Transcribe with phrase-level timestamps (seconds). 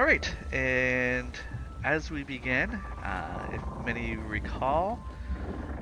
[0.00, 1.30] All right, and
[1.84, 2.70] as we begin,
[3.04, 4.98] uh, if many recall,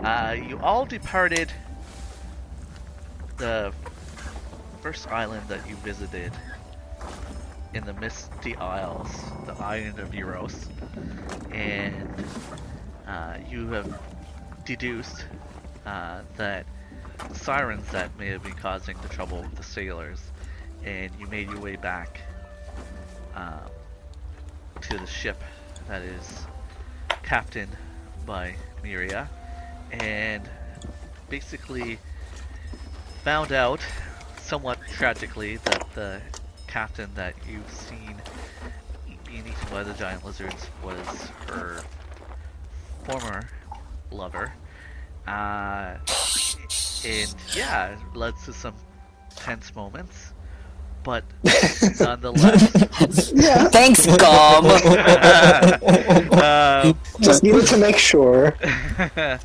[0.02, 1.52] uh, you all departed
[3.36, 3.72] the
[4.82, 6.32] first island that you visited
[7.74, 9.08] in the Misty Isles,
[9.46, 10.66] the island of Euros,
[11.52, 12.12] and
[13.06, 14.00] uh, you have
[14.64, 15.26] deduced
[15.86, 16.66] uh, that
[17.34, 20.20] sirens that may have been causing the trouble with the sailors,
[20.84, 22.20] and you made your way back
[23.36, 23.70] um,
[24.90, 25.42] to the ship
[25.86, 26.46] that is
[27.22, 27.76] captained
[28.24, 29.28] by Miria,
[29.92, 30.48] and
[31.28, 31.98] basically
[33.22, 33.80] found out,
[34.40, 36.20] somewhat tragically, that the
[36.66, 38.16] captain that you've seen
[39.26, 40.98] being eaten by the giant lizards was
[41.48, 41.82] her
[43.04, 43.46] former
[44.10, 44.52] lover.
[45.26, 45.96] Uh,
[47.04, 48.74] and yeah, it led to some
[49.36, 50.32] tense moments.
[51.02, 51.24] But
[52.00, 53.68] nonetheless, Yeah.
[53.68, 54.66] Thanks, Gum.
[56.32, 58.56] uh, Just needed to make sure.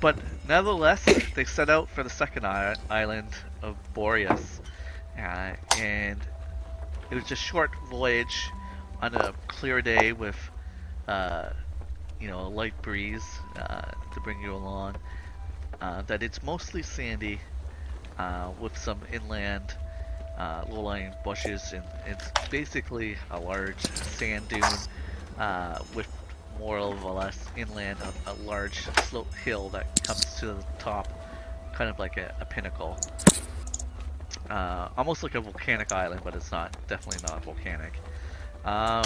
[0.00, 0.16] but
[0.48, 3.28] nonetheless, they set out for the second island
[3.62, 4.60] of Boreas,
[5.18, 6.20] uh, and
[7.10, 8.50] it was a short voyage
[9.00, 10.38] on a clear day with,
[11.08, 11.50] uh,
[12.20, 13.24] you know, a light breeze
[13.56, 13.82] uh,
[14.14, 14.96] to bring you along.
[15.80, 17.40] Uh, that it's mostly sandy,
[18.18, 19.74] uh, with some inland
[20.38, 24.62] uh, low-lying bushes, and it's basically a large sand dune
[25.38, 26.08] uh, with
[26.58, 31.08] more or less inland, a, a large slope hill that comes to the top,
[31.74, 32.98] kind of like a, a pinnacle.
[34.50, 36.76] Uh, almost like a volcanic island, but it's not.
[36.88, 37.94] Definitely not volcanic.
[38.64, 39.04] Um,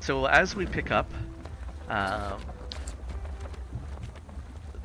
[0.00, 1.10] so as we pick up,
[1.88, 2.40] um,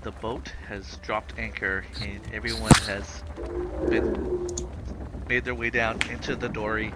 [0.01, 3.23] the boat has dropped anchor and everyone has
[3.89, 4.47] been
[5.27, 6.93] made their way down into the dory,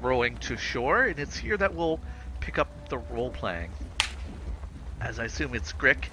[0.00, 1.04] rowing to shore.
[1.04, 2.00] And it's here that we'll
[2.40, 3.70] pick up the role playing.
[5.00, 6.06] As I assume it's Grick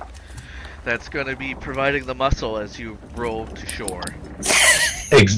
[0.84, 4.04] that's going to be providing the muscle as you row to shore.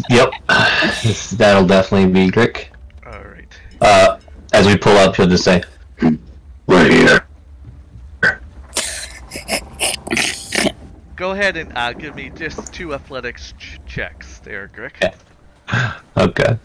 [0.09, 0.33] Yep.
[1.37, 2.67] That'll definitely be Grick.
[3.05, 3.59] All right.
[3.81, 4.19] Uh,
[4.53, 5.61] as we pull up, he'll just say,
[6.67, 7.25] "Right here."
[11.15, 15.15] Go ahead and uh, give me just two athletics ch- checks there, Grick.
[16.17, 16.57] Okay.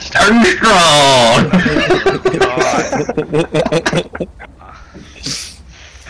[0.00, 1.50] Starting strong.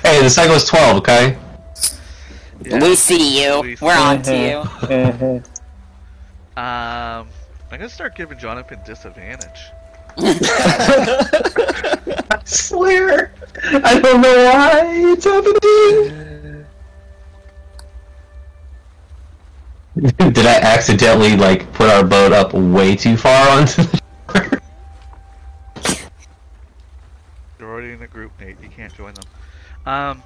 [0.02, 0.96] hey, the cycle is twelve.
[0.98, 1.36] Okay.
[2.62, 2.80] Yeah.
[2.82, 3.60] we see you.
[3.60, 4.36] We We're see on to
[4.88, 5.42] you.
[6.56, 7.28] Um,
[7.70, 9.60] I'm gonna start giving Jonathan disadvantage.
[12.30, 13.32] I swear,
[13.62, 14.82] I don't know why
[15.12, 16.20] it's happening.
[20.32, 24.00] Did I accidentally like put our boat up way too far onto the
[24.32, 24.60] shore?
[27.58, 28.56] You're already in a group, Nate.
[28.62, 29.24] You can't join them.
[29.86, 30.22] Um,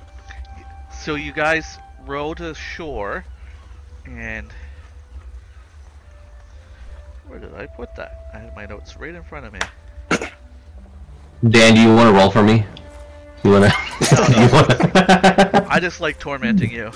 [0.93, 3.25] so you guys row to shore,
[4.07, 4.53] and
[7.27, 8.31] where did I put that?
[8.35, 9.61] I had my notes right in front of me.
[11.51, 12.65] Dan, do you want to roll for me?
[13.43, 13.67] You wanna?
[14.31, 15.67] you wanna?
[15.69, 16.91] I just like tormenting you.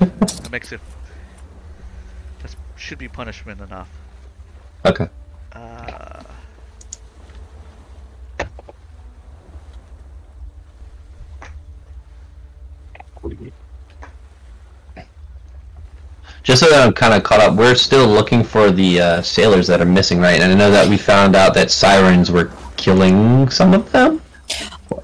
[0.00, 0.80] It makes it.
[2.42, 3.88] That should be punishment enough.
[4.84, 5.08] okay.
[5.52, 6.22] Uh,
[16.44, 19.66] Just so that I'm kind of caught up, we're still looking for the uh, sailors
[19.66, 20.40] that are missing, right?
[20.40, 24.20] And I know that we found out that sirens were killing some of them.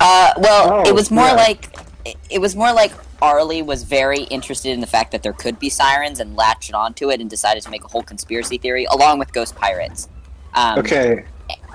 [0.00, 1.33] Uh, well, Oh, it was more yeah.
[1.34, 1.69] like
[2.05, 5.59] it- it was more like Arlie was very interested in the fact that there could
[5.60, 9.19] be sirens and latched onto it and decided to make a whole conspiracy theory along
[9.20, 10.08] with ghost pirates.
[10.55, 11.25] Um, Okay.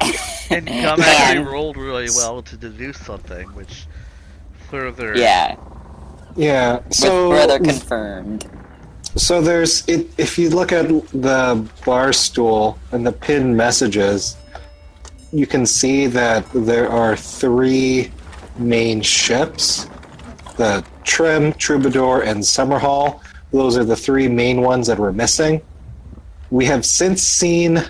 [0.50, 3.88] and Gum actually And- rolled really well to deduce something, which
[4.70, 5.16] further.
[5.18, 5.56] Yeah,
[6.36, 6.78] Yeah.
[6.78, 8.50] with So further confirmed.
[9.16, 14.36] So there's it, if you look at the bar stool and the pinned messages,
[15.32, 18.12] you can see that there are three
[18.58, 19.88] main ships:
[20.58, 23.22] the Trim, Troubadour, and Summerhall.
[23.52, 25.62] Those are the three main ones that were missing.
[26.50, 27.82] We have since seen,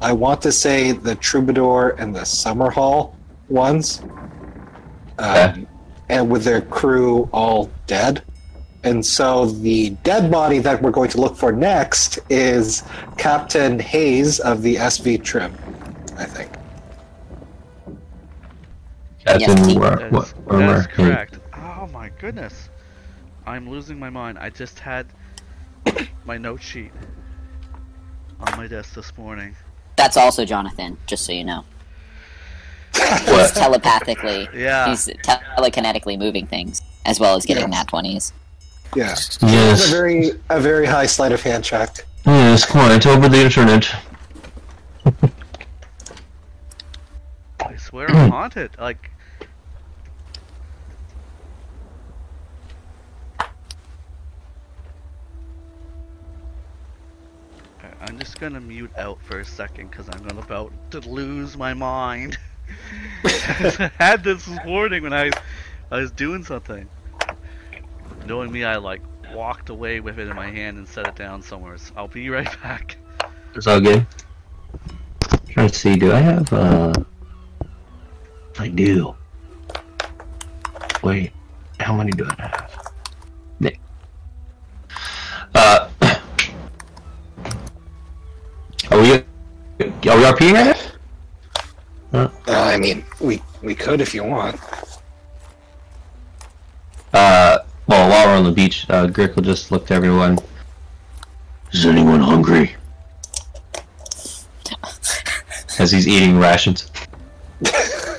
[0.00, 3.14] I want to say, the Troubadour and the Summerhall
[3.48, 4.02] ones,
[5.18, 5.66] um,
[6.08, 8.22] and with their crew all dead.
[8.84, 12.84] And so the dead body that we're going to look for next is
[13.16, 15.52] Captain Hayes of the SV Trim,
[16.18, 16.50] I think.
[19.24, 19.78] That's Yes, in Pete.
[19.78, 21.38] where, what, where that's correct.
[21.54, 22.68] Oh my goodness.
[23.46, 24.38] I'm losing my mind.
[24.38, 25.06] I just had
[26.24, 26.90] my note sheet.
[28.40, 29.56] on my desk this morning.
[29.96, 31.64] That's also Jonathan, just so you know.
[32.94, 34.88] He's telepathically, Yeah.
[34.88, 35.06] he's
[35.56, 37.78] telekinetically moving things, as well as getting Yeah.
[37.82, 38.32] nat 20s.
[38.96, 39.14] Yeah.
[39.42, 39.86] Yes.
[39.88, 42.06] a very a very high sleight of hand check.
[42.24, 43.94] Yes, quite over the internet.
[47.60, 48.70] I swear I'm haunted.
[48.78, 49.10] Like.
[58.00, 61.74] I'm just gonna mute out for a second because I'm gonna about to lose my
[61.74, 62.38] mind.
[63.24, 65.30] I had this morning when I,
[65.90, 66.88] I was doing something.
[68.26, 69.02] Knowing me, I like
[69.34, 71.76] walked away with it in my hand and set it down somewhere.
[71.76, 72.96] So I'll be right back.
[73.56, 74.06] It's all good.
[75.50, 76.94] Trying to see, do I have, uh...
[78.58, 79.14] I do.
[81.02, 81.32] Wait,
[81.78, 82.92] how many do I have?
[83.60, 83.80] Nick.
[85.54, 85.88] Uh...
[88.90, 89.12] Are we...
[89.12, 89.22] Are
[89.80, 90.88] we RPing right now?
[92.12, 94.58] Uh, I mean, we we could if you want.
[97.12, 100.38] Uh, well, while we're on the beach, uh, Grick will just look to everyone.
[101.72, 102.74] Is anyone hungry?
[105.78, 106.90] As he's eating rations.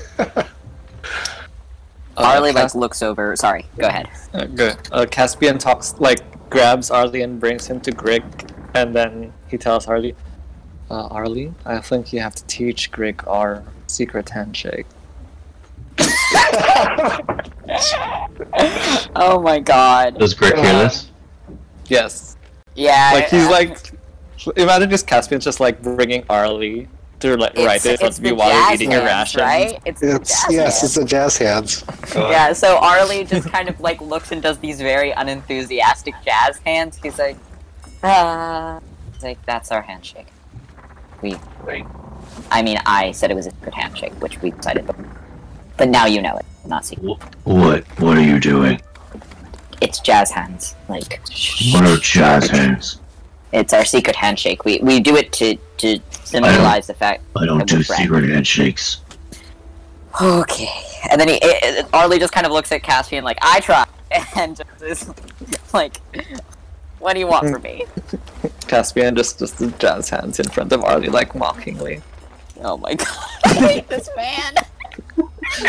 [2.17, 3.35] Arlie like Cas- looks over.
[3.35, 4.09] Sorry, go ahead.
[4.33, 4.77] uh, good.
[4.91, 6.19] Uh, Caspian talks like
[6.49, 10.15] grabs Arlie and brings him to Grick, and then he tells Arlie,
[10.91, 14.85] uh, "Arlie, I think you have to teach Grick our secret handshake."
[19.15, 20.17] Oh my god.
[20.19, 21.09] Does Grick hear this?
[21.87, 22.37] Yes,
[22.75, 23.11] Yeah.
[23.13, 26.87] like he's uh, like, imagine just Caspian just like bringing Arlie
[27.19, 29.35] to like it's, right in front it's of the while you're jazz eating your hands,
[29.35, 29.79] right?
[29.85, 30.83] It's, It's jazz yes, hands.
[30.83, 31.83] it's a jazz hands.
[32.15, 36.97] Yeah, so Arlie just kind of like looks and does these very unenthusiastic jazz hands.
[37.01, 37.37] He's like,
[38.03, 38.79] uh,
[39.13, 40.27] he's like, that's our handshake.
[41.21, 41.35] We,
[42.49, 44.95] I mean, I said it was a secret handshake, which we decided, but,
[45.77, 46.45] but now you know it.
[46.65, 47.17] Not secret.
[47.43, 47.83] What?
[47.99, 48.81] What are you doing?
[49.81, 50.75] It's jazz hands.
[50.87, 51.19] Like,
[51.73, 52.99] What are jazz hands?
[53.51, 54.65] It's our secret handshake.
[54.65, 57.23] We we do it to to symbolize the fact.
[57.35, 59.01] I don't do secret handshakes.
[60.21, 60.69] Okay,
[61.11, 61.41] and then he, it,
[61.85, 63.85] it- Arlie just kind of looks at Caspian like, I try,
[64.35, 65.09] and just is
[65.73, 65.97] like,
[66.99, 67.85] what do you want from me?
[68.67, 72.01] Caspian just just the jazz hands in front of Arlie like mockingly,
[72.61, 73.07] Oh my god,
[73.45, 74.53] I hate this man.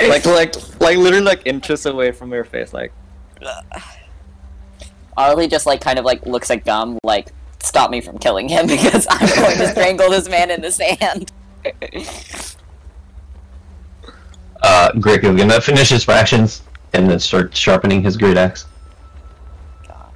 [0.09, 2.93] like like like literally like inches away from your face, like.
[5.17, 7.29] Arlie just like kind of like looks at Gum like
[7.63, 11.33] stop me from killing him because I'm going to strangle this man in the sand.
[14.63, 16.63] Uh, Grick is gonna finish his rations
[16.93, 18.67] and then start sharpening his great axe.
[19.87, 20.13] God.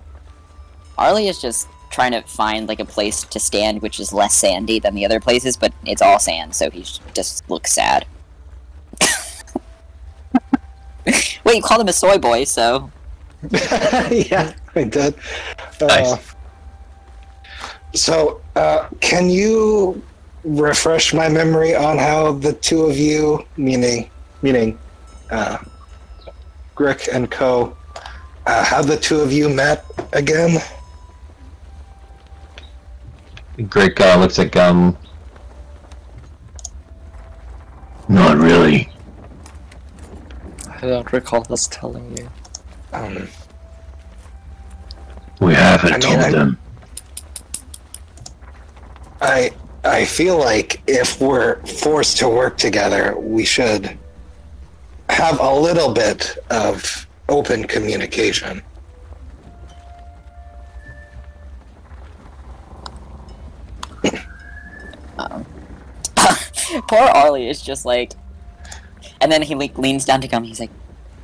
[0.98, 4.80] Arlie is just trying to find like a place to stand which is less sandy
[4.80, 8.04] than the other places, but it's all sand, so he just looks sad.
[11.44, 12.90] Wait, you called him a soy boy, so
[13.50, 15.14] yeah, I did.
[15.80, 16.33] Uh, Nice.
[17.94, 20.02] So, uh, can you
[20.42, 24.10] refresh my memory on how the two of you, meaning
[24.42, 24.78] meaning
[25.30, 25.58] uh,
[26.76, 27.76] Grick and Co,
[28.46, 30.60] uh, how the two of you met again?
[33.58, 34.98] Grick uh, looks at Gum.
[38.08, 38.90] Not really.
[40.68, 42.28] I don't recall us telling you.
[42.92, 43.28] Um,
[45.40, 46.58] We haven't I mean, told I- them.
[49.24, 49.50] I
[49.84, 53.98] I feel like if we're forced to work together, we should
[55.08, 58.62] have a little bit of open communication.
[66.88, 68.12] poor Arlie is just like,
[69.20, 70.44] and then he like leans down to come.
[70.44, 70.70] He's like,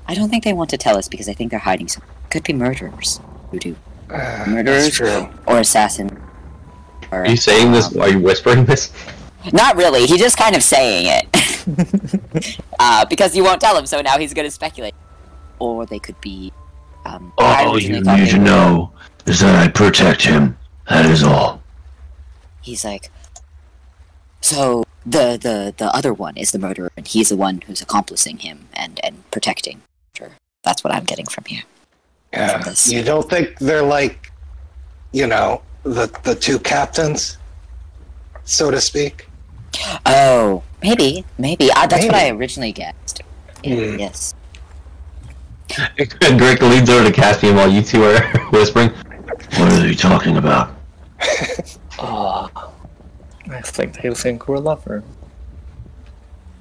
[0.06, 2.02] I don't think they want to tell us because I think they're hiding some.
[2.30, 3.76] Could be murderers who do
[4.08, 5.00] Uh, Murderers?
[5.46, 6.29] Or assassin.
[7.12, 7.94] Or, Are you saying this?
[7.94, 8.92] um, Are you whispering this?
[9.52, 10.06] Not really.
[10.06, 12.60] He's just kind of saying it.
[12.78, 14.94] uh, because you won't tell him, so now he's going to speculate.
[15.58, 16.52] Or they could be.
[17.04, 18.92] Um, I originally thought they were- know
[19.26, 20.56] is that I protect him.
[20.88, 21.62] That is all.
[22.62, 23.10] He's like,
[24.40, 28.38] so the the the other one is the murderer, and he's the one who's accomplishing
[28.38, 29.82] him and and protecting.
[30.16, 30.30] Sure,
[30.62, 31.62] that's what I'm getting from here.
[32.32, 32.60] Yeah.
[32.60, 32.74] From.
[32.92, 34.30] You don't think they're like,
[35.12, 37.38] you know, the the two captains,
[38.44, 39.28] so to speak?
[40.06, 41.70] Oh, maybe, maybe.
[41.72, 43.22] Uh, that's what I originally guessed.
[43.62, 43.98] Yeah, Hmm.
[43.98, 44.34] Yes.
[45.68, 48.20] Grick leads over to Caspian while you two are
[48.50, 48.90] whispering.
[48.90, 50.74] What are they talking about?
[51.98, 52.50] Oh,
[53.50, 55.04] I think they think we're lovers.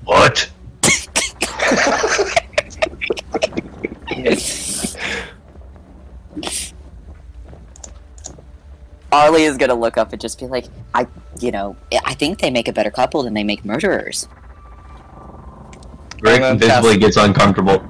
[0.04, 0.50] What?
[9.12, 11.08] Arlie is gonna look up and just be like, I,
[11.40, 11.76] you know,
[12.06, 14.28] I think they make a better couple than they make murderers.
[16.18, 17.84] Grick then visibly Cass- gets uncomfortable.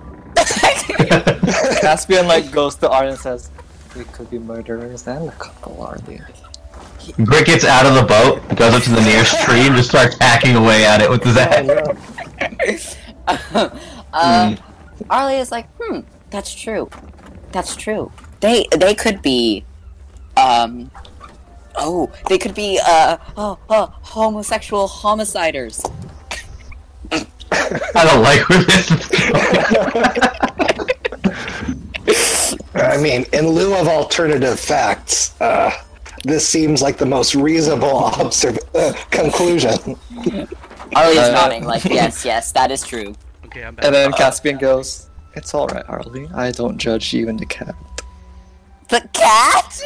[1.82, 3.50] Caspian like goes to Arlen and says,
[3.96, 6.22] "We could be murderers and a couple, Arlie."
[7.18, 10.16] Grick gets out of the boat, goes up to the nearest tree, and just starts
[10.20, 12.96] hacking away at it with his axe.
[14.14, 14.58] um,
[15.10, 16.90] Arlie is like, hmm, that's true.
[17.52, 18.12] That's true.
[18.42, 19.66] They they could be,
[20.38, 20.92] um,
[21.80, 25.84] oh, they could be uh, oh, oh homosexual homiciders.
[27.12, 29.08] I don't like where this is
[29.74, 30.06] going.
[32.76, 35.72] I mean, in lieu of alternative facts, uh,
[36.24, 39.98] this seems like the most reasonable observ- uh, conclusion.
[40.96, 43.16] Arlie is Uh, nodding like, yes, yes, that is true.
[43.46, 43.86] Okay, I'm back.
[43.86, 46.28] And then Caspian goes, "It's all right, Arlie.
[46.34, 47.76] I don't judge you and the cat."
[48.90, 49.82] The cat?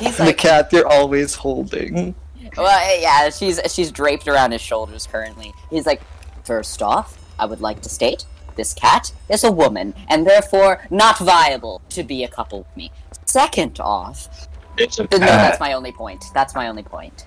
[0.00, 2.14] He's The like, cat you're always holding.
[2.56, 5.52] Well, yeah, she's she's draped around his shoulders currently.
[5.70, 6.02] He's like,
[6.44, 8.24] first off, I would like to state
[8.56, 12.90] this cat is a woman and therefore not viable to be a couple with me.
[13.24, 15.20] Second off, It's a cat.
[15.20, 16.24] no, that's my only point.
[16.34, 17.26] That's my only point.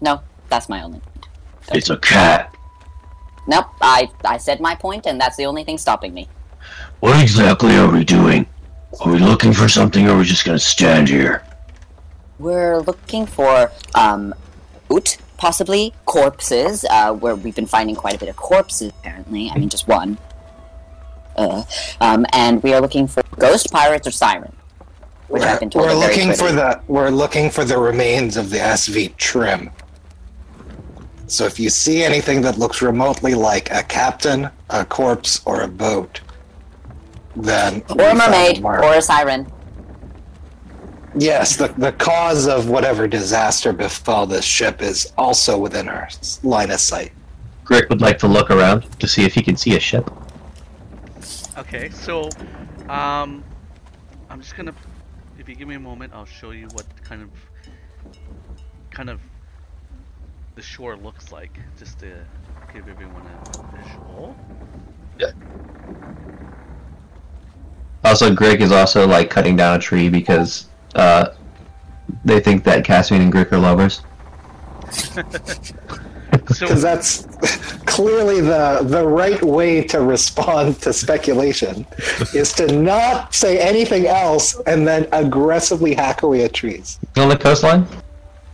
[0.00, 1.26] No, that's my only point.
[1.72, 2.54] It's a cat.
[3.46, 6.28] Nope, I I said my point, and that's the only thing stopping me.
[7.00, 8.46] What exactly are we doing?
[9.00, 11.44] Are we looking for something, or are we just gonna stand here?
[12.38, 14.34] We're looking for um,
[14.92, 16.84] oot, possibly corpses.
[16.88, 18.92] Uh, where we've been finding quite a bit of corpses.
[19.00, 20.18] Apparently, I mean just one.
[21.36, 21.64] Uh,
[22.00, 24.54] um, and we are looking for ghost pirates or siren,
[25.28, 28.58] which I've been told We're looking for the we're looking for the remains of the
[28.58, 29.70] SV trim.
[31.26, 35.68] So if you see anything that looks remotely like a captain, a corpse, or a
[35.68, 36.20] boat,
[37.34, 39.50] then or a mermaid or a siren.
[41.18, 46.08] Yes, the the cause of whatever disaster befell this ship is also within our
[46.42, 47.12] line of sight.
[47.64, 50.10] Grick would like to look around to see if he can see a ship.
[51.58, 52.28] Okay, so,
[52.88, 53.42] um,
[54.28, 54.74] I'm just gonna,
[55.38, 57.30] if you give me a moment, I'll show you what kind of,
[58.90, 59.20] kind of,
[60.54, 62.12] the shore looks like, just to
[62.72, 64.36] give everyone a visual.
[65.18, 65.32] Yeah.
[68.04, 70.66] Also, Greg is also like cutting down a tree because
[70.96, 71.34] uh,
[72.24, 74.02] they think that Caspian and Greg are lovers.
[76.48, 77.26] So, Because that's
[77.86, 81.86] clearly the the right way to respond to speculation
[82.34, 86.98] is to not say anything else and then aggressively hack away at trees.
[87.16, 87.86] On the coastline?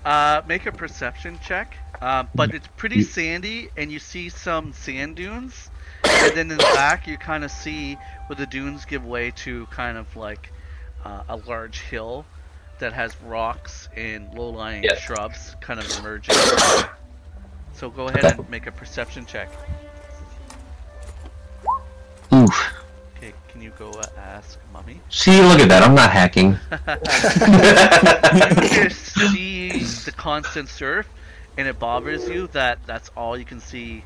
[0.05, 5.17] uh, make a perception check, uh, but it's pretty sandy, and you see some sand
[5.17, 5.71] dunes,
[6.05, 7.97] and then in the back you kind of see
[8.27, 10.53] where the dunes give way to kind of like
[11.05, 12.25] uh, a large hill
[12.79, 14.97] that has rocks and low-lying Yeah.
[14.97, 16.35] shrubs kind of emerging.
[17.75, 19.49] So go ahead and make a perception check.
[22.33, 22.75] Oof.
[23.17, 25.01] Okay, can you go uh, ask mummy?
[25.11, 25.83] See, look at that.
[25.83, 26.59] I'm not hacking.
[28.83, 29.69] you see
[30.05, 31.07] the constant surf,
[31.57, 34.03] and it bothers you that that's all you can see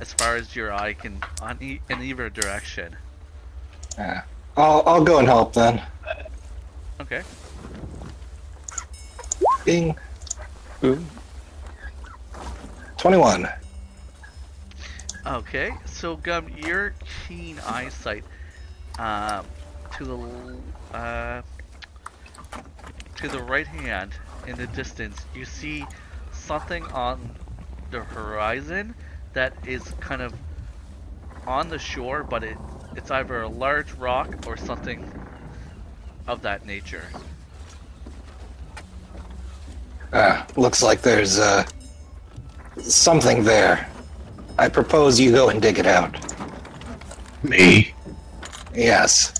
[0.00, 2.96] as far as your eye can on e- in either direction.
[3.96, 4.22] Yeah.
[4.56, 5.82] I'll I'll go and help then.
[7.00, 7.22] Okay.
[9.64, 9.96] Bing.
[10.84, 11.04] Ooh.
[12.96, 13.48] Twenty-one.
[15.26, 15.70] Okay.
[15.86, 16.94] So Gum, your
[17.26, 18.24] keen eyesight,
[18.98, 19.46] um,
[19.96, 21.42] to the uh,
[23.16, 24.12] to the right hand
[24.46, 25.84] in the distance, you see
[26.32, 27.30] something on
[27.90, 28.94] the horizon
[29.34, 30.32] that is kind of
[31.46, 32.56] on the shore, but it
[32.96, 35.10] it's either a large rock or something
[36.28, 37.04] of that nature.
[40.12, 41.64] Uh, looks like there's uh,
[42.78, 43.88] something there.
[44.58, 46.16] I propose you go and dig it out.
[47.42, 47.92] Me?
[48.74, 49.32] Yes.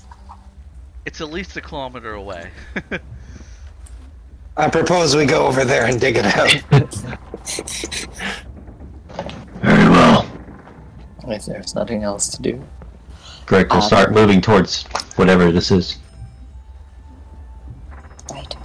[1.05, 2.49] It's at least a kilometer away.
[4.57, 6.51] I propose we go over there and dig it out.
[9.61, 10.29] Very well.
[11.27, 12.63] If there's nothing else to do.
[13.45, 14.83] Greg will Um, start moving towards
[15.15, 15.97] whatever this is.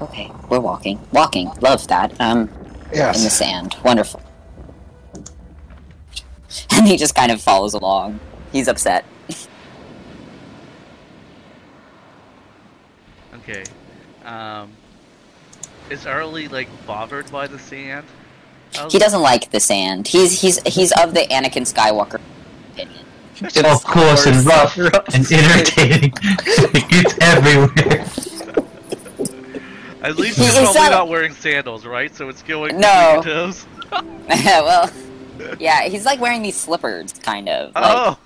[0.01, 0.03] Right.
[0.09, 0.31] Okay.
[0.49, 0.99] We're walking.
[1.13, 1.51] Walking.
[1.61, 2.19] Love that.
[2.21, 2.49] Um,
[2.93, 3.77] in the sand.
[3.85, 4.21] Wonderful.
[6.71, 8.21] And he just kind of follows along.
[8.53, 9.05] He's upset.
[13.35, 13.65] Okay.
[14.25, 14.71] Um,
[15.91, 18.07] is Arlie like bothered by the sand?
[18.75, 20.07] How's- He doesn't like the sand.
[20.09, 22.21] He's he's he's of the Anakin Skywalker
[22.73, 23.05] opinion.
[23.67, 26.13] of course, and rough and irritating.
[26.23, 28.07] it's everywhere.
[30.05, 32.15] At least you're he's probably not- not wearing sandals, right?
[32.15, 33.17] So it's going No.
[33.17, 33.67] between your toes.
[34.45, 34.91] well,
[35.59, 37.75] yeah, he's like wearing these slippers, kind of.
[37.75, 38.19] Like, Oh,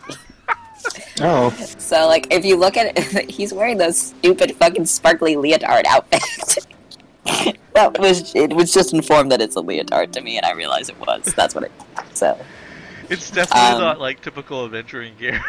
[1.20, 5.87] Oh, So like, if you look at it, he's wearing those stupid fucking sparkly leotard
[5.87, 6.23] outfit.
[7.75, 10.90] that was it was just informed that it's a leotard to me, and I realized
[10.90, 11.25] it was.
[11.37, 11.73] That's what it.
[12.14, 12.38] So
[13.11, 15.40] it's definitely Um, not like typical adventuring gear.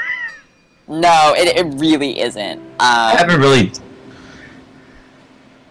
[0.87, 2.61] no, it, it really isn't.
[2.79, 3.71] I Um, haven't really.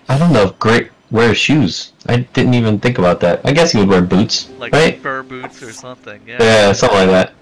[0.08, 1.92] I don't know if Great wears shoes.
[2.06, 3.40] I didn't even think about that.
[3.44, 4.98] I guess he would wear boots, like right?
[5.00, 6.20] fur boots or something.
[6.26, 6.42] Yeah.
[6.42, 7.32] Yeah, something like that.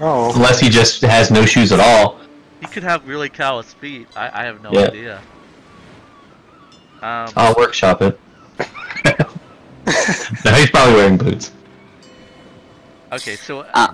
[0.00, 0.32] oh.
[0.34, 2.18] Unless he just has no shoes at all.
[2.60, 4.06] He could have really callous feet.
[4.16, 4.86] I, I have no Yeah.
[4.86, 5.20] idea.
[7.02, 8.18] Um, I'll workshop it.
[9.04, 11.50] no, he's probably wearing boots.
[13.10, 13.92] okay, so uh,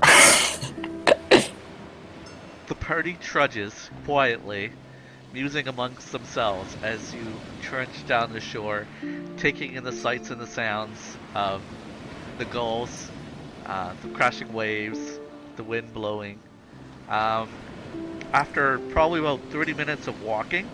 [2.67, 4.73] the party trudges quietly,
[5.33, 7.25] musing amongst themselves as you
[7.63, 8.87] trudge down the shore,
[9.37, 11.63] taking in the sights and the sounds of
[12.39, 13.11] the gulls,
[13.67, 15.19] uh, the crashing waves,
[15.57, 16.39] the wind blowing.
[17.09, 17.49] Um,
[18.33, 20.69] after probably about 30 minutes of walking,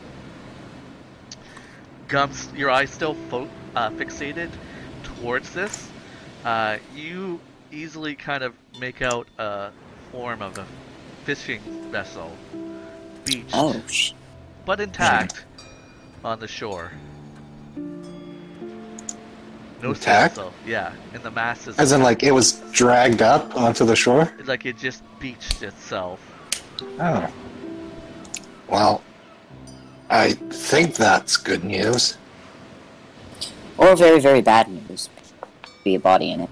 [2.09, 4.51] Gums, your eyes still fo- uh, fixated
[5.03, 5.89] towards this.
[6.45, 7.41] Uh, you
[7.73, 9.71] easily kind of make out a
[10.13, 10.67] form of a
[11.25, 12.31] fishing vessel,
[13.25, 13.83] beached oh,
[14.65, 15.45] but intact
[16.25, 16.91] on the shore.
[19.83, 20.37] No Intact?
[20.37, 23.95] sail, yeah, and the mast is As in, like, it was dragged up onto the
[23.97, 24.33] shore?
[24.47, 26.21] like it just beached itself.
[26.99, 27.31] Oh.
[28.69, 29.03] Well,
[30.09, 32.17] I think that's good news.
[33.77, 35.11] or very very bad news.
[35.85, 36.51] Be a body in it.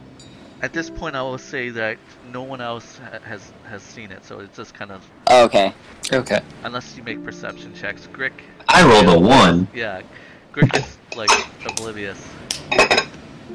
[0.60, 1.96] At this point, I will say that
[2.32, 5.72] no one else ha- has has seen it, so it's just kind of okay.
[6.12, 6.40] Okay.
[6.64, 8.08] unless you make perception checks.
[8.12, 8.32] Grick,
[8.68, 9.68] I rolled a one.
[9.74, 10.02] yeah,
[10.52, 11.30] Grick is like
[11.66, 12.26] oblivious.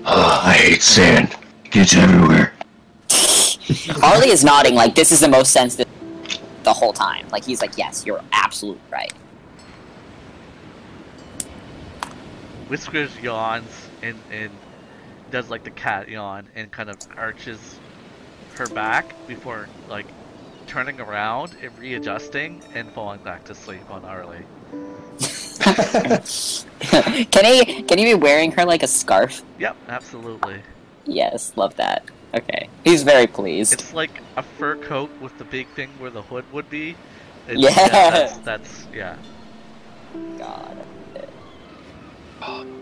[0.05, 1.35] Oh, I hate sand.
[1.65, 2.53] It gets everywhere.
[4.01, 5.87] Arlie is nodding like this is the most sensitive
[6.63, 7.27] the whole time.
[7.29, 9.13] Like he's like, yes, you're absolutely right.
[12.69, 13.69] Whiskers yawns
[14.03, 14.51] and and
[15.31, 17.79] does like the cat yawn and kind of arches
[18.57, 20.07] her back before like
[20.67, 24.43] turning around and readjusting and falling back to sleep on Arlie.
[25.59, 29.41] can he can he be wearing her like a scarf?
[29.59, 30.61] Yep, absolutely.
[31.05, 32.03] Yes, love that.
[32.33, 33.73] Okay, he's very pleased.
[33.73, 36.95] It's like a fur coat with the big thing where the hood would be.
[37.47, 37.69] It's, Yeah.
[37.89, 39.15] that's, that's yeah.
[40.37, 40.77] God.
[42.41, 42.75] I need it.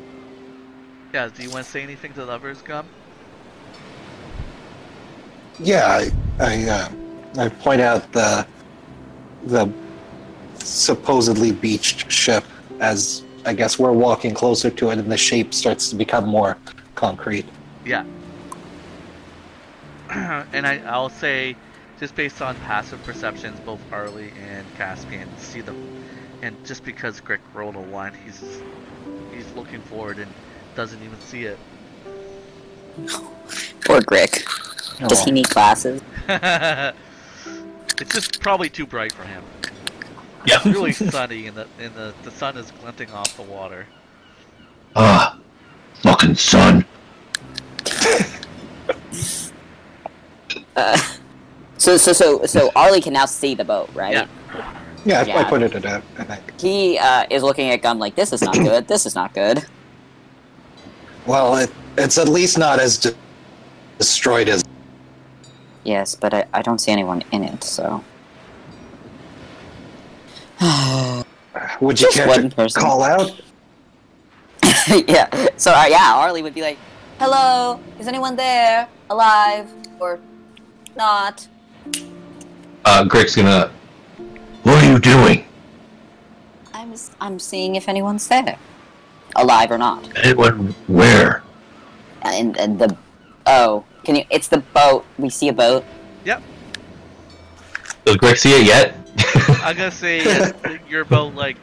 [1.13, 1.29] Yeah.
[1.33, 2.87] Do you want to say anything to others, Gum?
[5.59, 6.89] Yeah, I, I, uh,
[7.37, 8.45] I point out the,
[9.45, 9.71] the
[10.57, 12.43] supposedly beached ship
[12.79, 16.57] as I guess we're walking closer to it and the shape starts to become more
[16.95, 17.45] concrete.
[17.85, 18.03] Yeah.
[20.09, 21.55] and I, I'll say,
[21.99, 25.75] just based on passive perceptions, both Arlie and Caspian see the,
[26.41, 28.61] and just because Greg rolled a one, he's
[29.33, 30.31] he's looking forward and
[30.75, 31.59] doesn't even see it.
[33.85, 34.43] Poor Grick.
[35.07, 36.01] Does he need glasses?
[36.27, 36.93] it's
[38.13, 39.43] just probably too bright for him.
[40.45, 40.57] Yeah.
[40.57, 43.87] It's really sunny, and the and the, the sun is glinting off the water.
[44.95, 45.37] Ah,
[46.01, 46.85] fucking sun.
[50.75, 50.97] Uh,
[51.77, 54.13] so so so so Arlie can now see the boat, right?
[54.13, 54.27] Yeah.
[55.05, 55.49] Yeah, I, I Yeah.
[55.49, 56.59] pointed it out, I think.
[56.59, 58.87] He uh, is looking at Gum like this is not good.
[58.87, 59.65] This is not good.
[61.27, 63.15] Well, it, it's at least not as de-
[63.97, 64.63] destroyed as.
[65.83, 68.03] Yes, but I, I don't see anyone in it, so.
[71.81, 72.81] Would you care to person.
[72.81, 73.31] call out?
[75.07, 75.47] yeah.
[75.57, 76.77] So uh, yeah, Arlie would be like,
[77.19, 80.19] "Hello, is anyone there, alive or
[80.95, 81.47] not?"
[82.85, 83.71] Uh, Greg's gonna.
[84.63, 85.45] What are you doing?
[86.73, 88.57] I'm s- I'm seeing if anyone's there,
[89.35, 90.09] alive or not.
[90.17, 90.73] Anyone?
[90.87, 91.43] Where?
[92.25, 92.97] And and the
[93.45, 94.23] oh, can you?
[94.29, 95.05] It's the boat.
[95.17, 95.85] We see a boat.
[96.25, 96.41] Yep.
[98.05, 98.95] Does Greg see it yet?
[99.63, 100.51] I'm gonna say
[100.89, 101.57] you're about like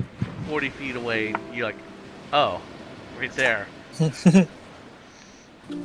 [0.48, 1.34] 40 feet away.
[1.52, 1.76] You're like,
[2.32, 2.60] oh,
[3.18, 3.66] right there.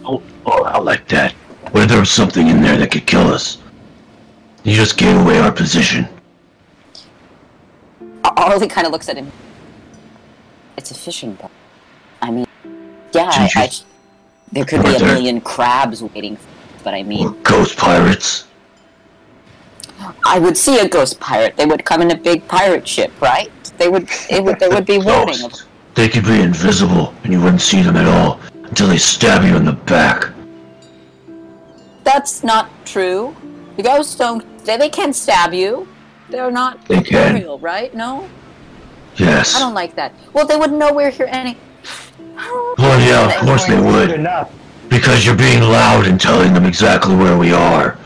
[0.04, 1.34] oh, oh, I like that.
[1.72, 3.58] What if there was something in there that could kill us?
[4.64, 6.08] You just gave away our position.
[8.24, 9.32] Ar- Arlie kind of looks at him.
[10.78, 11.52] It's a fishing boat.
[12.22, 12.46] I mean,
[13.14, 13.70] Yeah, I, I,
[14.52, 16.38] there could be a million crabs waiting.
[16.84, 18.46] But I mean, Ghost pirates.
[20.26, 21.58] I would see a ghost pirate.
[21.58, 23.52] They would come in a big pirate ship, right?
[23.78, 24.08] They would.
[24.30, 24.60] It would.
[24.60, 25.44] There would be warning.
[25.44, 25.54] Of,
[25.96, 29.56] They could be invisible, and you wouldn't see them at all until they stab you
[29.56, 30.30] in the back.
[32.04, 33.36] that's not true.
[33.76, 34.44] The ghosts don't.
[34.66, 35.88] They, they can't stab you.
[36.30, 37.36] They're not They can.
[37.36, 37.94] real, right?
[37.96, 38.30] No,
[39.16, 39.56] Yes.
[39.56, 40.14] I don't like that.
[40.34, 41.58] Well, they wouldn't know we're here any.
[42.78, 44.28] Well, yeah, of course they would.
[44.90, 47.98] Because you're being loud and telling them exactly where we are.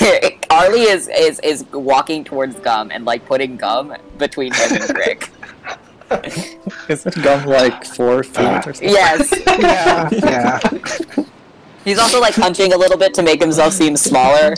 [0.50, 5.28] Arlie is, is is walking towards Gum and like putting gum between him and Grick.
[6.88, 8.88] Isn't gum like four feet or uh, something?
[8.88, 11.24] yes, Yeah, yeah.
[11.84, 14.54] he's also like hunching a little bit to make himself seem smaller.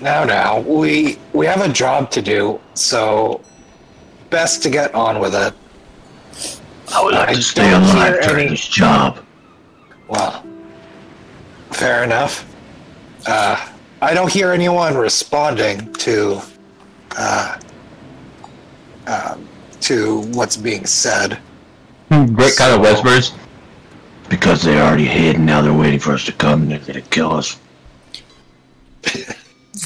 [0.00, 3.40] Now, now, we we have a job to do, so
[4.30, 5.54] best to get on with it.
[6.94, 9.18] I would like I to stay alive during any- this job.
[10.08, 10.44] Well,
[11.70, 12.46] fair enough.
[13.26, 13.56] Uh,
[14.00, 16.40] I don't hear anyone responding to
[17.16, 17.58] uh,
[19.06, 19.46] um,
[19.80, 21.38] to what's being said.
[22.10, 23.32] Grick kind of So- whispers.
[24.28, 27.00] Because they already hid and now they're waiting for us to come and they're gonna
[27.00, 27.56] kill us.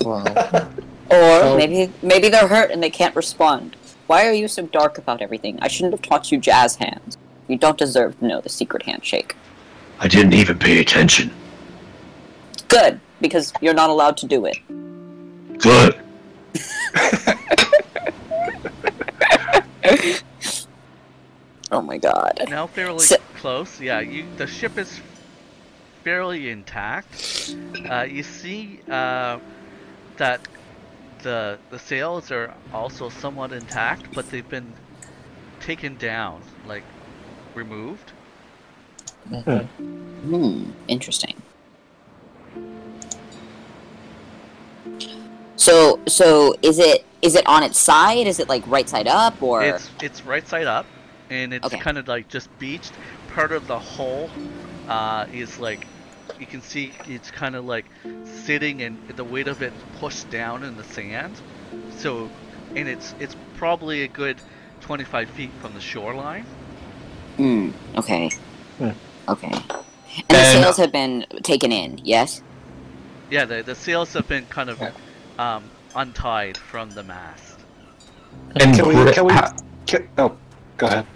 [0.01, 0.25] Wow.
[0.25, 0.69] Or
[1.11, 1.57] Oh.
[1.57, 3.77] maybe maybe they're hurt and they can't respond.
[4.07, 5.59] Why are you so dark about everything?
[5.63, 7.17] I shouldn't have taught you jazz hands.
[7.49, 9.37] You don't deserve to know the secret handshake.
[9.99, 11.31] I didn't even pay attention.
[12.69, 14.59] Good, because you're not allowed to do it.
[15.59, 15.99] Good.
[21.71, 22.39] Oh my god.
[22.51, 23.81] Now fairly So- close.
[23.81, 25.01] Yeah, you the ship is
[26.05, 27.55] fairly intact.
[27.89, 29.39] Uh, you see uh,
[30.19, 30.41] that
[31.23, 34.75] the the sails are also somewhat intact, but they've been
[35.61, 36.85] taken down, like
[37.55, 38.13] removed.
[40.25, 41.35] Hmm, interesting.
[45.57, 48.27] So so is it is it on its side?
[48.27, 50.87] Is it like right side up or It's it's right side up,
[51.31, 51.79] and it's Okay.
[51.79, 52.93] kind of like just beached.
[53.29, 54.31] Part of the hull
[54.89, 55.87] uh, is like
[56.43, 57.87] you can see it's kind of like
[58.25, 61.41] sitting, and the weight of it pushed down in the sand.
[61.97, 62.29] So,
[62.75, 64.37] and it's it's probably a good
[64.81, 66.45] 25 feet from the shoreline.
[67.37, 68.29] Hmm, okay.
[68.79, 68.91] Hmm.
[69.29, 69.47] Okay.
[69.53, 72.43] And the And- sails have been taken in, yes?
[73.31, 74.83] Yeah, the the sails have been kind of
[75.39, 75.63] um,
[75.95, 77.61] untied from the mast.
[78.57, 79.13] And Can we?
[79.13, 79.35] Can we?
[79.87, 80.37] Can, oh,
[80.77, 81.07] go ahead.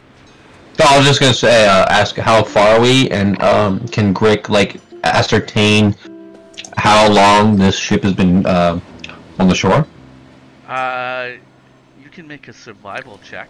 [0.79, 4.13] No, I was just gonna say, uh, ask how far are we, and um, can
[4.15, 4.77] Grick like
[5.15, 5.95] ascertain
[6.77, 8.81] how long this ship has been uh,
[9.39, 9.87] on the shore?
[10.69, 11.33] Uh,
[12.03, 13.49] you can make a survival check.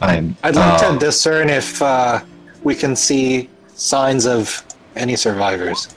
[0.00, 0.36] I'm.
[0.42, 2.20] I'd like uh, to discern if uh,
[2.64, 4.64] we can see signs of
[4.96, 5.94] any survivors.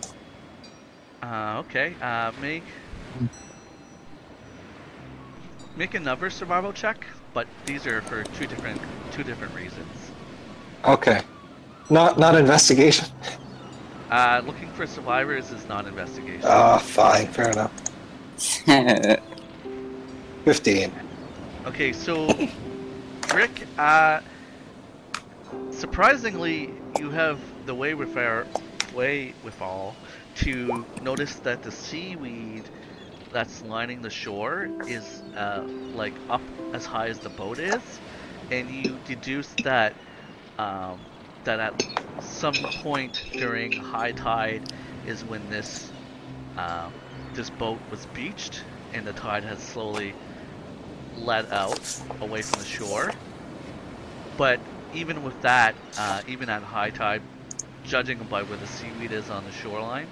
[1.23, 1.95] Uh, okay.
[2.01, 2.63] Uh, make
[5.75, 8.79] make another survival check, but these are for two different
[9.11, 10.11] two different reasons.
[10.83, 11.21] Okay.
[11.89, 13.07] Not not investigation.
[14.09, 16.41] Uh, looking for survivors is not investigation.
[16.43, 17.71] Ah, fine, fair enough.
[20.45, 20.91] Fifteen.
[21.65, 22.27] Okay, so
[23.21, 24.21] Grick, uh,
[25.71, 28.45] surprisingly, you have the way with our
[28.93, 29.95] way with all
[30.35, 32.63] to notice that the seaweed
[33.31, 35.63] that's lining the shore is uh,
[35.93, 36.41] like up
[36.73, 37.81] as high as the boat is,
[38.51, 39.93] and you deduce that
[40.59, 40.99] um,
[41.45, 41.83] that at
[42.21, 44.61] some point during high tide
[45.07, 45.91] is when this
[46.57, 46.93] um,
[47.33, 50.13] this boat was beached, and the tide has slowly
[51.17, 53.11] let out away from the shore.
[54.37, 54.59] But
[54.93, 57.21] even with that, uh, even at high tide,
[57.83, 60.07] judging by where the seaweed is on the shoreline,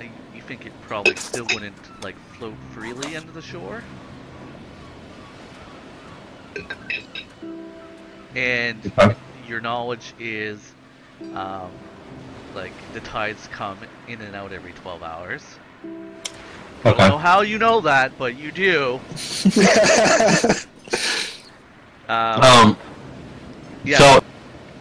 [0.00, 3.84] you, think it probably still wouldn't like float freely into the shore.
[8.34, 8.92] And.
[9.48, 10.72] Your knowledge is,
[11.34, 11.70] um,
[12.54, 13.78] like the tides come
[14.08, 15.42] in and out every 12 hours.
[16.84, 19.00] I don't know how you know that, but you do.
[22.08, 22.76] Um, Um.
[23.84, 23.98] yeah.
[23.98, 24.24] So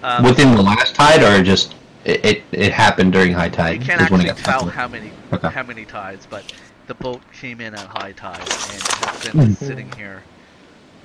[0.03, 3.79] um, within the last tide, or just it, it, it happened during high tide?
[3.79, 5.49] you can't is when it actually tell how many Okay.
[5.49, 6.43] how many tides, but
[6.87, 10.23] the boat came in at high tide and has been sitting here.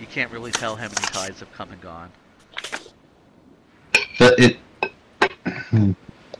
[0.00, 2.10] You can't really tell how many tides have come and gone.
[4.18, 4.56] The- it,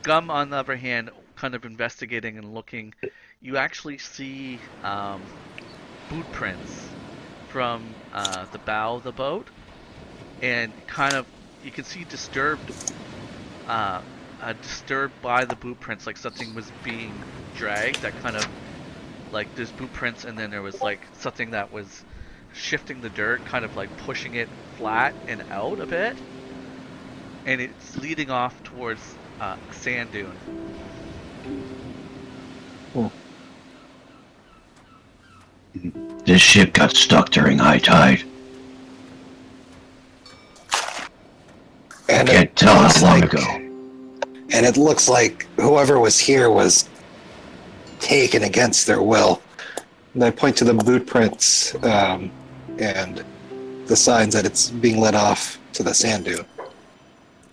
[0.03, 2.93] Gum, on the other hand, kind of investigating and looking,
[3.41, 5.21] you actually see um,
[6.09, 6.87] boot prints
[7.49, 9.47] from uh, the bow of the boat,
[10.41, 11.25] and kind of
[11.63, 12.71] you can see disturbed,
[13.67, 14.01] uh,
[14.41, 17.13] uh, disturbed by the boot prints, like something was being
[17.55, 18.01] dragged.
[18.01, 18.47] That kind of,
[19.31, 22.03] like there's boot prints, and then there was like something that was
[22.53, 26.17] shifting the dirt, kind of like pushing it flat and out a bit,
[27.47, 30.31] and it's leading off towards uh, a sand dune.
[36.25, 38.23] This ship got stuck during high tide.
[42.09, 43.63] I And can't it tell how looks long like- ago.
[44.49, 46.87] And it looks like whoever was here was
[47.99, 49.41] taken against their will.
[50.13, 52.31] And I point to the boot prints um,
[52.79, 53.23] and
[53.87, 56.45] the signs that it's being led off to the sand dune.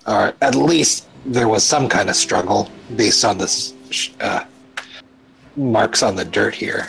[0.07, 3.75] Or at least there was some kind of struggle based on this
[4.21, 4.45] uh,
[5.57, 6.87] marks on the dirt here.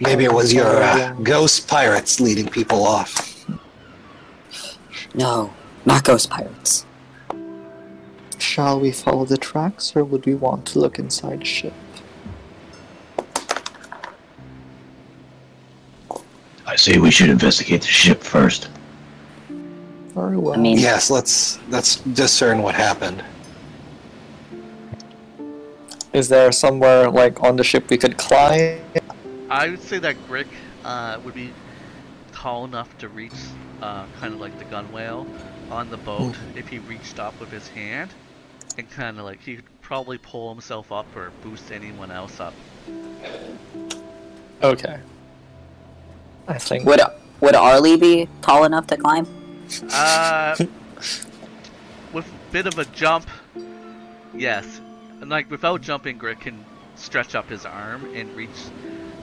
[0.00, 3.34] Maybe it was your uh, ghost pirates leading people off.
[5.14, 5.52] No,
[5.84, 6.84] not ghost pirates.
[8.38, 11.72] Shall we follow the tracks, or would we want to look inside the ship?
[16.66, 18.68] I say we should investigate the ship first.
[20.18, 20.54] Very well.
[20.54, 23.22] I mean, Yes, let's let's discern what happened.
[26.12, 28.80] is there somewhere like on the ship we could climb?
[29.48, 30.48] I would say that Grick
[30.84, 31.52] uh, would be
[32.32, 33.38] tall enough to reach
[33.80, 35.28] uh, kind of like the gunwale
[35.70, 38.10] on the boat if he reached up with his hand
[38.76, 42.54] and kind of like he could probably pull himself up or boost anyone else up.
[44.64, 44.98] Okay.
[46.48, 46.84] I think.
[46.84, 47.00] would
[47.40, 49.37] would Arlie be tall enough to climb?
[49.92, 50.56] Uh,
[52.12, 53.28] with a bit of a jump,
[54.34, 54.80] yes.
[55.20, 56.64] And like without jumping, Grick can
[56.96, 58.50] stretch up his arm and reach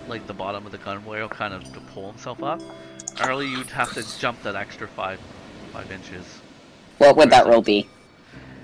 [0.08, 2.62] like the bottom of the gunwale, kind of to pull himself up.
[3.20, 5.20] Arlie, you'd have to jump that extra five
[5.72, 6.42] five inches.
[6.98, 7.88] What would that roll be?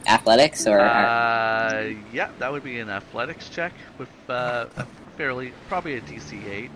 [0.08, 0.80] Athletics or?
[0.80, 4.86] Uh, yeah, that would be an athletics check with uh, a
[5.18, 6.72] fairly probably a DC eight.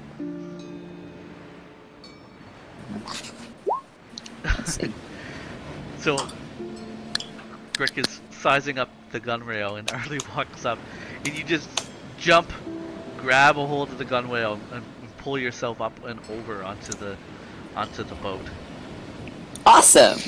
[4.46, 4.94] Let's see.
[5.98, 6.18] So,
[7.74, 10.78] Grick is sizing up the gunwale, and Arlie walks up,
[11.26, 11.68] and you just
[12.20, 12.52] jump,
[13.18, 14.84] grab a hold of the gunwale, and
[15.18, 17.18] pull yourself up and over onto the
[17.76, 18.46] onto the boat.
[19.66, 20.20] Awesome.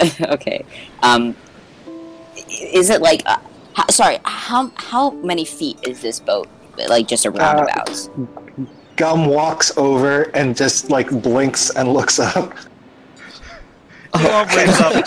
[0.22, 0.64] okay.
[1.02, 1.36] Um,
[2.48, 3.22] is it like?
[3.26, 3.38] Uh,
[3.74, 4.18] how, sorry.
[4.24, 6.48] How how many feet is this boat?
[6.88, 8.08] Like just a roundabout?
[8.96, 12.54] Gum walks over and just like blinks and looks up.
[14.12, 15.04] Gum wakes up.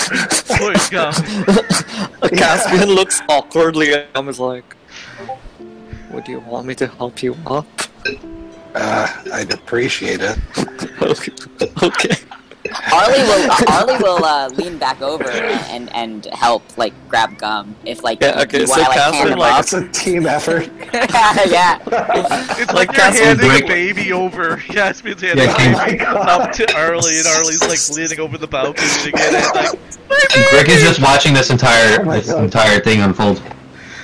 [0.57, 1.13] Push Gum.
[2.37, 4.29] Caspian looks awkwardly at him.
[4.29, 4.75] Is like,
[6.11, 7.67] "Would you want me to help you up?"
[8.75, 10.37] Uh, I'd appreciate it.
[11.01, 11.31] okay.
[11.81, 12.15] okay.
[12.93, 18.03] Arlie will Arlie will uh, lean back over and and help like grab gum if
[18.03, 19.59] like Yeah, okay, you so wanna, like Casper, hand him like, up.
[19.61, 20.69] It's a team effort.
[20.93, 21.79] yeah.
[22.57, 23.63] It's Like like, you're Castle handing Brick.
[23.65, 24.57] a baby over.
[24.67, 28.47] Caspian's handing Yeah, a King- baby up to Arlie, and Arlie's like leaning over the
[28.47, 29.55] balcony to get it.
[29.55, 32.43] Like, Greg is just watching this entire Oh this God.
[32.45, 33.41] entire thing unfold.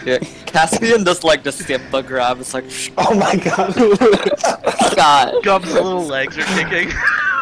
[0.06, 0.20] Yeah.
[0.46, 2.40] Caspian does like just skip the simba grab.
[2.40, 2.66] It's like,
[2.98, 3.74] Oh my god.
[4.96, 5.44] God.
[5.44, 6.94] Gum's little legs are kicking.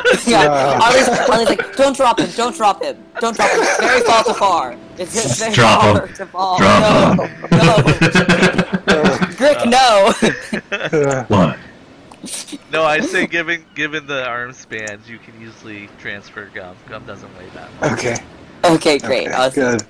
[0.25, 0.43] Yeah.
[0.43, 0.79] Yeah.
[0.83, 3.59] Arlie's, Arlie's like, don't drop him, don't drop him, don't drop him.
[3.61, 4.77] It's very far to far.
[4.97, 6.13] It's it's very Drop far him.
[6.15, 6.57] to fall.
[6.57, 7.25] Drop no,
[7.57, 7.75] no.
[9.37, 11.25] Grick, no.
[11.27, 11.57] What?
[12.71, 16.75] no, I say given given the arm spans, you can easily transfer Gum.
[16.87, 17.91] Gum doesn't weigh that much.
[17.93, 18.15] Okay.
[18.65, 19.27] okay, great.
[19.27, 19.77] Okay, Awesome.
[19.77, 19.83] good.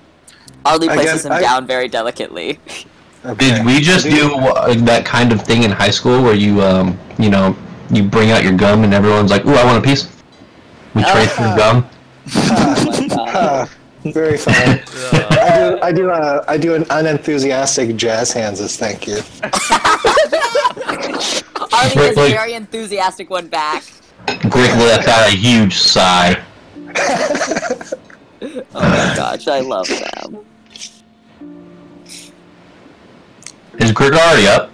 [0.66, 2.60] Arlie places guess him I- down very delicately.
[3.26, 3.52] Okay.
[3.56, 7.00] Did we just do uh, that kind of thing in high school where you, um,
[7.18, 7.56] you know,
[7.92, 10.08] you bring out your gum and everyone's like, "Ooh, I want a piece."
[10.94, 11.12] We Oh.
[11.14, 11.86] trade for gum.
[12.36, 13.70] My Ah,
[14.06, 14.54] very fun.
[14.54, 16.10] Uh, I do.
[16.10, 16.10] I do.
[16.10, 19.18] A, I do an unenthusiastic jazz hands as thank you.
[21.74, 22.32] Arlie Wait, is wait.
[22.32, 23.84] very enthusiastic one back.
[24.50, 26.42] Greg lets out a huge sigh.
[28.76, 30.46] Oh my gosh, I love them.
[33.80, 34.70] Is Greg already up?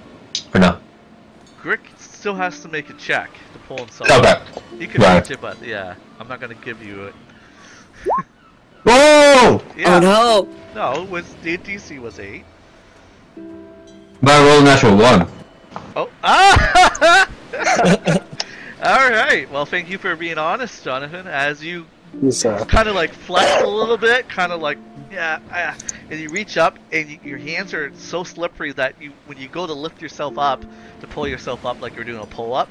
[0.55, 0.79] Or no?
[2.19, 4.09] Grick still has to make a check to pull himself.
[4.11, 4.29] Okay.
[4.29, 4.41] up.
[4.77, 5.19] You can Right.
[5.21, 7.13] reach it, but yeah, I'm not gonna give you it.
[8.83, 9.61] Whoa!
[9.77, 9.95] Yeah.
[9.95, 10.49] Oh no!
[10.75, 12.43] No, it was the DC was eight.
[14.21, 15.27] But I rolled a natural one.
[15.95, 17.29] Oh, ah!
[18.81, 19.49] All right.
[19.51, 21.27] Well, thank you for being honest, Jonathan.
[21.27, 21.85] As you
[22.21, 24.77] He's, uh, kind of like flex a little bit, kind of like
[25.11, 25.75] yeah, ah,
[26.09, 29.47] and you reach up, and you, your hands are so slippery that you, when you
[29.47, 30.63] go to lift yourself up,
[31.01, 32.69] to pull yourself up like you're doing a pull up,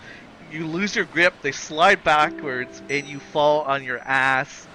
[0.51, 4.67] you lose your grip, they slide backwards, and you fall on your ass.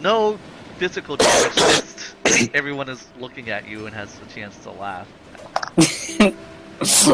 [0.00, 0.38] No
[0.78, 2.14] physical damage, just
[2.54, 5.08] everyone is looking at you and has a chance to laugh.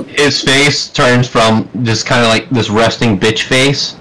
[0.08, 3.96] His face turns from just kind of like this resting bitch face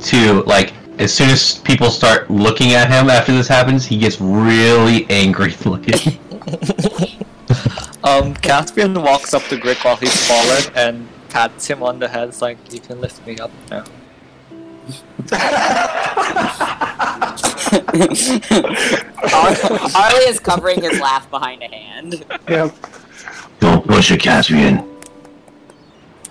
[0.00, 4.20] to like as soon as people start looking at him after this happens, he gets
[4.20, 6.18] really angry looking.
[8.04, 12.28] Um, Caspian walks up to Grick while he's fallen and pats him on the head.
[12.28, 13.84] It's like, you can lift me up now.
[19.32, 19.56] Ar-
[19.94, 22.24] Arlie is covering his laugh behind a hand.
[22.48, 22.74] Yep.
[23.60, 24.88] Don't push it, Caspian.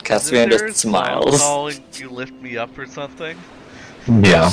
[0.04, 1.40] Caspian just smiles.
[1.40, 3.38] Calling you lift me up or something.
[4.08, 4.50] Yeah.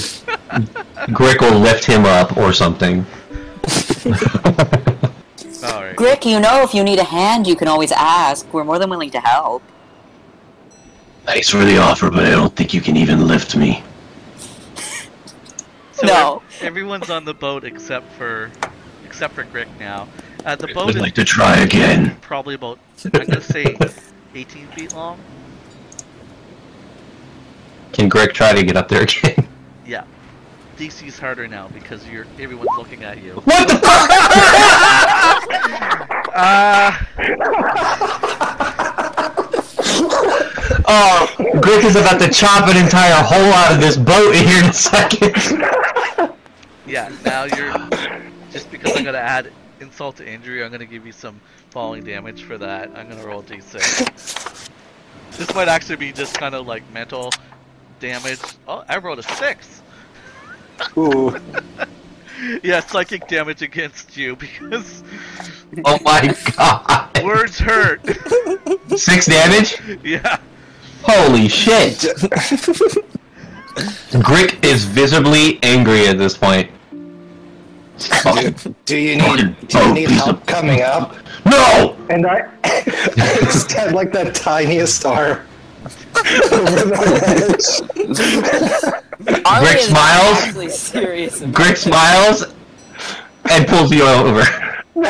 [1.08, 3.04] Grick will lift him up or something.
[5.64, 5.96] Alright.
[5.96, 8.52] Grick, you know if you need a hand, you can always ask.
[8.52, 9.62] We're more than willing to help.
[11.24, 13.82] Thanks for the offer, but I don't think you can even lift me.
[15.92, 16.42] So No.
[16.60, 18.50] ev- everyone's on the boat except for
[19.04, 20.06] except for Grick now.
[20.46, 22.16] Uh, the boat Would is like to try again.
[22.20, 23.76] probably about I'm gonna say
[24.34, 25.18] 18 feet long.
[27.92, 29.46] Can Grick try to get up there again?
[29.86, 30.04] Yeah.
[30.76, 33.32] DC's harder now because you're everyone's looking at you.
[33.44, 34.10] what the fuck?
[36.34, 36.92] Uh,
[40.90, 44.62] Oh, Grick is about to chop an entire hole out of this boat in here
[44.62, 45.34] in a second.
[46.86, 47.10] yeah.
[47.24, 47.72] Now you're
[48.50, 50.64] just because I'm gonna add insult to injury.
[50.64, 52.90] I'm gonna give you some falling damage for that.
[52.96, 54.68] I'm gonna roll d6.
[55.36, 57.30] This might actually be just kind of like mental
[58.00, 58.40] damage.
[58.66, 59.82] Oh, I rolled a six.
[60.96, 61.36] Ooh.
[62.62, 65.02] Yeah, psychic damage against you because
[65.84, 67.24] Oh my god.
[67.24, 68.00] words hurt.
[68.96, 69.80] Six damage?
[70.04, 70.38] yeah.
[71.02, 71.98] Holy shit.
[74.22, 76.70] Grick is visibly angry at this point.
[77.98, 81.16] Do, do you need do you oh, need help coming up?
[81.44, 81.96] No!
[82.08, 82.48] And I
[83.16, 85.40] just had like the tiniest arm
[86.16, 86.86] over
[89.20, 90.42] the Arlie Grick smiles.
[90.42, 91.40] actually serious.
[91.40, 92.44] about Grick smiles
[93.50, 94.42] and pulls you over.
[94.94, 95.08] No.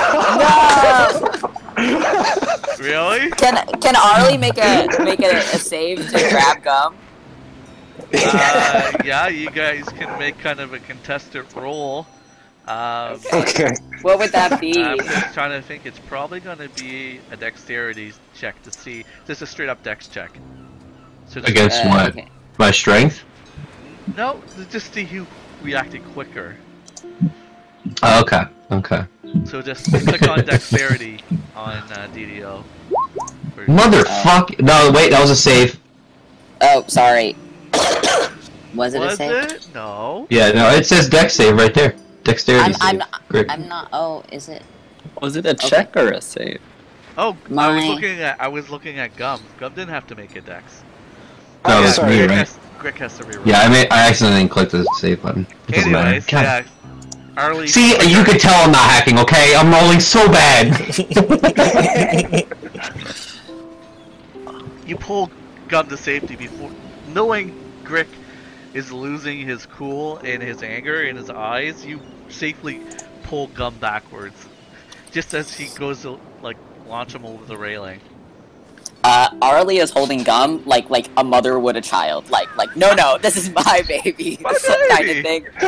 [2.81, 3.31] Really?
[3.33, 6.97] Can can Arlie make a make a, a save to grab gum?
[8.15, 12.07] Uh, yeah, you guys can make kind of a contested roll.
[12.67, 13.71] Um, Okay.
[14.03, 14.83] What would that be?
[14.83, 15.87] I'm just trying to think.
[15.87, 19.05] It's probably going to be a dexterity check to see.
[19.27, 20.39] Just a straight up dex check.
[21.29, 22.09] So Against Uh, what?
[22.11, 22.29] okay.
[22.59, 23.25] My strength?
[24.17, 25.27] No, just see who
[25.63, 26.57] reacted quicker.
[28.03, 28.45] Oh, okay.
[28.71, 29.05] Okay.
[29.45, 31.21] So just click on dexterity
[31.55, 32.65] on uh, DDO.
[33.55, 34.59] For- Motherfuck.
[34.61, 35.79] No, wait, that was a save.
[36.61, 37.37] Oh, sorry.
[38.75, 39.45] Was it a save?
[39.53, 39.69] it?
[39.75, 40.27] No.
[40.31, 41.95] Yeah, no, it says dex save right there.
[42.25, 43.03] Dexterity I'm, save.
[43.03, 43.47] I'm, Grick.
[43.49, 43.89] I'm not.
[43.93, 44.63] Oh, is it?
[45.21, 46.61] Was it a check or a save?
[47.17, 49.43] Oh, I was looking at I was looking at Gum.
[49.59, 50.83] Gum didn't have to make a dex.
[51.67, 52.11] No, Oh, it's sorry.
[52.11, 52.39] me, Grick right?
[52.39, 53.47] has, Grick has to reroll.
[53.47, 55.47] Yeah, I mean, I accidentally clicked the save button.
[55.69, 55.95] It doesn't.
[55.95, 56.43] Anyways, God.
[56.43, 56.65] yeah.
[57.37, 57.69] Arlie.
[57.69, 59.55] See, you could tell I'm not hacking, okay?
[59.55, 60.75] I'm rolling so bad.
[64.87, 65.31] you pull
[65.69, 66.71] Gum to safety before
[67.09, 68.09] knowing Grick
[68.75, 71.85] is losing his cool and his anger in his eyes.
[71.85, 72.81] You safely
[73.25, 74.47] pull Gum backwards,
[75.13, 76.57] just as he goes to like
[76.89, 78.01] launch him over the railing.
[79.05, 82.29] Uh, Arlie is holding gum like like a mother would a child.
[82.31, 84.55] Like like no no, this is my baby, My
[84.89, 85.47] kind of thing.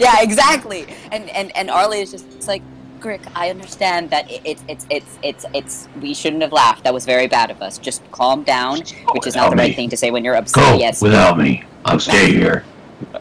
[0.00, 0.86] yeah, exactly.
[1.10, 2.62] And and and Arlie is just it's like.
[3.00, 6.84] Grick, I understand that it's it's it's it's it's we shouldn't have laughed.
[6.84, 7.78] That was very bad of us.
[7.78, 8.80] Just calm down,
[9.14, 9.74] which is not the right me.
[9.74, 10.78] thing to say when you're Go upset.
[10.78, 11.00] Yes.
[11.00, 11.64] without me.
[11.86, 12.62] I'll stay here.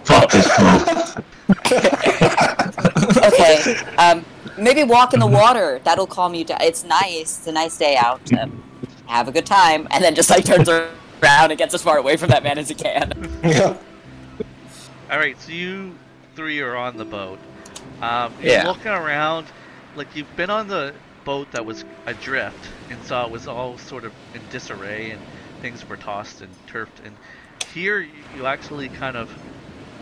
[0.03, 1.24] Fuck this boat.
[3.24, 3.78] okay.
[3.97, 4.26] Um,
[4.57, 5.80] maybe walk in the water.
[5.86, 6.59] That'll calm you down.
[6.59, 7.38] It's nice.
[7.38, 8.34] It's a nice day out.
[8.34, 8.61] Um,
[9.10, 12.16] have a good time, and then just like turns around and gets as far away
[12.16, 13.12] from that man as he can.
[13.43, 13.78] Yeah.
[15.12, 15.95] All right, so you
[16.36, 17.39] three are on the boat.
[18.01, 18.68] Um, you're Yeah.
[18.68, 19.47] looking around,
[19.95, 20.93] like you've been on the
[21.26, 25.20] boat that was adrift, and so it was all sort of in disarray, and
[25.62, 27.01] things were tossed and turfed.
[27.03, 27.16] And
[27.74, 29.30] here, you, you actually kind of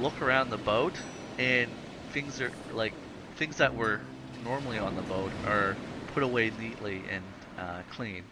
[0.01, 0.93] look around the boat,
[1.39, 1.71] and
[2.11, 2.93] things are like
[3.37, 4.01] things that were
[4.43, 5.75] normally on the boat are
[6.13, 7.23] put away neatly and
[7.57, 8.23] uh, clean.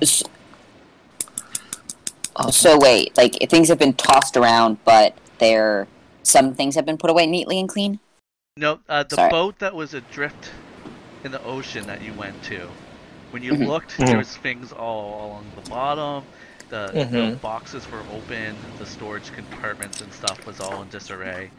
[0.00, 0.22] S-
[2.38, 5.86] s- So wait, like things have been tossed around, but they're
[6.22, 7.98] some things have been put away neatly and clean.
[8.56, 9.30] No, uh, the Sorry.
[9.30, 10.50] boat that was adrift
[11.24, 12.68] in the ocean that you went to
[13.30, 13.66] When you Mhm.
[13.66, 14.06] looked, Mhm.
[14.08, 16.22] there was things all along the bottom.
[16.68, 17.40] The, the Mhm.
[17.40, 18.54] boxes were open.
[18.78, 21.50] The storage compartments and stuff was all in disarray.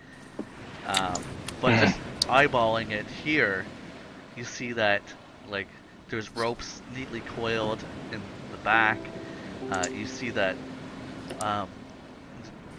[0.86, 1.24] Um,
[1.62, 1.80] but Mhm.
[1.80, 3.66] just eyeballing it here,
[4.36, 5.02] you see that
[5.50, 5.68] like
[6.14, 9.00] there's ropes neatly coiled in the back.
[9.72, 10.56] Uh, you see that
[11.42, 11.68] um,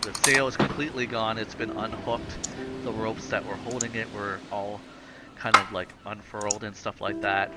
[0.02, 1.36] the sail is completely gone.
[1.36, 2.48] It's been unhooked.
[2.84, 4.80] The ropes that were holding it were all
[5.34, 7.50] kind of like unfurled and stuff like that,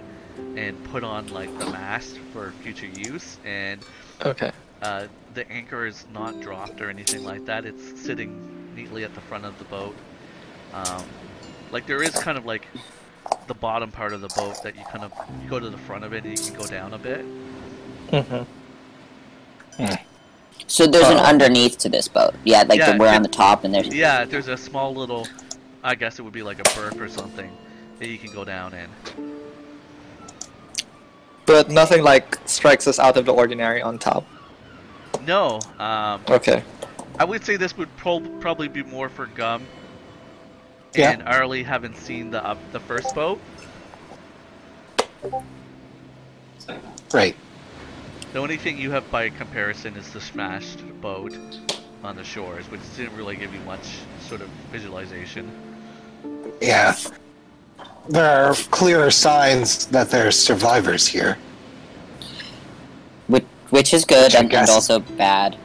[0.56, 3.38] and put on like the mast for future use.
[3.46, 3.80] And
[4.26, 4.50] Okay.
[4.82, 5.06] uh,
[5.36, 7.66] the anchor is not dropped or anything like that.
[7.66, 9.96] It's sitting neatly at the front of the boat.
[10.74, 11.04] Um,
[11.72, 12.66] like there is kind of like
[13.48, 15.12] the bottom part of the boat that you kind of
[15.44, 17.26] you go to the front of it and you can go down a bit.
[18.12, 19.94] Mm-hmm.
[20.68, 22.34] So there's an Uh, underneath to this boat.
[22.44, 23.88] Yeah, like Yeah, the, we're it- on the top and there's.
[23.94, 25.28] Yeah, there's a small little,
[25.84, 27.50] I guess it would be like a berth or something
[28.00, 28.90] that you can go down in.
[31.46, 34.26] But nothing like strikes us out of the ordinary on top.
[35.26, 36.64] No, um, Okay.
[37.20, 39.66] I would say this would prob probably be more for Gum
[40.98, 41.12] Yeah.
[41.12, 43.40] and Arlie haven't seen the uh, the first boat.
[47.14, 47.36] Right.
[48.34, 51.38] The only thing you have by comparison is the smashed boat
[52.04, 55.50] on the shores, which didn't really give you much sort of visualization.
[56.62, 56.96] Yeah.
[58.10, 61.38] There are clearer signs that there's survivors here.
[63.28, 65.56] Which, which is good Which and, and also bad.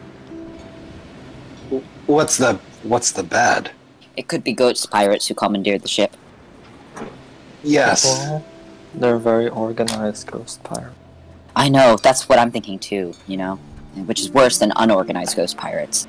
[2.07, 3.71] What's the what's the bad?
[4.17, 6.17] It could be ghost pirates who commandeered the ship.
[7.63, 8.05] Yes.
[8.05, 8.45] Well,
[8.95, 10.97] they're very organized ghost pirates.
[11.55, 13.57] I know, that's what I'm thinking too, you know?
[14.07, 16.07] Which is worse than unorganized ghost pirates.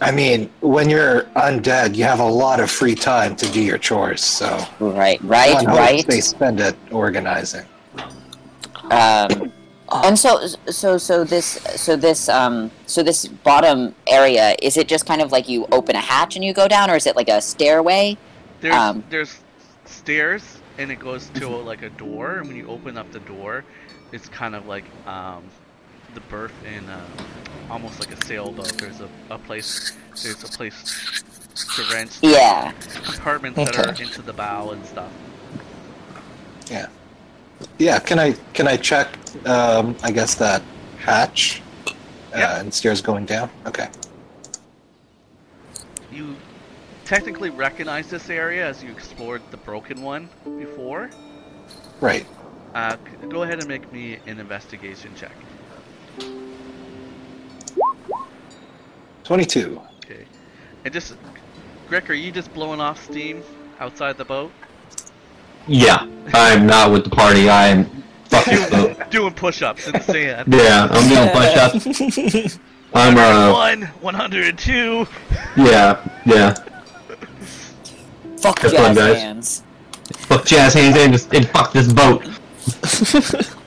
[0.00, 3.78] I mean, when you're undead, you have a lot of free time to do your
[3.78, 6.06] chores, so Right, right, right.
[6.06, 7.64] they spend it organizing.
[8.90, 9.52] Um,
[10.02, 15.06] and so, so, so this, so this, um, so this bottom area is it just
[15.06, 17.28] kind of like you open a hatch and you go down, or is it like
[17.28, 18.16] a stairway?
[18.60, 19.40] There's Um, there's
[19.84, 20.42] stairs
[20.78, 23.64] and it goes to like a door, and when you open up the door,
[24.12, 25.44] it's kind of like um,
[26.14, 27.00] the berth in uh,
[27.70, 28.72] almost like a sailboat.
[28.78, 29.92] There's a, a place
[30.22, 31.22] there's a place
[31.76, 32.72] to rent Yeah.
[33.04, 35.10] compartments that are into the bow and stuff.
[36.70, 36.86] Yeah,
[38.04, 39.08] can I can I check?
[39.46, 40.62] Um, I guess that
[40.98, 41.92] hatch uh,
[42.36, 42.60] Yeah.
[42.60, 43.50] and stairs going down.
[43.66, 43.88] Okay.
[46.12, 46.36] You
[47.04, 50.28] technically recognize this area as you explored the broken one
[50.58, 51.10] before.
[52.00, 52.26] Right.
[52.74, 52.96] Uh,
[53.28, 55.32] go ahead and make me an investigation check.
[59.24, 59.80] Twenty-two.
[60.04, 60.24] Okay.
[60.84, 61.16] And just,
[61.88, 63.42] Grick, are you just blowing off steam
[63.80, 64.52] outside the boat?
[65.66, 67.48] Yeah, I'm not with the party.
[67.48, 67.84] I am
[68.26, 68.54] fucking.
[68.70, 70.52] the- Doing push-ups in the sand.
[70.52, 72.58] yeah, I'm doing push-ups.
[72.94, 75.06] I'm uh, One, 102.
[75.56, 76.54] yeah, yeah.
[78.38, 79.16] Fuck Have jazz fun, guys.
[79.18, 79.62] hands.
[80.12, 82.24] Fuck jazz hands and just and fuck this boat.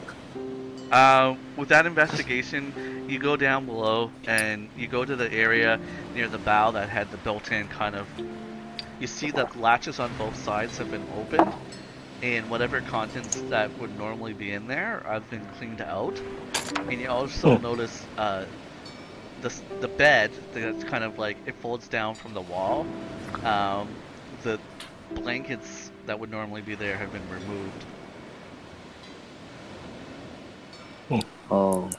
[0.90, 5.78] Uh, with that investigation, you go down below and you go to the area
[6.16, 8.08] near the bow that had the built-in kind of.
[8.98, 11.54] You see that latches on both sides have been opened,
[12.22, 16.20] and whatever contents that would normally be in there have been cleaned out.
[16.90, 17.64] And you also Hmm.
[17.64, 18.46] notice uh,
[19.42, 22.86] the the bed that's kind of like it folds down from the wall.
[23.44, 23.90] Um,
[24.44, 24.60] the
[25.16, 27.86] blankets that would normally be there have been removed.
[31.50, 31.90] Oh.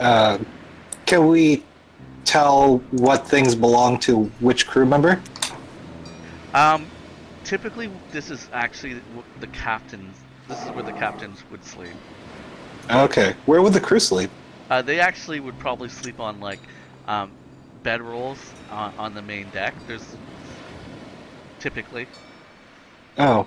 [0.00, 0.38] Uh,
[1.06, 1.62] can we
[2.24, 5.20] tell what things belong to which crew member?
[6.54, 6.86] Um,
[7.44, 9.00] typically, this is actually
[9.40, 10.16] the captain's.
[10.48, 11.94] This is where the captains would sleep.
[12.90, 13.34] Okay.
[13.46, 14.30] Where would the crew sleep?
[14.68, 16.60] Uh, they actually would probably sleep on like
[17.06, 17.30] um,
[17.82, 18.38] bed rolls
[18.70, 19.74] on, on the main deck.
[19.86, 20.04] There's
[21.58, 22.06] typically
[23.18, 23.46] Oh.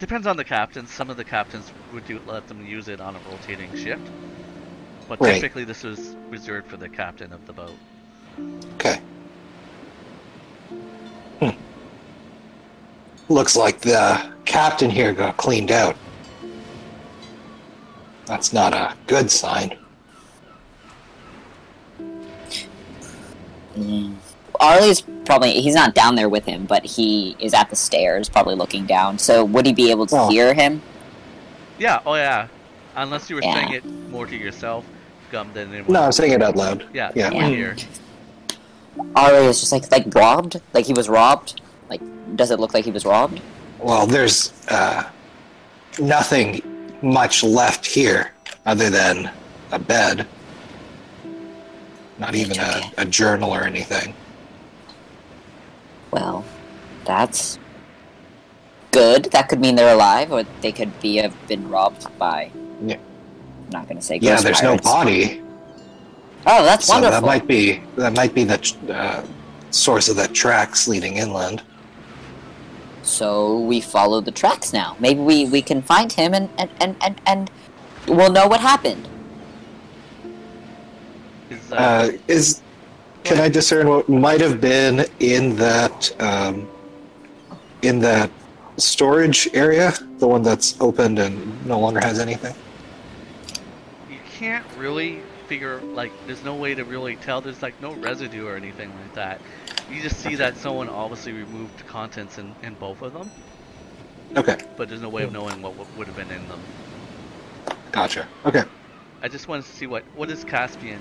[0.00, 0.86] depends on the captain.
[0.86, 4.08] Some of the captains would do let them use it on a rotating shift,
[5.08, 5.34] but Right.
[5.34, 7.78] typically this was reserved for the captain of the boat.
[8.74, 9.00] Okay.
[13.28, 15.96] Looks like the captain here got cleaned out.
[18.26, 19.76] That's not a good sign.
[23.76, 24.14] Mm.
[24.60, 28.54] Arlie's probably he's not down there with him, but he is at the stairs, probably
[28.54, 29.18] looking down.
[29.18, 30.28] So would he be able to Oh.
[30.28, 30.80] hear him?
[31.78, 32.00] Yeah.
[32.06, 32.46] Oh yeah.
[32.96, 33.54] Unless you were Yeah.
[33.54, 34.84] saying it more to yourself,
[35.32, 36.84] Gum, than it No, I'm saying it out loud.
[36.92, 37.10] Yeah.
[37.14, 37.30] Yeah.
[37.30, 37.76] you would hear.
[39.16, 41.60] Arlie is just like like robbed, like he was robbed.
[41.88, 42.00] Like,
[42.36, 43.40] does it look like he was robbed?
[43.78, 45.08] Well, there's uh,
[45.98, 46.62] nothing
[47.02, 48.32] much left here
[48.66, 49.30] other than
[49.72, 50.26] a bed.
[52.18, 54.14] Not even a, a journal or anything.
[56.10, 56.44] Well,
[57.04, 57.58] that's
[58.92, 59.24] good.
[59.32, 62.50] That could mean they're alive, or they could be have been robbed by.
[62.86, 62.96] Yeah.
[62.96, 64.18] I'm not gonna say.
[64.22, 64.84] Yeah, there's pirates.
[64.84, 65.42] no body,
[66.46, 67.20] Oh, that's so wonderful.
[67.20, 69.24] that might be that might be the uh,
[69.70, 71.62] source of the tracks leading inland.
[73.04, 74.96] So we follow the tracks now.
[74.98, 77.50] Maybe we, we can find him and, and, and, and, and
[78.08, 79.06] we'll know what happened.
[81.50, 82.62] Is uh, Uh, is
[83.24, 86.68] can I discern what might have been in that um,
[87.82, 88.30] in that
[88.76, 92.54] storage area, the one that's opened and no longer has anything?
[94.10, 97.40] you can't really figure like there's no way to really tell.
[97.40, 99.40] There's like no residue or anything like that.
[99.90, 103.30] You just see that someone obviously removed contents in, in both of them,
[104.36, 106.60] Okay, but there's no way of knowing what, what would have been in them.
[107.92, 108.28] gotcha.
[108.46, 108.64] Okay.
[109.22, 111.00] I just wanted to see what what is Caspian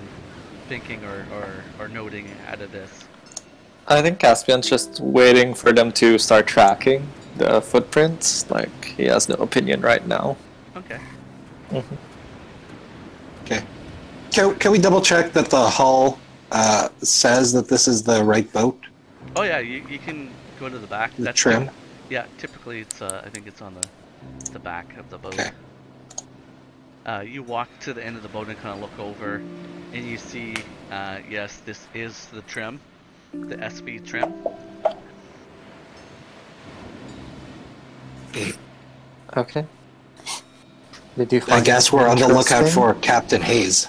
[0.68, 3.08] thinking or, or, or noting out of this.
[3.88, 8.50] I think Caspian's just waiting for them to start tracking the footprints.
[8.50, 10.38] Like he has no opinion right now.
[10.76, 11.00] Okay.
[11.74, 11.98] Okay.
[14.34, 16.18] Can, can we double check that the hull
[16.52, 18.84] uh, says that this is the right boat?
[19.36, 21.16] Oh yeah, you, you can go to the back.
[21.16, 21.70] The That's trim?
[22.10, 23.88] Yeah, typically it's uh, I think it's on the
[24.52, 25.36] the back of the boat.
[25.36, 25.52] Okay.
[27.06, 29.36] Uh, you walk to the end of the boat and kind of look over,
[29.94, 30.56] and you see,
[30.90, 32.80] uh, yes, this is the trim,
[33.34, 34.34] the SB trim.
[39.36, 39.66] Okay.
[41.18, 43.88] Did you I guess we're on the lookout for Captain Hayes.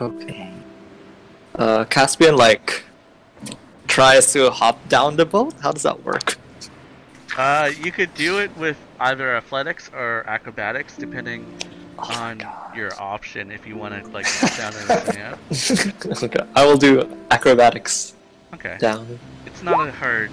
[0.00, 0.52] Okay.
[1.54, 2.84] Uh, Caspian like
[3.88, 5.54] tries to hop down the boat.
[5.60, 6.36] How does that work?
[7.36, 11.44] Uh, you could do it with either athletics or acrobatics, depending
[11.98, 12.42] Oh on
[12.74, 13.50] your option.
[13.50, 16.22] If you want to like sit down in the sand.
[16.22, 18.14] okay, I will do acrobatics
[18.54, 18.76] Okay.
[18.78, 19.18] down.
[19.46, 20.30] It's not a hard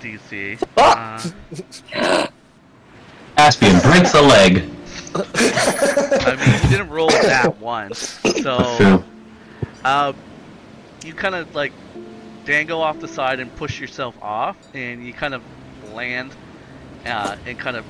[0.00, 0.62] DC.
[0.76, 1.32] Ah!
[1.94, 2.26] Uh,
[3.36, 4.62] Caspian breaks a leg.
[5.14, 8.76] I mean, you didn't roll that once, so.
[8.76, 9.04] True.
[9.84, 10.12] Uh,
[11.04, 11.72] you kind of like
[12.44, 15.42] dangle off the side and push yourself off, and you kind of
[15.92, 16.34] land
[17.04, 17.84] uh, and kind of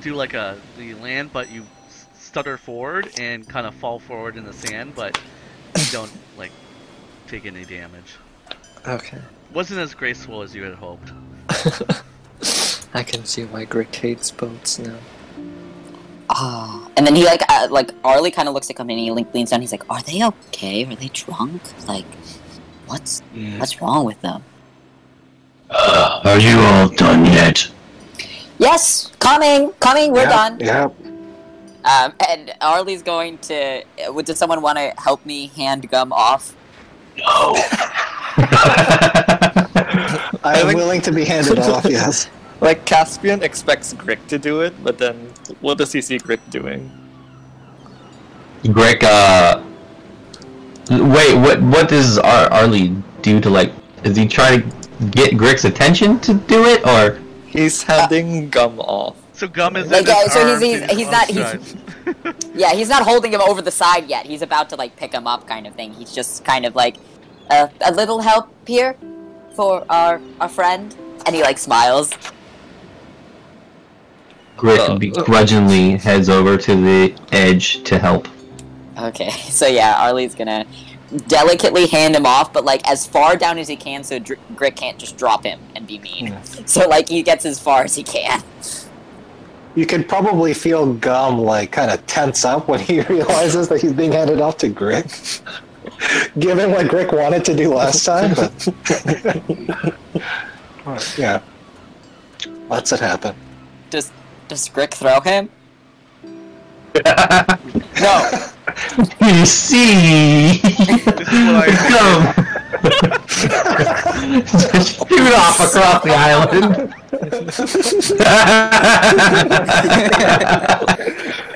[0.00, 1.66] do like a the land, but you
[2.14, 5.20] stutter forward and kind of fall forward in the sand, but
[5.76, 6.52] you don't like
[7.28, 8.14] take any damage.
[8.86, 9.20] Okay.
[9.52, 11.12] Wasn't as graceful as you had hoped.
[12.94, 14.98] I can see why Grick hates boats now.
[16.34, 19.10] Ah, and then he like uh, like Arlie kind of looks at him and he
[19.10, 19.60] like, leans down.
[19.60, 20.84] He's like, "Are they okay?
[20.84, 21.60] Are they drunk?
[21.86, 22.06] Like,
[22.86, 23.20] what's
[23.58, 24.42] what's wrong with them?"
[25.68, 27.70] Uh, are you all done yet?
[28.58, 30.12] Yes, coming, coming.
[30.12, 30.60] We're yeah, done.
[30.60, 30.88] Yeah.
[31.84, 33.82] Um, and Arlie's going to.
[34.08, 36.56] uh, Does someone want to help me hand gum off?
[37.18, 37.24] No.
[40.44, 42.30] I am willing to be handed off, yes.
[42.60, 46.90] Like Caspian expects Grick to do it, but then what does he see Grick doing?
[48.64, 49.62] Grick, uh.
[50.90, 53.72] Wait, what What does Ar- Arlie do to, like.
[54.04, 57.18] Is he trying to get Grick's attention to do it, or.
[57.46, 59.16] He's handing gum off.
[59.34, 61.74] So gum is Like, in his uh, so he's- arms he's- and he's not- he's-
[62.54, 64.26] Yeah, he's not holding him over the side yet.
[64.26, 65.92] He's about to like pick him up, kind of thing.
[65.94, 66.96] He's just kind of like,
[67.50, 68.96] uh, a little help here
[69.54, 70.94] for our our friend,
[71.26, 72.10] and he like smiles.
[74.62, 78.28] Grick Uh, begrudgingly heads over to the edge to help.
[78.96, 80.64] Okay, so yeah, Arlie's gonna
[81.26, 84.76] delicately hand him off, but like as far down as he can, so Dr- Grick
[84.76, 86.38] can't just drop him and be mean.
[86.66, 88.40] So like he gets as far as he can.
[89.74, 93.92] You can probably feel Gum like kind of tense up when he realizes that he's
[93.92, 95.40] being handed off to Grick.
[96.38, 98.34] Given what Grick wanted to do last time,
[100.84, 101.40] but yeah,
[102.68, 103.34] lets it happen.
[103.90, 104.10] Does
[104.48, 105.50] does Grick throw him?
[108.00, 108.30] No.
[109.20, 110.58] You see!
[110.58, 112.34] This is Come!
[114.42, 116.94] Just shoot off across the island!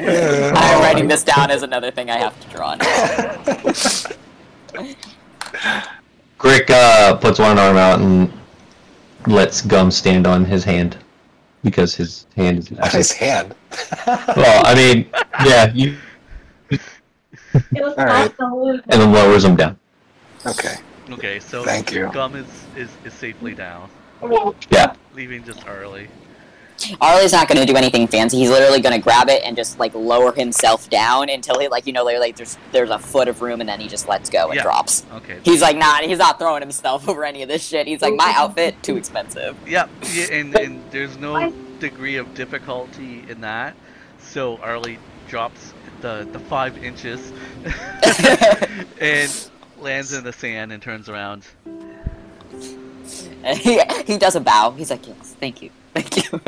[0.09, 2.75] I'm writing this down as another thing I have to draw.
[2.77, 2.85] Now.
[6.39, 8.33] Grick uh, puts one arm out and
[9.27, 10.99] lets Gum stand on his hand.
[11.65, 13.55] Because his hand is On his hand.
[14.07, 15.09] Well, I mean,
[15.45, 15.97] yeah, you
[16.71, 16.81] It
[17.73, 18.29] was All right.
[18.29, 18.85] not the loot.
[18.89, 19.79] and then lowers him down.
[20.47, 20.77] Okay.
[21.11, 22.11] Okay, so Thank you.
[22.13, 22.47] Gum is,
[22.77, 23.89] is, is safely down,
[24.71, 24.95] Yeah.
[25.15, 26.09] leaving just Arlie.
[27.01, 28.39] Arlie's not gonna do anything fancy.
[28.39, 31.93] He's literally gonna grab it and just like lower himself down until he like you
[31.93, 34.47] know like, like there's there's a foot of room and then he just lets go
[34.47, 34.63] and Yeah.
[34.63, 35.05] drops.
[35.13, 35.39] Okay.
[35.45, 37.87] He's like not he's not throwing himself over any of this shit.
[37.87, 39.57] He's like my outfit too expensive.
[39.67, 43.75] Yeah, yeah and, and there's no degree of difficulty in that.
[44.19, 47.33] So Arlie drops the, the five inches
[49.01, 51.45] and lands in the sand and turns around.
[53.55, 54.73] he, he does a bow.
[54.73, 56.41] He's like yes, thank you, thank you.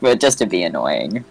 [0.00, 1.24] but just to be annoying.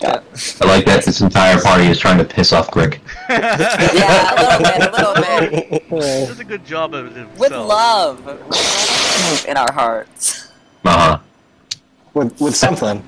[0.00, 0.20] Yeah.
[0.60, 2.98] I like that this entire party is trying to piss off Grick.
[3.28, 6.26] Yeah, a little bit, a little bit.
[6.28, 7.28] Does a good job of it.
[7.38, 8.24] With love.
[8.24, 10.48] With love in our hearts.
[10.84, 11.18] Uh huh.
[12.14, 13.04] With with something.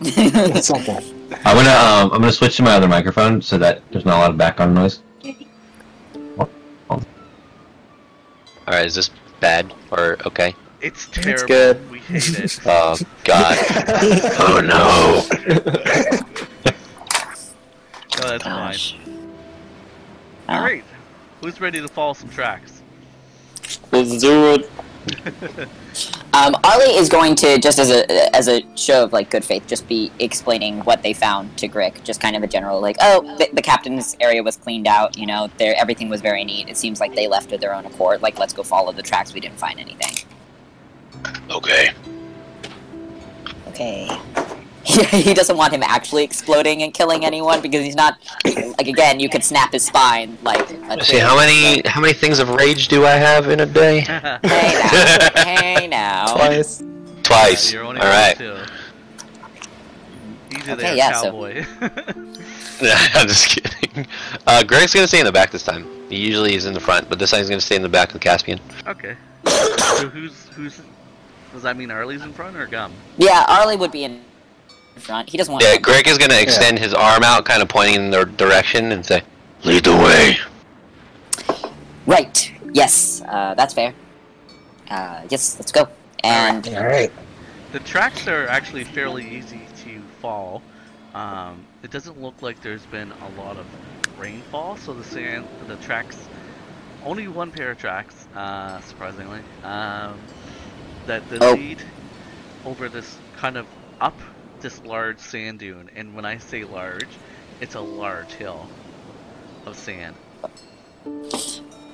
[0.00, 0.96] With something.
[1.44, 4.20] I'm gonna um I'm gonna switch to my other microphone so that there's not a
[4.20, 5.00] lot of background noise.
[8.68, 9.10] Alright, is this
[9.40, 10.54] bad or okay?
[10.80, 11.46] It's terrible.
[11.46, 11.90] good.
[11.90, 12.60] We hate it.
[12.66, 13.58] Oh god.
[14.38, 16.24] Oh no.
[18.20, 18.72] No, that's fine.
[18.72, 18.96] Gosh.
[20.48, 20.84] Alright.
[21.40, 22.82] Who's ready to follow some tracks?
[23.92, 24.70] Let's do it.
[26.32, 29.66] Um, Arlie is going to just as a as a show of like good faith,
[29.66, 33.36] just be explaining what they found to Grick, just kind of a general like, oh,
[33.38, 35.16] the, the captain's area was cleaned out.
[35.16, 36.68] You know, there everything was very neat.
[36.68, 38.20] It seems like they left of their own accord.
[38.20, 39.32] Like, let's go follow the tracks.
[39.32, 40.26] We didn't find anything.
[41.50, 41.90] Okay.
[43.68, 44.08] Okay.
[44.84, 49.20] he doesn't want him actually exploding and killing anyone because he's not like again.
[49.20, 50.66] You could snap his spine like.
[51.02, 54.00] See how many how many things of rage do I have in a day?
[54.42, 55.44] Hey now.
[55.44, 56.34] hey now.
[56.34, 56.82] Twice.
[57.22, 57.72] Twice.
[57.72, 58.38] You're only Alright.
[58.38, 58.56] two.
[60.50, 61.64] Easy Okay, there, yeah, so- cowboy.
[62.80, 64.06] I'm just kidding.
[64.46, 65.86] Uh, Grick's gonna stay in the back this time.
[66.08, 68.08] He usually is in the front, but this time he's gonna stay in the back
[68.08, 68.58] of the Caspian.
[68.86, 69.16] okay.
[69.98, 70.80] So who's who's
[71.58, 72.92] does that mean Arlie's in front or Gum?
[73.16, 74.22] Yeah, Arlie would be in
[74.94, 75.28] front.
[75.28, 75.62] He doesn't want.
[75.62, 75.68] To.
[75.68, 78.92] Yeah, to Grick is gonna extend his arm out, kind of pointing in their direction,
[78.92, 79.22] and say,
[79.64, 80.36] Lead the way.
[82.06, 82.52] Right.
[82.72, 83.22] Yes.
[83.26, 83.92] Uh, that's fair.
[84.88, 85.58] Uh, yes.
[85.58, 85.88] Let's go.
[86.22, 87.10] And Alright.
[87.72, 90.62] The tracks are actually fairly easy to follow.
[91.14, 93.66] Um, it doesn't look like there's been a lot of
[94.16, 96.28] rainfall, so the sand, the tracks,
[97.04, 100.18] only one pair of tracks, uh, surprisingly, um,
[101.08, 101.52] that the Oh.
[101.54, 101.82] lead
[102.64, 103.66] over this kind of
[104.00, 104.14] up
[104.60, 105.90] this large sand dune.
[105.96, 107.08] And when I say large,
[107.60, 108.66] it's a large hill
[109.66, 110.14] of sand.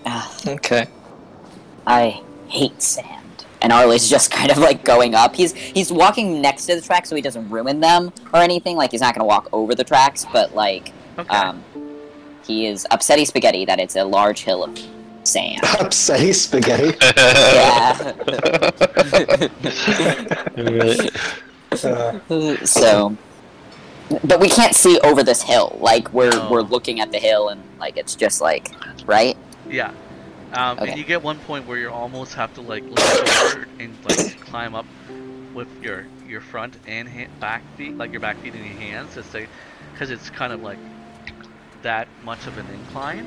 [0.06, 0.86] uh, Okay.
[1.86, 3.44] I hate sand.
[3.62, 5.34] And Arlie's just kind of like going up.
[5.34, 8.76] He's he's walking next to the tracks so he doesn't ruin them or anything.
[8.76, 11.34] Like he's not gonna walk over the tracks, but like Okay.
[11.36, 11.62] um,
[12.46, 14.74] he is upsetty spaghetti that it's a large hill of
[15.26, 15.60] sand.
[15.62, 16.96] Upsetty spaghetti.
[20.56, 21.08] yeah.
[21.84, 22.20] Uh,
[22.64, 23.16] so
[24.22, 26.48] but we can't see over this hill like we're No.
[26.48, 28.70] we're looking at the hill and like it's just like
[29.06, 29.36] right
[29.68, 29.92] Yeah.
[30.52, 30.90] Um, Okay.
[30.90, 34.38] And you get one point where you almost have to like lean forward and like
[34.40, 34.86] climb up
[35.52, 39.14] with your your front and ha- back feet, like your back feet and your hands,
[39.14, 39.48] to say,
[39.92, 40.78] because it's kind of like
[41.82, 43.26] that much of an incline.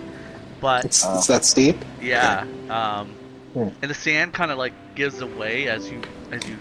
[0.60, 1.84] But it's, it's that steep.
[2.00, 3.20] yeah, um,
[3.54, 3.70] Hmm.
[3.82, 6.60] and the sand kind of like gives away as you as you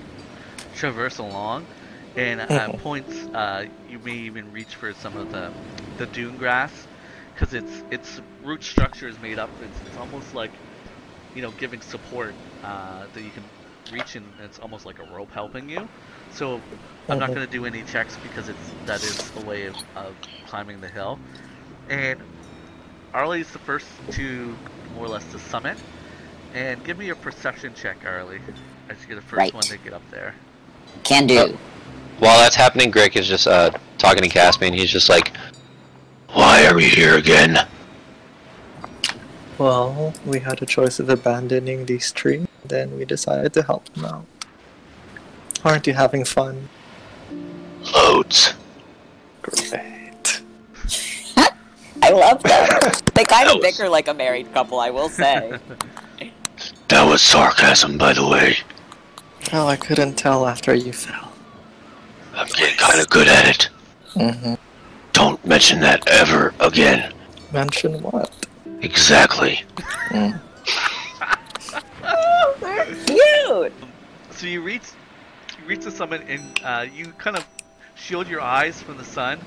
[0.73, 1.69] traverse along,
[2.17, 5.53] and at points uh, you may even reach for some of the
[5.97, 6.89] the dune grass
[7.35, 9.51] because its its root structure is made up.
[9.61, 10.59] It's, it's almost like
[11.35, 13.51] you know giving support uh, that you can
[13.89, 15.89] reach, and it's almost like a rope helping you.
[16.31, 16.63] So
[17.11, 17.35] I'm not Mhm.
[17.35, 20.89] going to do any checks because it's that is a way of, of climbing the
[20.89, 21.21] hill.
[21.89, 22.23] And
[23.17, 24.55] Arlie's the first to
[24.95, 25.79] more or less to summit.
[26.53, 28.41] And give me a perception check, Arlie,
[28.91, 29.55] as you're the first Right.
[29.55, 30.35] one to get up there.
[31.03, 31.59] can do
[32.19, 34.75] While that's happening, Grick is just uh, talking to Caspian.
[34.75, 35.35] He's just like,
[36.29, 37.67] Why are we here again?
[39.57, 44.05] Well, we had a choice of abandoning these trees, then we decided to help them
[44.05, 44.27] out.
[45.65, 46.69] Aren't you having fun?
[47.95, 48.53] Loads.
[49.41, 49.96] Great.
[52.07, 52.69] I love them
[53.15, 55.59] they kind That of was- bicker like a married couple i will say
[56.89, 58.57] That was sarcasm, by the way.
[59.53, 61.33] Well, I couldn't tell after you fell.
[62.33, 63.69] I'm getting kind of good at it.
[64.15, 64.55] Mm-hmm.
[65.13, 67.13] Don't mention that ever again.
[67.53, 68.47] Mention what?
[68.83, 69.65] Exactly.
[72.05, 73.73] Oh, they're cute
[74.31, 74.83] So you reach,
[75.61, 77.45] you reach the summit, and uh, you kind of
[77.97, 79.41] shield your eyes from the sun,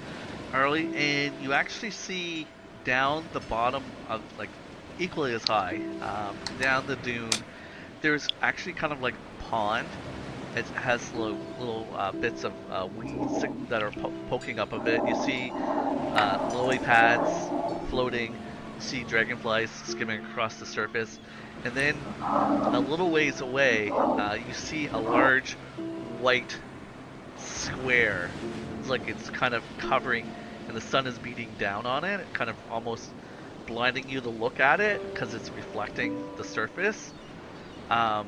[0.53, 2.47] Arlie, and you actually see
[2.83, 4.49] down the bottom of like
[4.97, 7.29] equally as high, um, down the dune,
[8.01, 9.87] there's actually kind of like pond.
[10.55, 14.79] It has little, little uh, bits of uh, weeds that are po- poking up a
[14.79, 15.07] bit.
[15.07, 17.29] You see uh, lily pads
[17.89, 18.33] floating.
[18.33, 21.19] You see dragonflies skimming across the surface,
[21.63, 25.53] and then a little ways away, uh, you see a large
[26.19, 26.57] white
[27.37, 28.29] square.
[28.79, 30.25] It's like it's kind of covering,
[30.69, 33.09] and the sun is beating down on it, kind of almost
[33.65, 37.11] blinding you to look at it because it's reflecting the surface.
[37.89, 38.27] Um,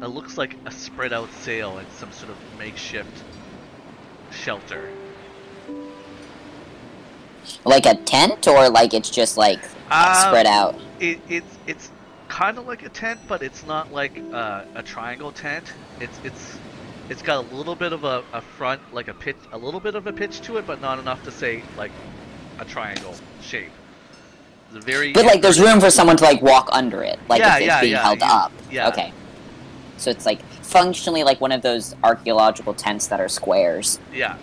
[0.00, 3.22] it looks like a spread out sail and some sort of makeshift
[4.30, 4.88] shelter.
[7.64, 10.76] Like a tent, or like it's just like Um, spread out.
[10.98, 11.90] It, it's it's
[12.28, 15.72] kind of like a tent, but it's not like uh, a triangle tent.
[16.00, 16.58] It's it's
[17.08, 19.94] it's got a little bit of a, a front, like a pitch, a little bit
[19.94, 21.92] of a pitch to it, but not enough to say like
[22.58, 23.70] a triangle shape.
[24.68, 27.40] It's a very But like, there's room for someone to like walk under it, like
[27.40, 28.52] Yeah, if it's yeah, being yeah, held you- up.
[28.70, 28.88] yeah.
[28.88, 29.12] Okay.
[29.98, 33.98] So it's like functionally like one of those archaeological tents that are squares.
[34.12, 34.36] yeah.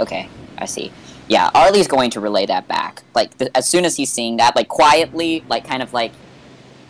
[0.00, 0.28] Okay,
[0.58, 0.90] I see.
[1.28, 3.02] Yeah, Arlie's going to relay that back.
[3.14, 6.10] Like th- as soon as he's seeing that, like quietly, like kind of like,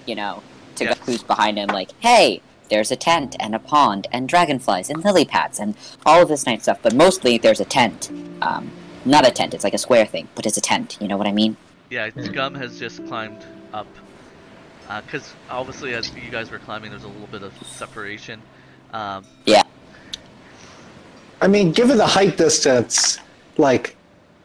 [0.06, 0.42] you know,
[0.76, 0.94] to Yeah.
[1.04, 5.24] who's behind him, like, hey, there's a tent and a pond and dragonflies and lily
[5.24, 6.78] pads and all of this nice stuff.
[6.82, 8.10] But mostly there's a tent.
[8.42, 8.70] Um,
[9.04, 9.54] not a tent.
[9.54, 10.96] It's like a square thing, but it's a tent.
[11.00, 11.56] You know what I mean?
[11.90, 13.86] Yeah, Gum has just climbed up.
[15.04, 18.40] Because obviously, as you guys were climbing, there's a little bit of separation.
[18.92, 19.62] Um, yeah.
[21.40, 23.18] I mean, given the height distance,
[23.56, 23.96] like,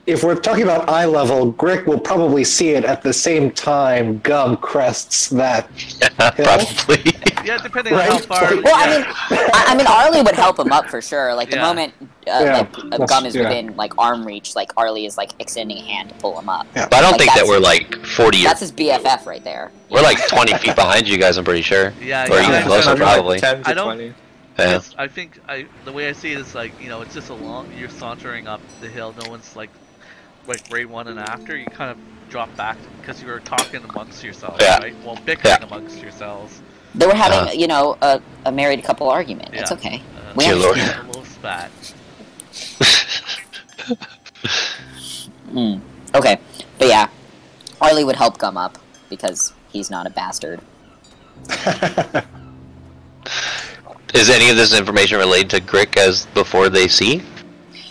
[0.06, 4.20] if we're talking about eye level, Grick will probably see it at the same time
[4.20, 5.70] Gum crests that.
[6.02, 7.14] Yeah, probably.
[7.46, 8.42] Yeah, depending on how far.
[8.62, 9.06] Well, I mean,
[9.54, 11.34] I, I mean, Arlie would help him up for sure.
[11.34, 11.62] Like the Yeah.
[11.64, 13.44] moment uh, Yeah, like that's- Gum is yeah.
[13.44, 16.68] within like arm reach, like Arlie is like extending a hand to pull him up.
[16.76, 16.88] Yeah.
[16.90, 19.72] But I don't Like, think that we're like 40 or That's his BFF right there.
[19.90, 21.38] we're like 20 feet behind you guys.
[21.38, 21.94] I'm pretty sure.
[22.02, 23.40] Yeah, Or yeah, even closer, I- probably.
[23.40, 24.14] Ten to I don't- twenty.
[24.58, 24.82] Yeah.
[24.98, 27.34] I think I the way I see it is like you know it's just a
[27.34, 29.16] long you're sauntering up the hill.
[29.24, 29.70] No one's like
[30.48, 31.56] like right one and after.
[31.56, 31.98] You kind of
[32.30, 34.78] drop back because you were talking amongst yourselves, Yeah.
[34.80, 34.94] right?
[35.06, 35.66] Well, bickering Yeah.
[35.66, 36.62] amongst yourselves.
[36.96, 37.52] They were having, Uh-huh.
[37.54, 39.50] you know, a, a married couple argument.
[39.54, 39.78] It's Yeah.
[39.78, 40.02] okay.
[40.16, 40.78] Uh, We Dear Lord.
[40.78, 41.04] understand.
[41.04, 41.72] a little spat.
[45.52, 45.82] Mm.
[46.16, 46.38] Okay,
[46.78, 47.08] but yeah,
[47.82, 48.78] Arlie would help Gum up
[49.10, 50.60] because he's not a bastard.
[54.14, 57.22] Is any of this information related to Grick as before they see?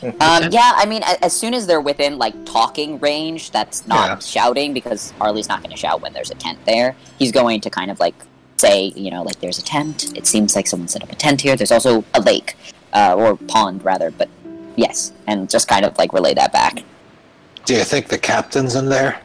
[0.01, 4.19] Um, yeah, I mean, as soon as they're within like talking range, that's not Yeah.
[4.21, 6.95] shouting because Arlie's not going to shout when there's a tent there.
[7.19, 8.15] He's going to kind of like
[8.59, 10.17] say, you know, like there's a tent.
[10.17, 11.57] It seems like someone set up a tent here.
[11.57, 12.57] There's also a lake,
[12.93, 14.29] uh, or pond rather, but
[14.77, 16.83] yes, and just kind of like relay that back.
[17.65, 19.21] Do you think the captain's in there?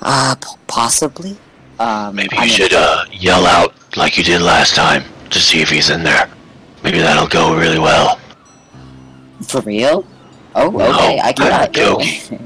[0.00, 1.36] Uh, p- possibly.
[1.78, 5.38] Um, Maybe I you mean, should uh, yell out like you did last time to
[5.38, 6.28] see if he's in there.
[6.82, 8.18] Maybe that'll go really well.
[9.46, 10.04] For real?
[10.54, 11.20] Oh, okay.
[11.20, 12.40] I can I'm do it.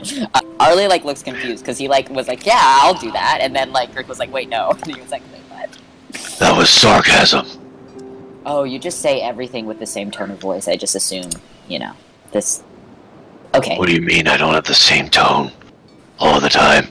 [0.34, 3.54] uh, Arlie like looks confused because he like was like, "Yeah, I'll do that," and
[3.54, 5.78] then like Grick was like, "Wait, no." And he was like, "Wait, what?"
[6.38, 7.46] That was sarcasm.
[8.46, 10.66] Oh, you just say everything with the same tone of voice.
[10.66, 11.30] I just assume,
[11.68, 11.92] you know,
[12.32, 12.62] this.
[13.54, 13.76] Okay.
[13.76, 15.52] What do you mean I don't have the same tone
[16.18, 16.86] all the time?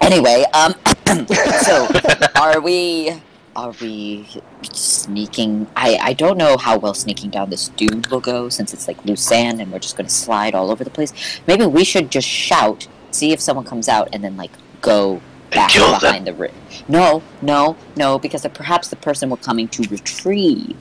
[0.00, 0.74] Anyway, um,
[1.62, 1.88] so
[2.36, 3.20] are we?
[3.56, 4.28] Are we
[4.62, 5.66] sneaking?
[5.74, 9.02] I I don't know how well sneaking down this dune will go since it's like
[9.06, 11.14] loose sand and we're just gonna slide all over the place.
[11.46, 14.50] Maybe we should just shout, see if someone comes out, and then like
[14.82, 16.00] go back kill them.
[16.00, 16.34] behind the.
[16.34, 16.50] Ri-
[16.86, 20.76] no, no, no, because perhaps the person we're coming to retrieve.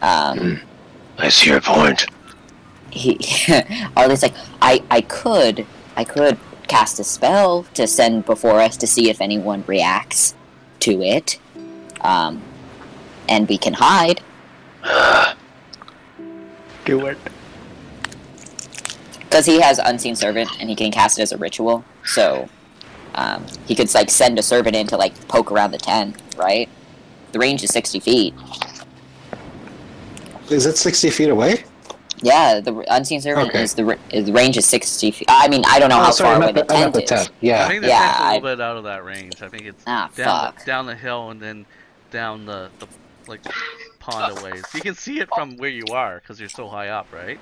[0.00, 0.62] Um,
[1.18, 2.06] I see your point.
[2.90, 3.18] he
[3.96, 5.66] Arlie's like, I I could
[5.98, 6.38] I could
[6.70, 10.34] cast a spell to send before us to see if anyone reacts
[10.78, 11.38] to it.
[12.00, 12.40] Um
[13.28, 14.20] and we can hide.
[16.84, 17.18] Do it.
[19.20, 21.84] Because he has unseen servant and he can cast it as a ritual.
[22.04, 22.48] So
[23.14, 26.68] um, he could like send a servant in to like poke around the tent, right?
[27.32, 28.34] The range is sixty feet.
[30.50, 31.62] Is it 60 feet away?
[32.22, 33.62] Yeah, the unseen servant Okay.
[33.62, 35.26] is the is range is sixty feet.
[35.30, 36.88] I mean, I don't know oh, how sorry, far I'm away at the the, I'm
[36.88, 37.08] at tent the is.
[37.10, 37.30] tent.
[37.62, 39.42] I think the Yeah, tent's a little I- bit out of that range.
[39.42, 40.58] I think it's Ah, down fuck.
[40.58, 41.64] the, down the hill and then
[42.10, 42.86] down the, the
[43.26, 43.40] like
[44.00, 44.64] pond a ways.
[44.74, 47.38] You can see it from where you are because you're so high up, right?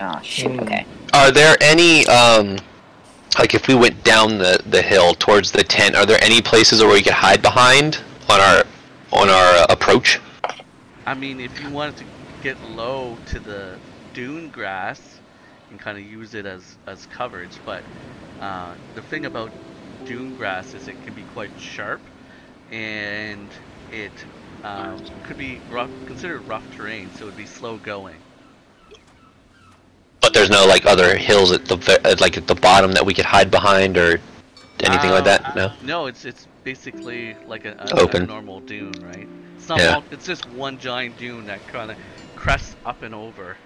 [0.00, 0.50] Oh shit.
[0.50, 0.60] Hmm.
[0.60, 0.86] Okay.
[1.14, 2.58] Are there any um
[3.38, 6.80] like if we went down the the hill towards the tent, are there any places
[6.82, 8.64] where we could hide behind on our
[9.12, 10.18] on our uh, approach?
[11.04, 12.04] I mean, if you wanted to
[12.42, 13.76] get low to the
[14.12, 15.00] dune grass
[15.70, 17.58] and kind of use it as as coverage.
[17.64, 17.82] But
[18.40, 19.50] uh, the thing about
[20.04, 22.00] dune grass is it can be quite sharp,
[22.70, 23.48] and
[23.90, 24.12] it
[24.64, 28.16] um, could be rough, considered rough terrain, so it would be slow going.
[30.20, 33.14] But there's no like other hills at the at, like at the bottom that we
[33.14, 34.20] could hide behind or
[34.80, 35.44] anything like that.
[35.44, 35.72] Uh, No.
[35.82, 38.22] No, it's it's basically like a, a, Open.
[38.22, 39.28] a normal dune, right?
[39.56, 39.80] It's not.
[39.80, 39.92] Yeah.
[39.94, 41.96] mul- It's just one giant dune that kind of
[42.42, 43.56] crests up and over.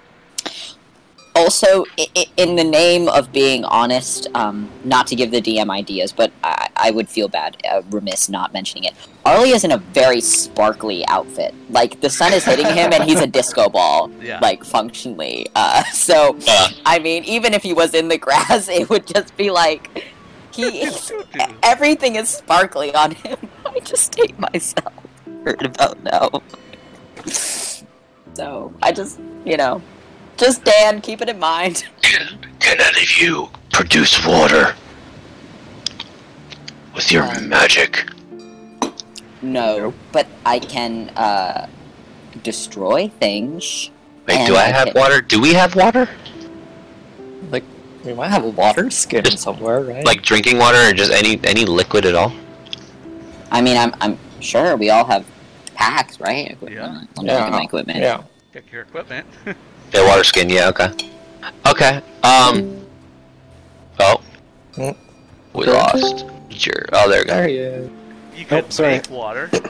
[1.35, 5.70] Also, i- i- in the name of being honest, um, not to give the DM
[5.70, 8.95] ideas, but I, I would feel bad, uh, remiss not mentioning it.
[9.24, 11.55] Arlie is in a very sparkly outfit.
[11.70, 14.39] Like the sun is hitting him, and he's a disco ball, Yeah.
[14.41, 15.47] like functionally.
[15.55, 19.37] Uh, so, Uh, I mean, even if he was in the grass, it would just
[19.37, 20.05] be like
[20.53, 20.89] he.
[21.62, 23.37] everything is sparkly on him.
[23.66, 24.93] I just hate myself.
[25.45, 26.31] Heard about now.
[28.37, 29.80] So I just, you know,
[30.37, 31.87] just Dan, keep it in mind.
[32.03, 34.74] Can, can any of you produce water
[36.95, 38.05] with your Um, magic?
[39.41, 41.66] No, but I can uh
[42.43, 43.91] destroy things.
[44.26, 45.20] Wait, do I I have can- water?
[45.22, 46.09] Do we have water?
[47.51, 47.64] Like,
[48.05, 50.05] we might have a water skin Just, somewhere, right?
[50.05, 52.32] Like drinking water or just any any liquid at all?
[53.51, 55.24] I mean, I'm I'm sure we all have
[55.77, 56.51] packs, right?
[56.51, 56.74] Equipment.
[56.74, 57.01] Yeah.
[57.16, 57.99] Let me look at my equipment.
[58.01, 58.22] yeah.
[58.53, 59.27] Check your equipment.
[59.95, 60.51] Yeah, water skin.
[60.51, 60.89] Yeah, okay.
[61.64, 62.03] Okay.
[62.24, 62.85] Um.
[64.01, 64.20] Oh.
[64.74, 64.91] Hmm.
[65.53, 66.27] We lost.
[66.51, 66.85] Sure.
[66.93, 67.35] Oh, there we go.
[67.35, 67.91] There he is.
[68.35, 68.93] you could Oh, sorry.
[68.95, 69.49] make water.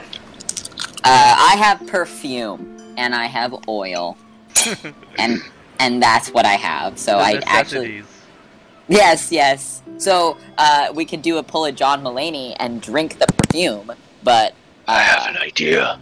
[1.03, 4.17] Uh, I have perfume and I have oil,
[5.19, 5.39] and
[5.79, 6.97] and that's what I have.
[6.99, 8.03] So The I actually
[8.89, 9.81] yes, yes.
[9.99, 13.91] So uh, we could do a pull of John Mulaney and drink the perfume,
[14.23, 14.53] but
[14.87, 15.99] I have an idea.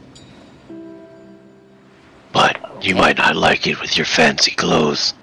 [2.31, 5.13] But you might not like it with your fancy clothes.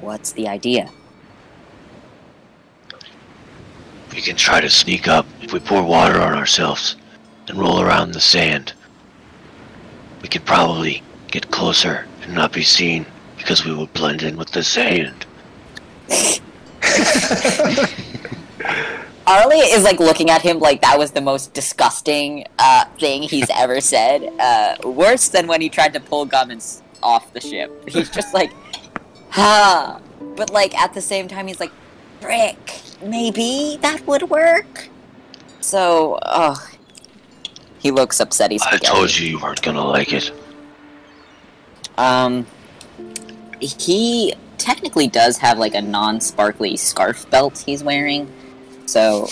[0.00, 0.90] what's the idea?
[4.12, 6.96] We can try to sneak up if we pour water on ourselves
[7.48, 8.72] and roll around in the sand.
[10.20, 13.06] We could probably get closer and not be seen
[13.38, 15.24] because we would blend in with the sand.
[19.26, 23.48] Arlie is like looking at him like that was the most disgusting uh, thing he's
[23.54, 24.24] ever said.
[24.38, 27.88] Uh, worse than when he tried to pull Gummins off the ship.
[27.88, 28.52] He's just like,
[29.30, 29.98] huh.
[30.36, 31.72] But like at the same time, he's like,
[32.20, 34.88] Grick, maybe that would work.
[35.60, 36.68] So, oh,
[37.78, 38.50] he looks upset.
[38.50, 40.32] He's like I told you you weren't gonna like it.
[41.98, 42.46] Um,
[43.60, 48.32] he technically does have like a non-sparkly scarf belt he's wearing.
[48.86, 49.28] So,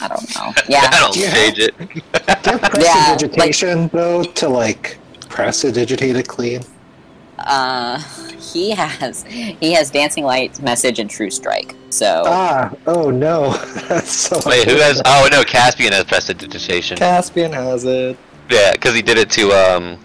[0.00, 0.52] I don't know.
[0.68, 0.88] Yeah.
[0.92, 1.34] I don't Yeah.
[1.34, 1.78] change it.
[1.78, 2.68] Do you have Yeah,
[3.16, 4.98] prestidigitation though to like
[5.28, 6.62] prestidigitate it clean?
[7.38, 7.98] Uh,
[8.38, 11.74] he has he has dancing light, message, and true strike.
[11.90, 13.52] So Ah, oh no,
[13.88, 14.38] that's so.
[14.46, 15.02] Wait, who has?
[15.04, 16.96] Oh no, Caspian has prestidigitation.
[16.96, 18.16] Caspian has it.
[18.50, 19.98] Yeah, because he did it to um.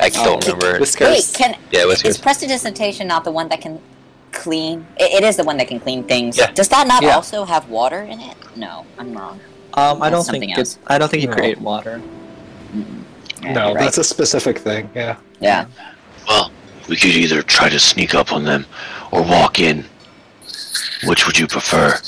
[0.00, 0.52] I don't Oh.
[0.52, 0.80] remember.
[0.80, 1.08] Whiskers.
[1.08, 2.18] wait, can Yeah, what's is yours?
[2.18, 3.80] prestidigitation not the one that can
[4.34, 4.86] clean?
[4.98, 6.36] It, it is the one that can clean things.
[6.36, 6.50] Yeah.
[6.52, 7.14] Does that not Yeah.
[7.16, 8.36] also have water in it?
[8.56, 9.40] No, I'm wrong.
[9.74, 10.74] Um, I don't think else.
[10.74, 11.34] it, I don't think he No.
[11.34, 12.00] create water.
[13.42, 13.78] Yeah, No, right.
[13.84, 14.88] that's a specific thing.
[14.94, 15.16] Yeah.
[15.40, 15.66] yeah.
[16.28, 16.50] Well,
[16.88, 18.66] we could either try to sneak up on them
[19.10, 19.84] or walk in.
[21.04, 21.98] Which would you prefer?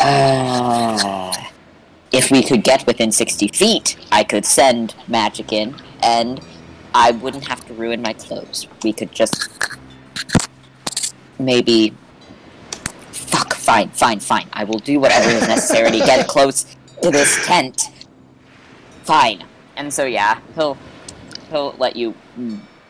[0.00, 1.32] Uh,
[2.12, 6.40] if we could get within 60 feet, I could send magic in, and
[6.98, 8.66] I wouldn't have to ruin my clothes.
[8.82, 9.50] We could just.
[11.38, 11.92] Maybe.
[13.12, 14.48] Fuck, fine, fine, fine.
[14.54, 17.90] I will do whatever is necessary to get close to this tent.
[19.04, 19.44] Fine.
[19.76, 20.78] And so, yeah, he'll.
[21.50, 22.12] He'll let you,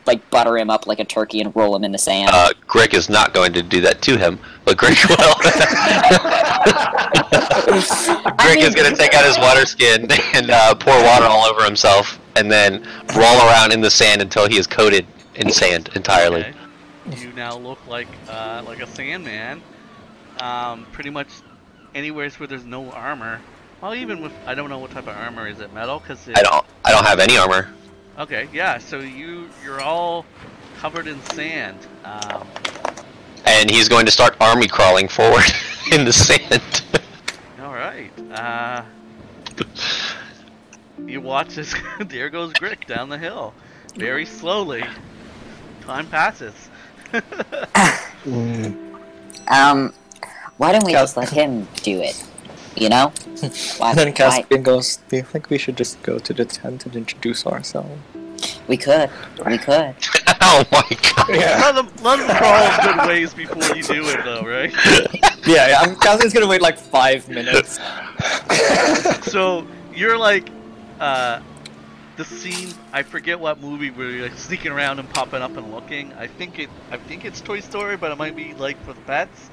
[0.07, 2.31] like, butter him up like a turkey and roll him in the sand.
[2.33, 5.17] Uh, Grick is not going to do that to him, but Grick will.
[8.39, 11.45] Grick is mean- going to take out his water skin and uh, pour water all
[11.45, 15.91] over himself, and then roll around in the sand until he is coated in sand
[15.95, 16.45] entirely.
[16.45, 16.55] Okay.
[17.17, 19.63] You now look like uh, like a Sandman.
[20.41, 21.29] Um, pretty much
[21.95, 23.41] anywhere where there's no armor.
[23.81, 26.01] Well, even with I don't know what type of armor is it metal?
[26.01, 26.67] Cause it, I don't.
[26.85, 27.73] I don't have any armor.
[28.19, 28.79] Okay, yeah.
[28.79, 30.25] So you you're all
[30.79, 31.79] covered in sand.
[32.05, 32.47] Um,
[33.45, 35.45] And he's going to start army crawling forward
[35.93, 36.83] in the sand.
[37.61, 38.11] all right.
[38.33, 38.83] Uh,
[41.07, 43.55] you watch as there goes Grick down the hill,
[43.97, 44.85] very slowly.
[45.83, 46.55] Time passes.
[48.27, 48.75] Mm,
[49.47, 49.95] Um,
[50.57, 51.03] why don't we Yeah.
[51.03, 52.21] just let him do it?
[52.75, 53.13] You know?
[53.79, 56.45] Why, And then why- Caspian goes, Do you think we should just go to the
[56.45, 58.01] tent and introduce ourselves?
[58.67, 59.11] We could.
[59.47, 59.95] We could.
[60.41, 61.29] oh my god.
[61.29, 61.61] Yeah.
[61.63, 64.73] Let them, let them crawl good ways before you do it, though, right?
[65.47, 67.79] Yeah, yeah, I'm Caspian's gonna wait like five minutes.
[69.31, 70.49] so you're like,
[71.01, 71.41] uh,
[72.17, 72.73] the scene.
[72.93, 76.13] I forget what movie where you're like sneaking around and popping up and looking.
[76.15, 76.71] I think it.
[76.91, 79.51] I think it's Toy Story, but it might be like for the pets.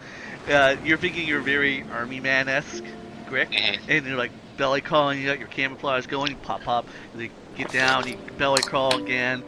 [0.49, 2.83] Uh, you're thinking you're very army man esque,
[3.29, 3.79] Grick, Mhm.
[3.87, 5.19] and you're like belly crawling.
[5.19, 6.31] You got your camouflage going.
[6.31, 6.85] You pop pop.
[7.17, 8.07] You get down.
[8.07, 9.43] You belly crawl again.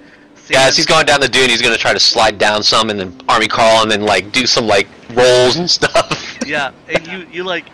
[0.50, 3.00] Yeah, as he's going down the dune, he's gonna try to slide down some and
[3.00, 6.38] then army crawl and then like do some like rolls and stuff.
[6.46, 7.66] yeah, and you you like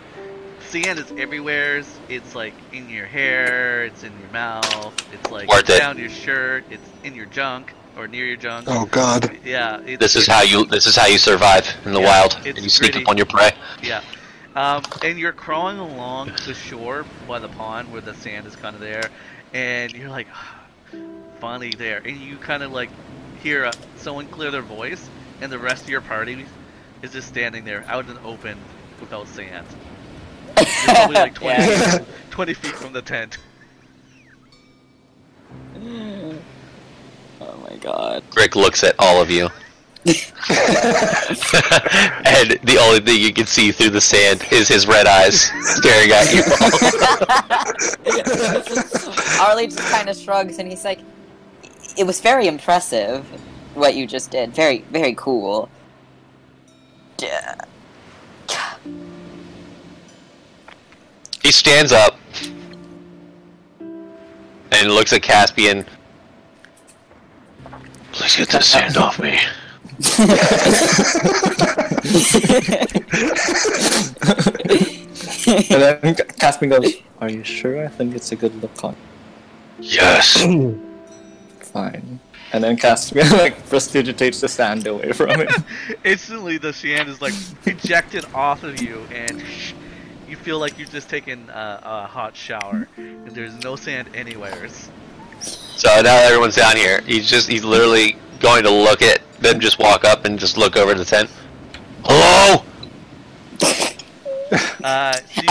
[0.72, 1.82] sand is everywhere.
[2.08, 3.84] It's like in your hair.
[3.84, 4.94] It's in your mouth.
[5.12, 5.78] It's like Worth it.
[5.78, 6.64] down your shirt.
[6.70, 8.66] It's in your junk or near your junk.
[8.70, 9.38] Oh God.
[9.44, 9.80] Yeah.
[9.84, 12.38] It's, This is it's- how you this is how you survive in the Yeah, wild.
[12.46, 13.52] And you sneak pretty- up on your prey.
[13.82, 14.02] Yeah.
[14.54, 18.74] Um, and you're crawling along the shore by the pond where the sand is kind
[18.74, 19.08] of there,
[19.54, 20.26] and you're like,
[21.40, 22.02] finally there.
[22.04, 22.90] And you kind of like
[23.42, 25.08] hear uh, someone clear their voice,
[25.40, 26.44] and the rest of your party
[27.02, 28.58] is just standing there out in the open
[29.00, 29.66] without sand.
[30.86, 31.98] You're probably like 20, Yeah.
[31.98, 33.38] feet, 20 feet from the tent.
[37.40, 38.22] Oh my god.
[38.30, 39.48] Grick looks at all of you.
[40.04, 40.10] and
[42.64, 46.32] the only thing you can see through the sand is his red eyes staring at
[46.34, 46.42] you.
[49.40, 50.98] Arlie just kind of shrugs and he's like,
[51.96, 53.24] "It was very impressive
[53.74, 54.52] what you just did.
[54.54, 55.68] Very, very cool."
[61.42, 62.18] He stands up
[64.72, 65.84] and looks at Caspian.
[68.12, 69.38] Please get the sand off me.
[75.46, 77.84] and then Caspian goes, Are you sure?
[77.84, 78.96] I think it's a good look on.
[79.80, 80.42] Yes.
[81.60, 82.20] Fine.
[82.52, 85.50] And then Caspian like prestidigitates the sand away from it.
[86.04, 87.34] Instantly, the sand is like
[87.64, 89.42] ejected off of you, and
[90.32, 92.88] you feel like you've just taken a, a hot shower.
[92.96, 94.90] And there's no sand anywheres.
[95.42, 99.60] So now that everyone's down here, he's just he's literally going to look at them
[99.60, 101.30] just walk up and just look over the tent.
[102.04, 102.64] Hello?
[104.84, 105.48] Uh, so you-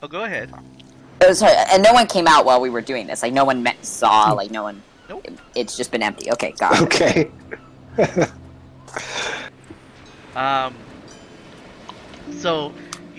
[0.00, 0.48] oh, go ahead.
[1.22, 3.20] Oh, sorry, and no one came out while we were doing this.
[3.20, 4.30] Like no one met, saw.
[4.30, 4.80] Like no one.
[5.08, 5.26] Nope.
[5.56, 6.30] It's just been empty.
[6.30, 6.82] Okay, got it.
[6.84, 7.30] Okay.
[10.36, 10.74] Um,
[12.38, 12.72] so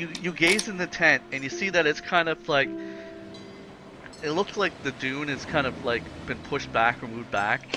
[0.04, 2.70] you you gaze in the tent and you see that it's kind of like
[4.22, 7.70] it looks like the dune is kind of like been pushed back or moved back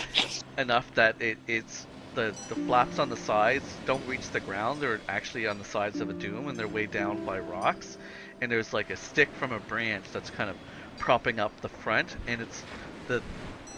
[0.58, 4.80] enough that it it's the the flaps on the sides don't reach the ground.
[4.80, 7.98] They're actually on the sides of a dune and they're way down by rocks.
[8.40, 10.56] And there's like a stick from a branch that's kind of
[10.98, 12.66] propping up the front, and it's
[13.06, 13.22] the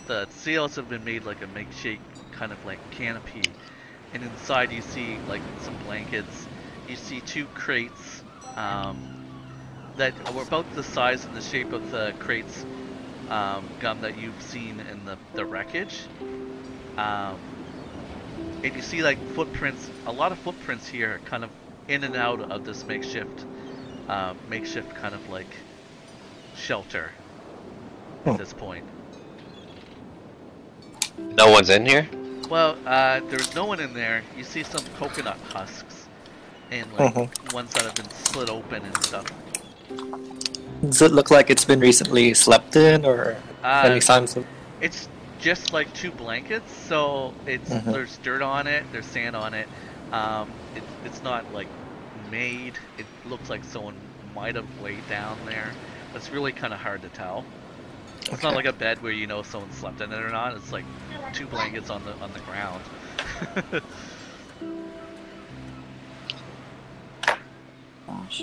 [0.07, 3.57] the sails have been made like a makeshift kind of like canopy
[4.13, 6.49] and inside you see like some blankets.
[6.87, 8.18] You see two crates
[8.59, 8.97] um,
[9.97, 12.65] that were about the size and the shape of the crates
[13.31, 16.01] um, gum that you've seen in the, the wreckage.
[16.97, 17.39] Um,
[18.63, 21.51] and you see like footprints, a lot of footprints here, kind of
[21.87, 23.45] in and out of this makeshift,
[24.09, 25.47] uh, makeshift kind of like
[26.57, 27.11] shelter
[28.25, 28.31] Hmm.
[28.31, 28.85] at this point.
[31.19, 32.09] No one's in here?
[32.49, 34.23] Well, uh, there's no one in there.
[34.37, 35.88] You see some coconut husks,
[36.71, 37.53] and like Mhm.
[37.53, 39.27] ones that have been split open and stuff.
[40.83, 44.47] Does it look like it's been recently slept in or Uh, any signs of
[44.81, 45.09] it's
[45.41, 47.93] just like two blankets, so it's Mhm.
[47.93, 49.69] there's dirt on it, there's sand on it.
[50.13, 51.67] Um, it, it's not like
[52.31, 52.75] made.
[52.99, 53.95] It looks like someone
[54.35, 55.71] might have laid down there.
[56.15, 57.45] It's really kind of hard to tell.
[58.31, 60.55] It's not like a bed where you know someone slept in it or not.
[60.55, 60.85] It's like
[61.33, 63.83] two blankets on the on the ground.
[68.09, 68.43] Gosh.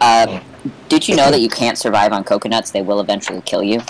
[0.00, 0.40] Um,
[0.88, 2.70] did you know that you can't survive on coconuts?
[2.70, 3.80] They will eventually kill you.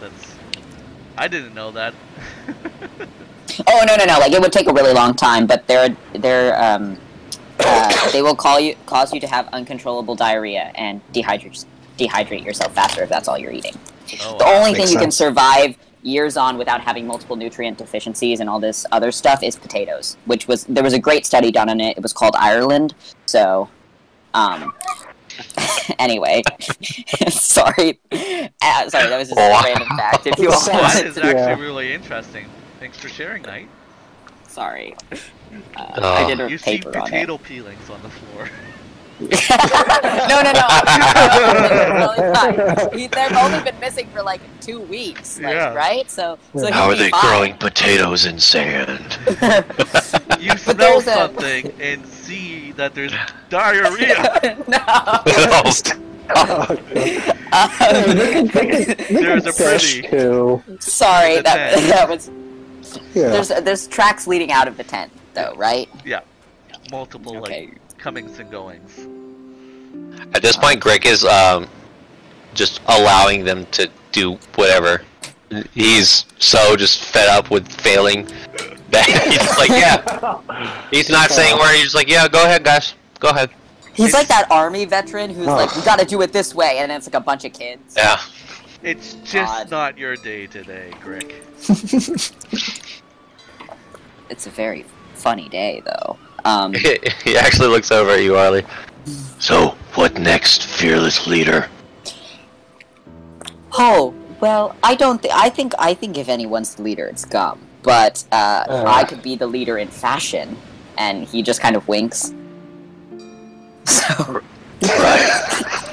[0.00, 0.36] That's.
[1.16, 1.94] I didn't know that.
[3.66, 4.18] Oh no no no!
[4.18, 6.98] Like it would take a really long time, but they're they're um,
[7.58, 11.64] uh, they will call you cause you to have uncontrollable diarrhea and dehydrate
[11.98, 13.74] dehydrate yourself faster if that's all you're eating.
[14.22, 14.52] Oh, The wow.
[14.58, 18.58] only thing makes you can survive years on without having multiple nutrient deficiencies and all
[18.58, 20.16] this other stuff is potatoes.
[20.24, 21.96] Which was there was a great study done on it.
[21.96, 22.94] It was called Ireland.
[23.26, 23.68] So,
[24.34, 24.72] um,
[25.98, 26.42] anyway,
[27.28, 29.60] sorry, uh, sorry that was just Wow.
[29.60, 30.26] a random fact.
[30.26, 31.60] If you all Sounds- that wanted is to, actually Yeah.
[31.60, 32.46] really interesting.
[32.78, 33.68] Thanks for sharing, Knight.
[34.48, 35.16] sorry, uh,
[35.96, 36.12] Oh.
[36.14, 37.04] I did a You see paper on it.
[37.04, 38.48] potato peelings on the floor.
[39.20, 40.66] no, no, no.
[42.16, 42.96] It's.
[42.96, 45.74] He- They've only been missing for like two weeks, like, Yeah.
[45.74, 46.10] right?
[46.10, 47.20] So, so How he'll are they fine.
[47.20, 49.18] growing potatoes in sand?
[50.40, 53.12] You smell there's a- something and see that there's
[53.50, 54.56] diarrhea.
[54.68, 54.78] no.
[57.52, 58.46] Um,
[59.10, 60.08] There's a Fish pretty.
[60.08, 60.62] too.
[60.78, 61.86] sorry, The that tent.
[61.88, 62.30] that was.
[63.14, 63.28] Yeah.
[63.30, 65.88] There's there's tracks leading out of the tent, though, right?
[66.04, 66.20] Yeah,
[66.92, 67.66] multiple Okay.
[67.66, 69.06] like comings and goings.
[70.34, 71.68] At this point, Greg is um,
[72.54, 75.02] just allowing them to do whatever.
[75.72, 78.24] He's so just fed up with failing
[78.90, 80.88] that he's like, yeah.
[80.90, 81.76] He's not saying where.
[81.76, 83.50] He's like, yeah, go ahead, guys, go ahead.
[83.92, 86.90] He's like that army veteran who's like, "We got to do it this way," and
[86.90, 87.94] it's like a bunch of kids.
[87.96, 88.20] Yeah.
[88.82, 89.70] It's just God.
[89.70, 91.34] not your day today, Greg.
[94.30, 96.16] It's a very funny day, though.
[96.44, 96.72] Um,
[97.24, 98.64] he actually looks over at you, Arlie.
[99.38, 101.68] So, what next, fearless leader?
[103.78, 105.22] oh well, I don't.
[105.22, 105.74] Th- I think.
[105.78, 107.60] I think if anyone's the leader, it's Gum.
[107.82, 108.84] But uh, Uh.
[108.86, 110.56] I could be the leader in fashion,
[110.98, 112.32] and he just kind of winks.
[113.86, 114.40] So
[114.82, 115.28] Right.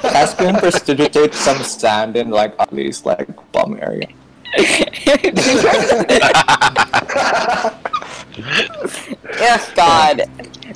[0.02, 4.08] Caspian prestidigitates some sand in like Arlie's like bum area.
[9.38, 10.22] Yes, God,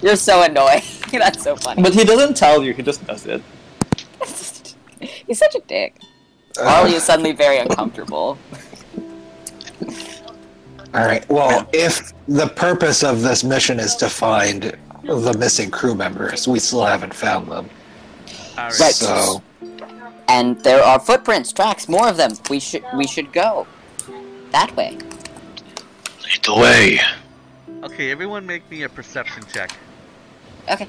[0.03, 0.83] you're so annoying.
[1.13, 1.83] That's so funny.
[1.83, 3.43] But he doesn't tell you, he just does it.
[5.01, 5.97] He's such a dick.
[6.59, 8.39] Uh, Arlie is suddenly very uncomfortable.
[10.95, 11.29] all right.
[11.29, 16.61] Well, if the purpose of this mission is to find the missing crew members, we
[16.61, 17.69] still haven't found them.
[18.57, 18.73] Right.
[18.95, 19.43] So,
[20.29, 22.33] And there are footprints, tracks, more of them.
[22.49, 23.67] We should we should go
[24.53, 24.99] that way.
[26.23, 27.01] Lead the way.
[27.83, 29.77] Okay, everyone make me a perception check.
[30.71, 30.87] Okay.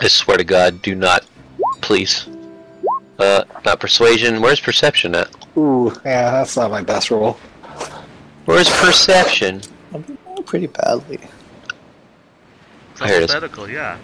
[0.00, 1.24] I swear to God, do not,
[1.80, 2.28] please.
[3.18, 4.42] Uh, not persuasion.
[4.42, 5.30] Where's perception at?
[5.56, 7.38] ooh, yeah, that's not my best roll.
[8.44, 9.62] Where's perception?
[9.94, 11.18] I'm doing pretty badly.
[12.92, 13.70] It's Here it is.
[13.70, 13.98] yeah.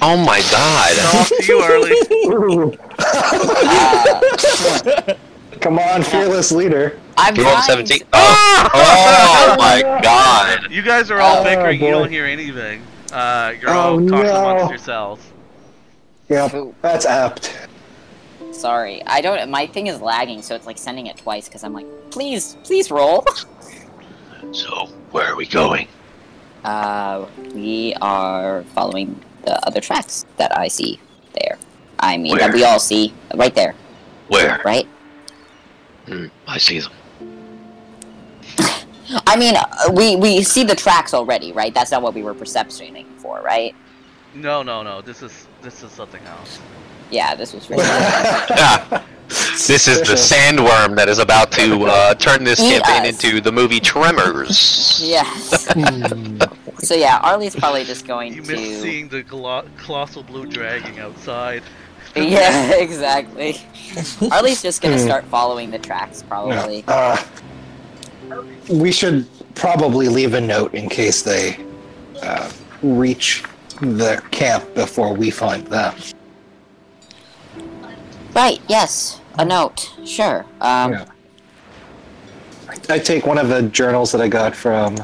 [0.00, 0.90] Oh my God!
[0.92, 2.78] It's off to you, Arlie.
[4.70, 5.14] Uh,
[5.60, 6.98] Come on, fearless leader.
[7.18, 8.00] I'm You rolled trying seventeen.
[8.12, 10.70] Oh, oh my God!
[10.70, 11.80] You guys are all Oh, bickering.
[11.80, 12.82] You don't hear anything.
[13.12, 14.36] Uh, you're Oh, all talking no.
[14.36, 15.22] amongst yourselves.
[16.28, 17.56] Yep, Ooh, that's apt.
[18.52, 19.50] sorry, I don't.
[19.50, 22.90] My thing is lagging, so it's like sending it twice because I'm like, please, please
[22.90, 23.24] roll.
[24.52, 25.88] So, where are we going?
[26.64, 30.98] Uh, we are following the other tracks that I see
[31.34, 31.58] there.
[32.00, 33.74] I mean, that we all see right there,
[34.28, 34.58] Where?
[34.64, 34.86] right?
[36.06, 36.92] Hmm, I see them.
[39.26, 41.72] I mean, uh, we we see the tracks already, right?
[41.72, 43.74] That's not what we were perceptioning for, right?
[44.34, 45.00] No, no, no.
[45.00, 46.58] This is this is something else.
[47.10, 47.84] Yeah, this was really.
[47.88, 49.04] Ah,
[49.68, 53.22] this is the sandworm that is about to uh, turn this Eat campaign us.
[53.24, 55.02] into the movie Tremors.
[55.04, 55.66] yes.
[55.72, 56.38] Hmm.
[56.78, 58.52] So yeah, Arlie's probably just going You to.
[58.56, 61.62] You miss seeing the glo- colossal blue dragon outside.
[62.16, 63.60] Yeah, exactly.
[64.32, 66.84] Arlie's just gonna start following the tracks, probably.
[66.88, 67.16] Uh,
[68.70, 71.58] we should probably leave a note in case they
[72.22, 72.50] uh,
[72.82, 73.42] reach
[73.80, 75.94] the camp before we find them.
[78.34, 78.60] Right.
[78.68, 79.20] Yes.
[79.38, 79.92] A note.
[80.04, 80.44] Sure.
[80.60, 80.92] Um.
[80.92, 81.04] Yeah.
[82.90, 84.96] I take one of the journals that I got from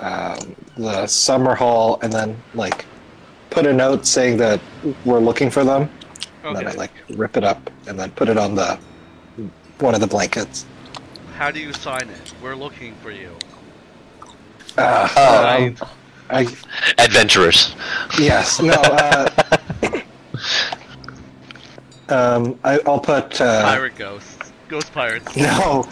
[0.00, 2.84] um, the summer hall and then like
[3.50, 4.60] put a note saying that
[5.04, 5.88] we're looking for them.
[6.42, 8.78] And then I like rip it up and then put it on the
[9.78, 10.66] one of the blankets.
[11.36, 12.34] How do you sign it?
[12.42, 13.30] We're looking for you.
[14.78, 15.80] Uh, Signed.
[16.30, 16.46] I
[16.98, 17.74] Adventurers.
[18.18, 18.72] yes no.
[18.72, 19.28] Uh,
[22.08, 24.52] um, I, I'll put uh, Pirate ghosts.
[24.68, 25.36] Ghost pirates.
[25.36, 25.86] no.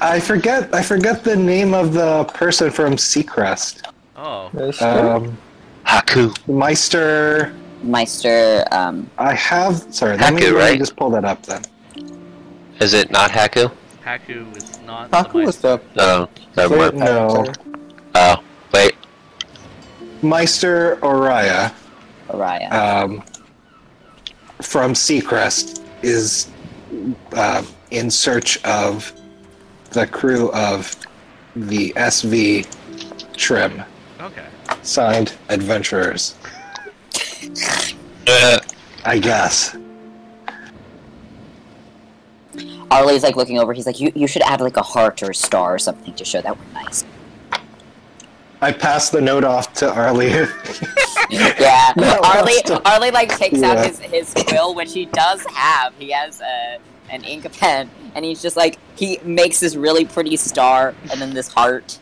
[0.00, 0.74] I forget.
[0.74, 3.82] I forget the name of the person from Seacrest.
[4.16, 4.46] Oh.
[4.80, 5.38] Um,
[5.86, 6.36] Haku.
[6.48, 7.54] Meister.
[7.82, 8.64] Meister.
[8.72, 9.08] Um.
[9.18, 9.94] I have.
[9.94, 11.62] Sorry, let me, Haku, let me just pull that up then.
[12.80, 13.72] Is it not Haku?
[14.04, 16.98] Haku is not Haku the was the No, never mind.
[16.98, 17.44] No,
[18.14, 18.36] Oh,
[18.72, 18.94] wait.
[20.22, 21.72] Meister Oriah
[22.28, 22.72] Araya.
[22.72, 23.22] um,
[24.62, 26.48] from Seacrest is
[27.32, 29.12] uh, in search of
[29.90, 30.94] the crew of
[31.54, 32.66] the SV
[33.36, 33.82] Trim,
[34.20, 34.46] Okay.
[34.82, 36.34] signed Adventurers.
[38.28, 38.58] Uh,
[39.04, 39.76] I guess.
[42.90, 43.72] Arlie's like looking over.
[43.72, 46.24] He's like, you you should add like a heart or a star or something to
[46.24, 47.04] show that we're nice.
[48.60, 50.28] I pass the note off to Arlie.
[51.30, 55.94] yeah, No, Arlie, still- Arlie like takes out his his quill, which he does have.
[55.98, 56.78] He has a
[57.10, 61.34] an ink pen, and he's just like he makes this really pretty star, and then
[61.34, 61.98] this heart.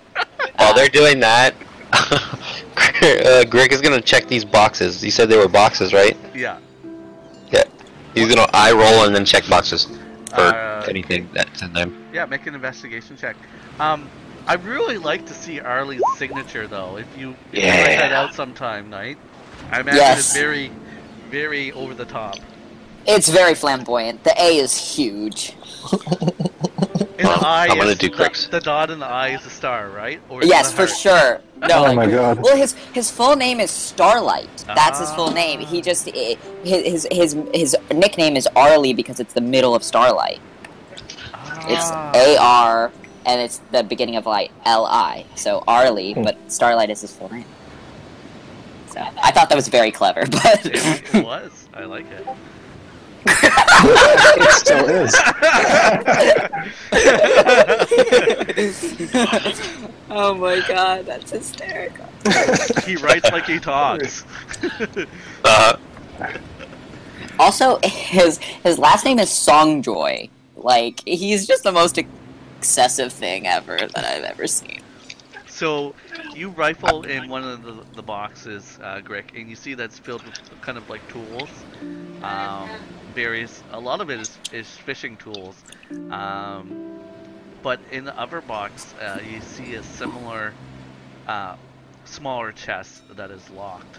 [0.56, 1.54] While they're doing that,
[1.92, 5.02] uh, Greg is gonna check these boxes.
[5.02, 6.16] You said they were boxes, right?
[6.34, 6.58] Yeah.
[7.50, 7.64] Yeah.
[8.14, 9.88] He's gonna eye roll and then check boxes
[10.34, 12.06] for Uh, anything that's in them.
[12.12, 13.36] Yeah, make an investigation check.
[13.78, 14.08] Um,
[14.46, 16.96] I'd really like to see Arlie's signature though.
[16.96, 19.16] If you, if you write that out sometime, Knight.
[19.70, 20.18] I imagine Yes.
[20.18, 20.70] it's very,
[21.30, 22.36] very over the top.
[23.06, 24.24] It's very flamboyant.
[24.24, 25.54] The A is huge.
[27.18, 29.50] In Well, the I'm gonna is do the, the dot in the eye is the
[29.50, 30.20] star, right?
[30.28, 31.40] Or Yes, for sure.
[31.68, 32.38] No, Oh like, my god.
[32.42, 34.64] Well, his his full name is Starlight.
[34.66, 35.34] That's his full Ah.
[35.34, 35.60] name.
[35.60, 40.40] He just his his his nickname is Arlie because it's the middle of Starlight.
[41.68, 42.12] It's Ah.
[42.14, 42.92] A R
[43.26, 45.24] and it's the beginning of like L I.
[45.34, 46.22] So Arlie, Hmm.
[46.22, 47.46] but Starlight is his full name.
[48.90, 51.66] So I thought that was very clever, but It, it was.
[51.74, 52.26] I like it.
[53.26, 55.14] It still is.
[60.10, 62.06] oh my god, that's hysterical.
[62.84, 64.24] he writes like he talks.
[65.44, 65.76] Uh,
[67.38, 70.30] Also, his his last name is Songjoy.
[70.56, 74.80] Like he's just the most excessive thing ever that I've ever seen.
[75.46, 75.94] So
[76.34, 80.24] you rifle in one of the, the boxes, uh, Greg, and you see that's filled
[80.24, 81.48] with kind of like tools.
[82.22, 82.70] Um,
[83.14, 85.56] various, a lot of it is, is fishing tools.
[86.10, 87.00] Um,
[87.62, 90.52] but in the other box, uh, you see a similar,
[91.26, 91.56] uh,
[92.04, 93.98] smaller chest that is locked.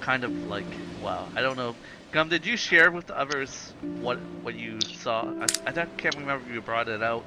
[0.00, 0.66] Kind of like,
[1.02, 1.74] well, I don't know.
[2.12, 5.26] Gum, did you share with the others what what you saw?
[5.40, 7.24] I, I can't remember if you brought it out,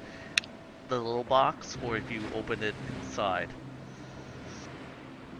[0.88, 3.48] the little box, or if you opened it inside.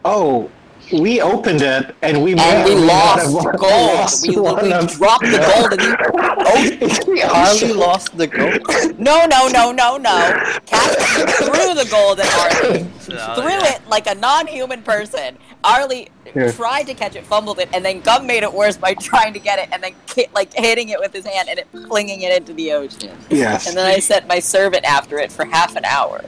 [0.05, 0.51] Oh,
[0.93, 3.61] we opened it and we And we might lost have gold.
[3.63, 5.81] lost We, one we of- dropped the gold.
[5.81, 8.99] And we oh, Arlie lost the gold.
[8.99, 10.59] no, no, no, no, no.
[10.67, 12.87] Caspian threw the gold at Arlie.
[13.15, 13.75] Oh, threw yeah.
[13.75, 15.37] it like a non-human person.
[15.65, 16.51] Arlie Yeah.
[16.53, 19.39] tried to catch it, fumbled it, and then Gum made it worse by trying to
[19.39, 19.93] get it and then
[20.35, 23.17] like hitting it with his hand and it flinging it into the ocean.
[23.29, 23.67] Yes.
[23.69, 26.25] And then I sent my servant after it for half an hour.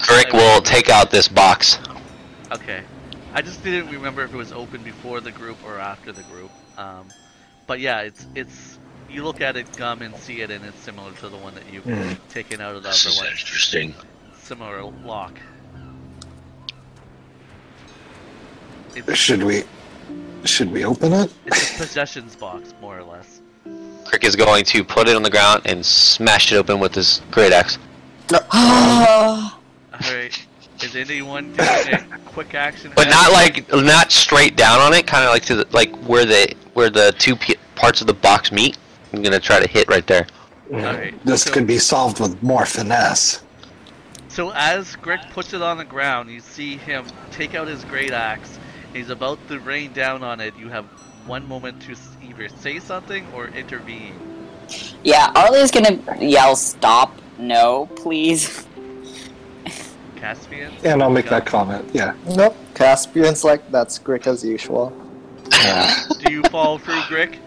[0.00, 1.78] Greg will take out this box.
[2.52, 2.82] Okay.
[3.38, 6.50] I just didn't remember if it was open before the group or after the group.
[6.76, 7.06] Um,
[7.68, 11.12] but yeah, it's it's you look at it, Gum, and see it, and it's similar
[11.12, 12.14] to the one that you've Hmm.
[12.30, 13.26] taken out of the This other is one.
[13.28, 13.94] interesting.
[14.42, 15.38] Similar lock.
[18.96, 19.62] It's, Should we?
[20.44, 21.32] Should we open it?
[21.46, 23.40] it's a possessions box, more or less.
[24.04, 27.22] Grick is going to put it on the ground and smash it open with his
[27.30, 27.78] great axe.
[28.32, 29.60] All
[30.00, 30.46] right.
[30.82, 31.58] Is anyone doing
[31.94, 32.92] a quick action?
[32.94, 36.24] But not like not straight down on it, kind of like to the, like where
[36.24, 38.78] the where the two p- parts of the box meet.
[39.12, 40.26] I'm gonna try to hit right there.
[40.72, 43.42] Alright, This so- could be solved with more finesse.
[44.28, 48.12] So as Greg puts it on the ground, you see him take out his great
[48.12, 48.58] axe.
[48.92, 50.54] He's about to rain down on it.
[50.56, 50.84] You have
[51.26, 54.14] one moment to either say something or intervene.
[55.02, 57.18] Yeah, Arlie's gonna yell, "Stop!
[57.38, 58.66] No, please!"
[60.18, 60.72] Caspian.
[60.84, 61.88] And I'll make that comment.
[61.92, 62.14] Yeah.
[62.34, 62.56] Nope.
[62.74, 64.92] Caspian's like that's Grick as usual.
[65.52, 65.94] Yeah.
[66.20, 67.38] Do you fall through, Greg?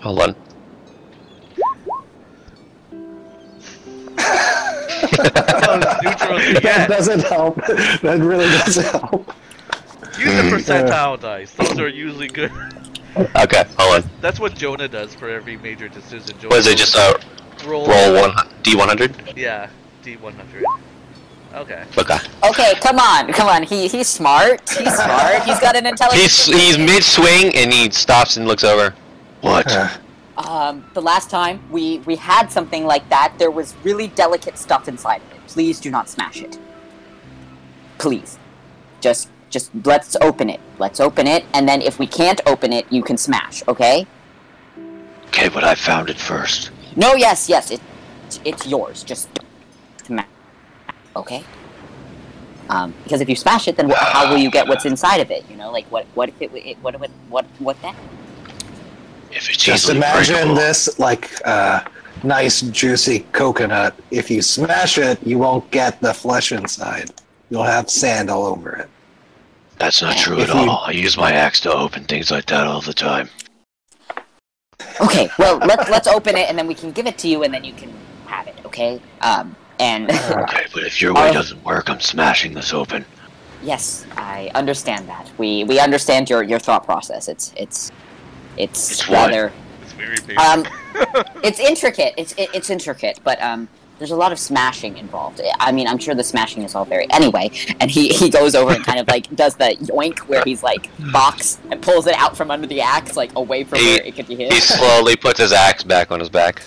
[0.00, 0.36] Hold on.
[6.62, 7.56] That doesn't help.
[7.56, 9.32] That really doesn't help.
[10.18, 11.52] Use the percentile dice.
[11.52, 12.50] Those are usually good.
[13.16, 14.10] Okay, hold on.
[14.20, 16.36] That's what Jonah does for every major decision.
[16.38, 16.78] Jonah What is it?
[16.78, 17.14] Just uh,
[17.64, 19.14] roll, roll one d one hundred.
[19.36, 19.70] Yeah,
[20.02, 20.64] D100.
[21.54, 21.84] Okay.
[21.96, 22.18] Okay.
[22.44, 23.62] Okay, come on, come on.
[23.62, 24.68] He he's smart.
[24.68, 25.42] He's smart.
[25.44, 26.46] He's got an intelligence.
[26.46, 28.94] He's he's mid swing and he stops and looks over.
[29.40, 29.66] What?
[30.36, 34.86] Um, the last time we we had something like that, there was really delicate stuff
[34.86, 35.46] inside of it.
[35.46, 36.58] Please do not smash it.
[37.96, 38.38] Please,
[39.00, 40.60] just just let's open it.
[40.78, 43.66] Let's open it, and then if we can't open it, you can smash.
[43.66, 44.06] Okay?
[45.28, 46.70] Okay, but I found it first.
[46.96, 47.70] No, yes, yes.
[47.70, 47.80] It
[48.44, 49.04] it's yours.
[49.04, 49.28] Just
[50.04, 50.26] smash.
[51.14, 51.44] Okay.
[52.68, 55.30] Um, because if you smash it, then wh- how will you get what's inside of
[55.30, 55.48] it?
[55.48, 57.94] You know, like what what if it, it what what what what then?
[59.30, 60.54] If it's just easily imagine breakable.
[60.56, 61.84] this like uh,
[62.24, 63.94] nice juicy coconut.
[64.10, 67.10] If you smash it, you won't get the flesh inside.
[67.50, 68.88] You'll have sand all over it.
[69.78, 70.84] That's not true If at you- all.
[70.86, 73.28] I use my axe to open things like that all the time.
[75.00, 77.52] Okay, well let's let's open it and then we can give it to you and
[77.52, 77.92] then you can
[78.26, 78.54] have it.
[78.64, 79.00] Okay.
[79.20, 83.04] Um, and Okay, but if your way doesn't work, I'm smashing this open.
[83.62, 85.30] Yes, I understand that.
[85.38, 87.28] We we understand your your thought process.
[87.28, 87.90] It's it's
[88.56, 89.30] it's, It's what?
[89.30, 90.38] rather It's very basic.
[90.40, 90.66] um
[91.42, 92.14] it's intricate.
[92.16, 95.40] It's it, it's intricate, but um there's a lot of smashing involved.
[95.58, 97.50] I mean, I'm sure the smashing is all very anyway.
[97.80, 100.90] And he he goes over and kind of like does the yoink where he's like
[101.12, 104.14] box and pulls it out from under the axe, like away from He- where it
[104.14, 104.52] could be hit.
[104.52, 106.62] He slowly puts his axe back on his back.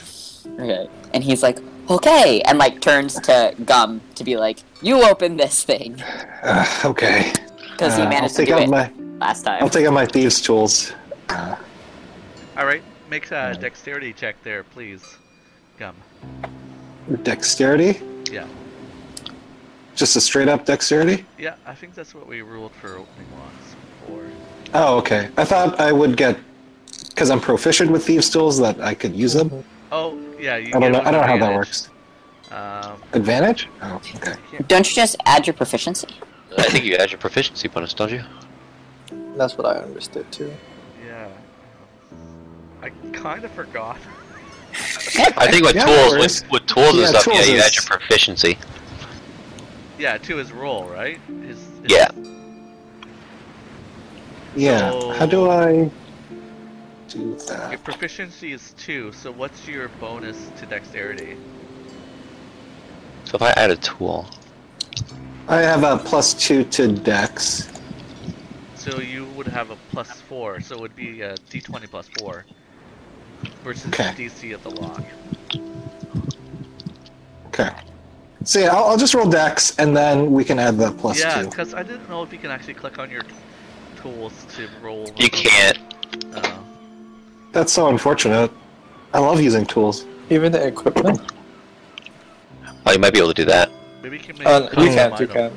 [0.59, 0.87] Okay.
[1.13, 5.63] And he's like, okay, and like turns to Gum to be like, you open this
[5.63, 6.01] thing
[6.43, 7.31] Uh, okay.
[7.71, 9.61] because he Uh, managed I'll to take do out it my last time.
[9.63, 10.93] I'll take out my thieves' tools.
[11.29, 15.03] All right, make a dexterity check there, please.
[15.77, 15.95] Gum.
[17.23, 18.01] Dexterity.
[18.31, 18.47] Yeah.
[19.95, 21.25] Just a straight up dexterity.
[21.37, 23.75] Yeah, I think that's what we ruled for opening locks
[24.05, 24.25] before.
[24.73, 25.29] Oh, okay.
[25.37, 26.37] I thought I would get
[27.09, 29.63] because I'm proficient with thieves' tools that I could use them.
[29.91, 30.55] Oh, yeah.
[30.57, 30.99] You I don't get know.
[30.99, 31.89] I don't know how that works.
[32.51, 33.67] Um, Advantage?
[33.81, 34.35] Oh, okay.
[34.67, 36.07] Don't you just add your proficiency?
[36.57, 38.23] I think you add your proficiency bonus, don't you?
[39.35, 40.51] That's what I understood too.
[41.05, 41.27] yeah.
[42.81, 43.97] I kind of forgot.
[44.75, 47.75] I think with Yeah, tools, with, with tools Yeah, and stuff, yeah, you is- add
[47.75, 48.57] your proficiency.
[49.97, 51.19] Yeah, to his roll, right?
[51.45, 52.09] His, his Yeah.
[54.55, 54.91] Yeah.
[54.91, 55.89] So- How do I
[57.07, 57.71] do that?
[57.71, 61.35] Your proficiency is two, so what's your bonus to dexterity?
[63.25, 64.27] So if I add a tool,
[65.47, 67.67] I have a plus two to dex.
[68.75, 72.45] So you would have a plus four, so it would be a d20 plus four
[73.63, 74.13] versus Okay.
[74.15, 75.03] the DC of the lock.
[77.47, 77.69] Okay.
[78.45, 81.41] So yeah, I'll, I'll just roll dex, and then we can add the plus yeah,
[81.41, 81.49] two.
[81.49, 83.23] because I didn't know if you can actually click on your
[84.01, 85.11] tools to roll.
[85.17, 85.77] you can't.
[86.35, 86.63] Oh.
[87.51, 88.51] That's so unfortunate.
[89.13, 90.05] I love using tools.
[90.29, 91.19] Even the equipment?
[92.85, 93.71] Oh, you might be able to do that.
[94.01, 95.27] Maybe you can make Uh, a you custom can't, you item.
[95.35, 95.53] can't.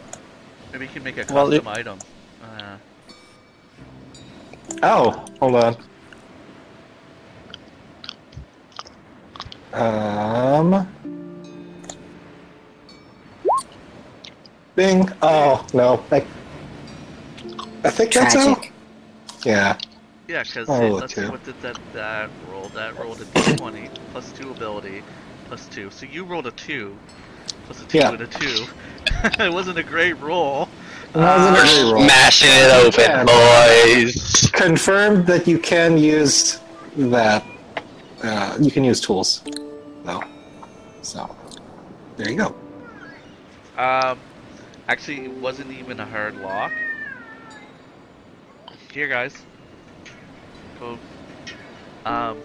[0.73, 1.99] Maybe you can make a Well, custom it- item.
[2.43, 2.77] Uh,
[4.83, 5.77] Oh, hold on.
[9.73, 10.89] Um.
[14.75, 15.09] Bing.
[15.23, 16.03] Oh no.
[16.11, 16.25] I,
[17.85, 18.55] I think that's how.
[18.55, 18.73] Tragic.
[19.45, 19.77] Yeah.
[20.29, 22.69] yeah, because Oh, let's see what did that that roll.
[22.69, 25.03] That rolled a d20 plus two ability
[25.49, 25.91] plus two.
[25.91, 26.97] So you rolled a two
[27.67, 28.11] plus a two Yeah.
[28.13, 28.67] and a two.
[29.43, 30.69] it wasn't a great roll.
[31.15, 32.05] It wasn't a Uh, great roll.
[32.05, 33.25] Smashing it open, Yeah.
[33.25, 34.51] boys.
[34.53, 36.61] Confirmed that you can use
[36.97, 37.45] that.
[38.23, 39.43] Uh, you can use tools,
[40.05, 40.23] though.
[41.03, 41.35] So
[42.17, 42.55] there you go.
[43.77, 44.19] Um,
[44.89, 46.73] actually, it wasn't even a hard lock.
[48.93, 49.35] Here, guys.
[50.79, 50.99] Go.
[52.05, 52.39] Um,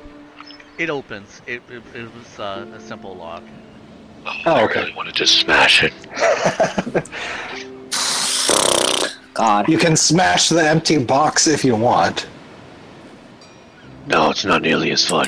[0.78, 1.42] it opens.
[1.48, 3.44] It, it, it was uh, a simple lock.
[4.26, 4.80] Oh, Oh, I okay.
[4.82, 5.94] really wanted to smash it.
[9.34, 9.70] God.
[9.70, 12.28] You can smash the empty box if you want.
[14.08, 15.28] No, it's not nearly as fun.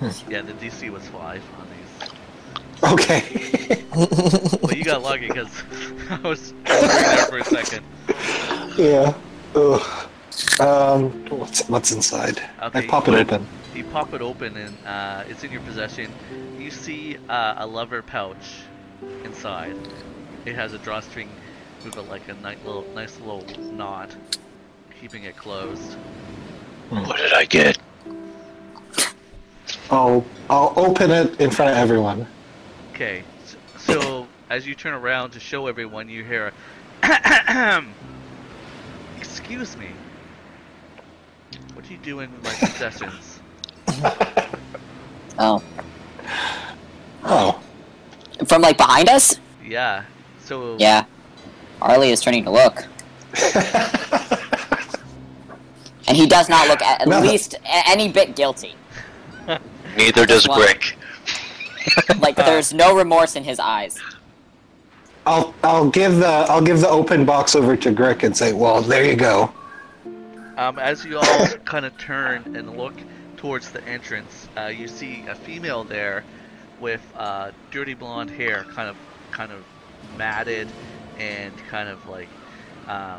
[0.28, 2.92] Yeah, the DC was five on these.
[2.92, 3.84] Okay.
[4.62, 5.50] Well, you got lucky because
[6.10, 7.84] I was there for a second.
[8.78, 9.14] yeah.
[9.54, 10.08] Ugh.
[10.60, 12.40] Um, what's what's inside?
[12.60, 13.46] I pop it open.
[13.74, 16.12] You pop it open and uh, it's in your possession.
[16.58, 18.62] You see uh, a lever pouch
[19.24, 19.76] inside.
[20.44, 21.28] It has a drawstring
[21.84, 24.14] with a, like a nice little, nice little knot,
[25.00, 25.94] keeping it closed.
[26.90, 27.78] What did I get?
[29.90, 32.26] I'll I'll open it in front of everyone.
[32.92, 36.52] Okay, s- so as you turn around to show everyone, you hear
[37.02, 37.82] a
[39.18, 39.88] Excuse me.
[41.74, 43.40] What are you doing with my possessions?
[45.42, 45.62] Oh.
[47.24, 47.62] Oh.
[48.46, 49.36] From like behind us?
[49.64, 50.04] Yeah.
[50.44, 51.06] So Yeah.
[51.80, 52.84] Arlie is turning to look.
[56.08, 57.20] And he does not look at, at No.
[57.20, 58.74] least any bit guilty.
[59.96, 60.94] Neither does Well- Grick.
[62.20, 63.98] Like there's no remorse in his eyes.
[65.26, 68.82] I'll I'll give the I'll give the open box over to Grick and say, well,
[68.82, 69.52] there you go.
[70.56, 72.94] Um, as you all kind of turn and look
[73.36, 76.22] towards the entrance, uh, you see a female there
[76.80, 78.96] with uh, dirty blonde hair, kind of,
[79.30, 79.64] kind of
[80.18, 80.68] matted
[81.18, 82.28] and kind of like
[82.88, 83.18] uh,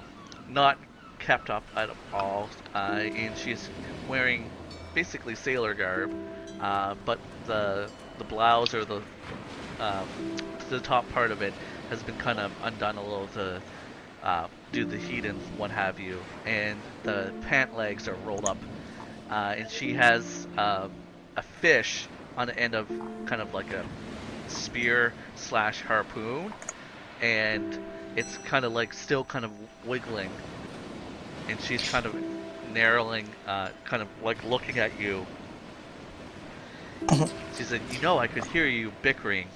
[0.50, 0.78] not
[1.20, 2.50] kept up at all.
[2.76, 2.78] Uh,
[3.16, 3.70] and she's
[4.08, 4.50] wearing
[4.94, 6.12] basically sailor garb,
[6.62, 9.04] uh, but the the blouse or the
[9.80, 10.06] uh,
[10.70, 11.56] the top part of it
[11.90, 13.64] has been kind of undone a little to
[14.24, 18.66] uh, do the heat and what have you, and the pant legs are rolled up,
[19.30, 20.90] uh, and she has uh,
[21.38, 22.90] a fish on the end of
[23.26, 23.86] kind of like a
[24.48, 26.54] spear slash harpoon,
[27.22, 27.80] and
[28.16, 29.52] it's kind of like still kind of
[29.84, 30.40] wiggling,
[31.48, 32.16] and she's kind of
[32.64, 35.28] narrowing, uh, kind of like looking at you.
[37.58, 39.48] She said, "You know, I could hear you bickering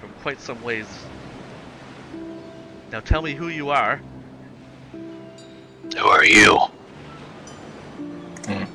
[0.00, 0.86] from quite some ways.
[2.92, 4.00] Now tell me who you are."
[5.96, 6.58] Who are you?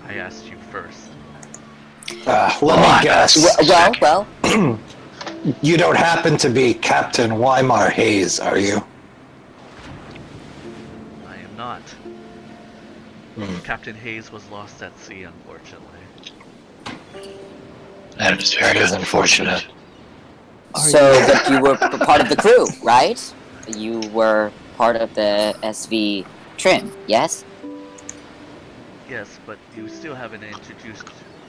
[0.07, 1.09] I asked you first.
[2.27, 3.67] Uh, let Oh, me I guess.
[3.67, 4.79] got Well, well,
[5.61, 8.83] You don't happen to be Captain Weimar Hayes, are you?
[11.27, 11.81] I am not.
[13.35, 13.57] Hmm.
[13.63, 15.92] Captain Hayes was lost at sea, unfortunately.
[18.17, 19.65] That is very That is unfortunate.
[20.75, 23.19] so but you were part of the crew, right?
[23.67, 26.25] You were part of the SV
[26.57, 27.43] trim, yes?
[29.09, 31.07] Yes, but you still haven't introduced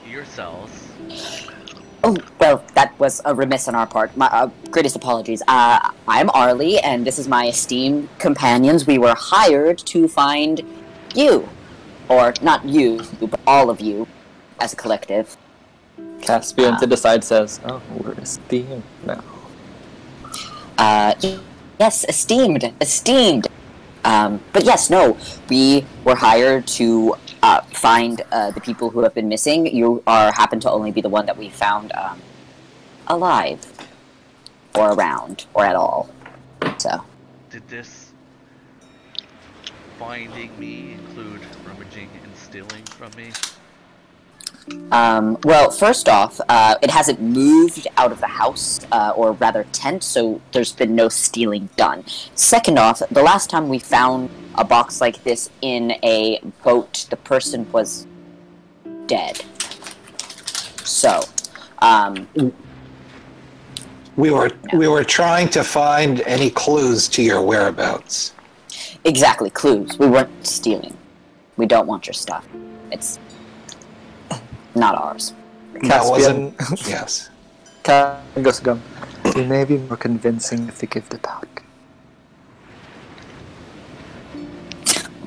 [0.09, 0.71] yourselves.
[2.03, 4.15] Oh, well, that was a remiss on our part.
[4.15, 5.41] My uh, greatest apologies.
[5.47, 8.85] Uh, I'm Arlie, and this is my esteemed companions.
[8.85, 10.61] We were hired to find
[11.15, 11.49] you.
[12.07, 14.07] Or, not you, but all of you,
[14.59, 15.35] as a collective.
[16.21, 16.79] Caspian Ah.
[16.79, 19.23] to the side says, "Oh, we're esteemed now."
[20.77, 21.13] Uh,
[21.79, 23.47] yes, esteemed, esteemed.
[24.03, 25.17] Um, but yes, no,
[25.49, 29.65] we were hired to uh, find uh, the people who have been missing.
[29.65, 32.21] You are happen to only be the one that we found um,
[33.07, 33.59] alive,
[34.75, 36.09] or around, or at all.
[36.77, 37.03] So,
[37.49, 38.11] Did this
[39.97, 43.31] finding me include rummaging and stealing from me?
[44.91, 49.63] Um, well, first off, uh, it hasn't moved out of the house, uh, or rather
[49.71, 52.03] tent, so there's been no stealing done.
[52.35, 57.17] Second off, the last time we found a box like this in a boat, the
[57.17, 58.07] person was
[59.05, 59.43] dead.
[60.83, 61.21] So,
[61.79, 62.27] um,
[64.17, 68.33] We were we were trying to find any clues to your whereabouts.
[69.03, 69.99] exactly, clues.
[69.99, 70.95] We weren't stealing.
[71.57, 72.47] We don't want your stuff.
[72.91, 73.19] It's
[74.75, 75.33] not ours.
[75.83, 76.57] That wasn't.
[76.57, 77.29] Caspian, Yes.
[77.83, 78.81] Caspian goes to Gum.
[79.35, 81.63] We may be more convincing if we give the back.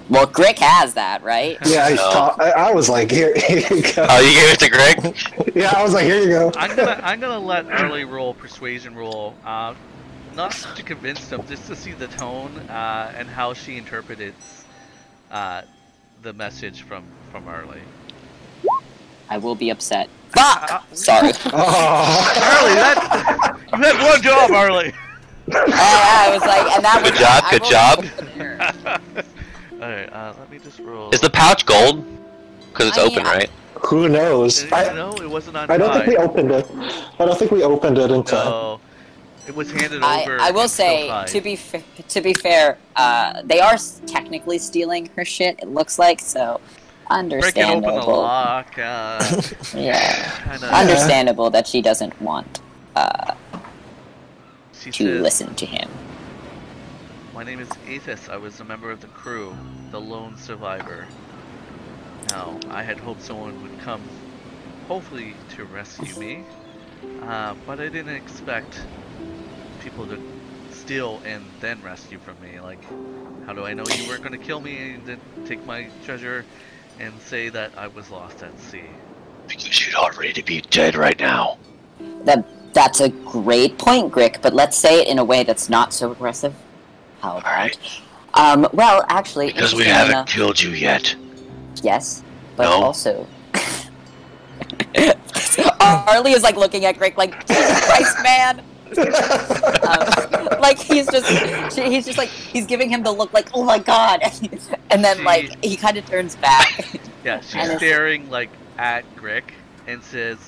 [0.09, 1.59] Well, Greg has that, right?
[1.67, 1.97] Yeah, I, No.
[1.97, 4.07] thought- I, I was like, here, here you go.
[4.09, 5.17] Oh, you gave it to Greg?
[5.55, 6.53] Yeah, I was like, here you go.
[6.57, 9.75] I'm gonna I'm gonna let Arlie roll persuasion roll, uh,
[10.37, 14.65] not to convince them, just to see the tone uh, and how she interprets
[15.33, 15.63] uh,
[16.23, 17.03] the message from
[17.33, 17.81] from Arlie.
[19.31, 20.09] I will be upset.
[20.31, 20.85] Fuck!
[20.93, 21.33] Sorry.
[21.47, 24.93] Oh, Arlie, that you had one job, Arlie.
[25.51, 27.11] I was like, and that was.
[27.11, 28.59] Good was job, I
[28.91, 29.03] good job.
[29.83, 31.11] All right, uh, let me just roll.
[31.11, 32.05] Is the pouch gold?
[32.69, 33.51] Because it's I- open, right?
[33.87, 34.71] who knows?
[34.73, 35.71] I, I, no, it wasn't on.
[35.71, 36.67] I don't think we opened it.
[37.19, 38.45] I don't think we opened it in time.
[38.51, 38.81] No,
[39.47, 40.39] it was handed I, over.
[40.41, 45.09] I will say, to be fa- to be fair, uh, they are s- technically stealing
[45.17, 45.61] her shit.
[45.63, 46.61] It looks like so.
[47.09, 48.07] Breaking open the Understandable.
[48.07, 48.79] lock.
[48.79, 49.43] Uh,
[49.75, 50.71] Yeah, kind of.
[50.71, 52.61] understandable that she doesn't want
[52.97, 53.35] uh,
[54.73, 55.89] She to said, listen to him.
[57.35, 58.29] My name is Aethys.
[58.29, 59.55] I was a member of the crew,
[59.91, 61.07] the lone survivor.
[62.31, 64.03] Now, I had hoped someone would come,
[64.87, 66.45] hopefully to rescue me,
[67.23, 68.81] uh, but I didn't expect
[69.83, 70.19] people to
[70.73, 72.61] steal and then rescue from me.
[72.61, 72.83] Like,
[73.47, 76.45] how do I know you weren't going to kill me and then take my treasure
[77.01, 78.83] and say that I was lost at sea?
[79.47, 81.59] Because you'd already be dead right now.
[82.25, 82.45] That
[82.75, 84.43] that's a great point, Grick.
[84.43, 86.55] But let's say it in a way that's not so aggressive.
[87.21, 87.45] How about?
[87.47, 87.79] Alright.
[88.35, 91.15] Um, well, actually, Because we haven't enough- killed you yet.
[91.83, 92.23] Yes,
[92.57, 92.85] but No.
[92.85, 93.27] also.
[95.81, 98.63] Arlie is like looking at Greg like Jesus Christ, man.
[98.97, 103.65] Um, like he's just she- he's just like he's giving him the look like oh
[103.65, 104.21] my god,
[104.91, 106.87] and then like he kind of turns back.
[107.25, 109.51] Yeah, she's staring like at Grick
[109.87, 110.39] and says,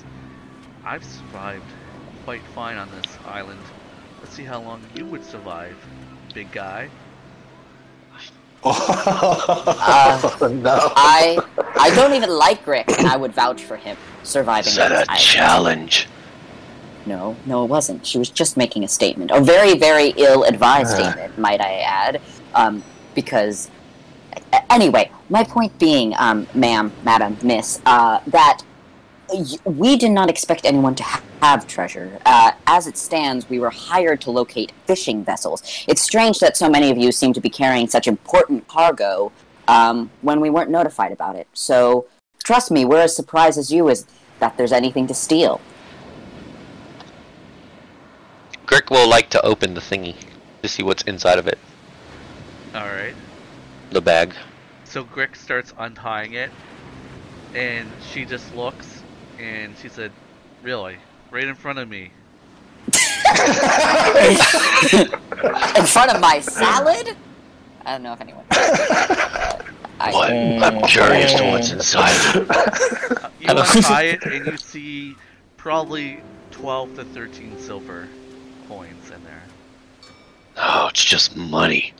[0.84, 1.64] "I've survived
[2.24, 3.60] quite fine on this island.
[4.20, 5.76] Let's see how long you would survive,
[6.34, 6.88] big guy."
[8.62, 10.92] Oh, no.
[10.94, 11.38] I
[11.78, 14.68] I don't even like Grick, and I would vouch for him surviving.
[14.68, 15.20] Is that on this a island.
[15.22, 16.08] challenge?
[17.10, 18.06] No, no, it wasn't.
[18.06, 20.96] She was just making a statement, a very, very ill-advised Ah.
[21.10, 22.20] statement, might I add.
[22.54, 22.84] Um,
[23.16, 23.68] because,
[24.70, 28.58] anyway, my point being, um, ma'am, madam, miss, uh, that
[29.28, 32.20] y- we did not expect anyone to ha- have treasure.
[32.24, 35.64] Uh, as it stands, we were hired to locate fishing vessels.
[35.88, 39.32] It's strange that so many of you seem to be carrying such important cargo
[39.66, 41.48] um, when we weren't notified about it.
[41.54, 42.06] So,
[42.44, 44.06] trust me, we're as surprised as you as
[44.38, 45.60] that there's anything to steal.
[48.70, 50.14] Grick will like to open the thingy.
[50.62, 51.58] to see what's inside of it.
[52.72, 53.14] All right.
[53.90, 54.32] The bag.
[54.84, 56.50] So Grick starts untying it,
[57.52, 59.02] and she just looks,
[59.40, 60.12] and she said,
[60.62, 60.98] "Really,
[61.32, 62.12] right in front of me."
[65.76, 67.16] In front of my salad?
[67.84, 68.44] I don't know if anyone.
[68.50, 69.58] I,
[70.12, 70.30] What?
[70.30, 72.34] I'm curious to what's inside.
[73.40, 75.16] You untie it, and you see
[75.56, 78.08] probably twelve to thirteen silver
[78.70, 79.42] coins in there.
[80.56, 81.92] Oh, it's just money.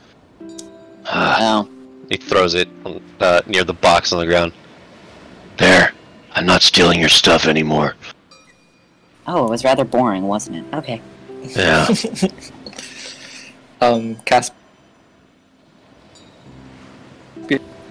[1.13, 1.69] No.
[2.09, 2.69] He throws it
[3.19, 4.53] uh, near the box on the ground.
[5.57, 5.91] there.
[6.33, 7.95] I'm not stealing your stuff anymore.
[9.27, 10.65] Oh, it was rather boring, wasn't it?
[10.73, 11.01] Okay.
[11.43, 11.87] Yeah.
[13.81, 14.53] Um, Casp-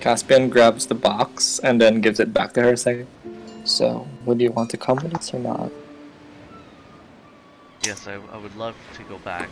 [0.01, 3.09] Caspian grabs the box and then gives it back to her, saying,
[3.65, 5.73] "So, would you want to come with us or not?"
[7.83, 9.49] Yes, I, I would love to go back.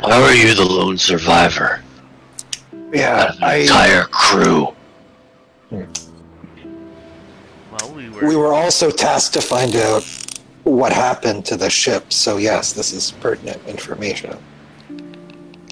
[0.00, 1.82] Why were you the lone survivor?
[2.92, 4.74] Yeah, Out of the I, entire crew.
[5.70, 5.84] Well,
[7.94, 8.28] we were.
[8.28, 10.04] we were also tasked to find out
[10.64, 12.12] what happened to the ship.
[12.12, 14.36] So yes, this is pertinent information.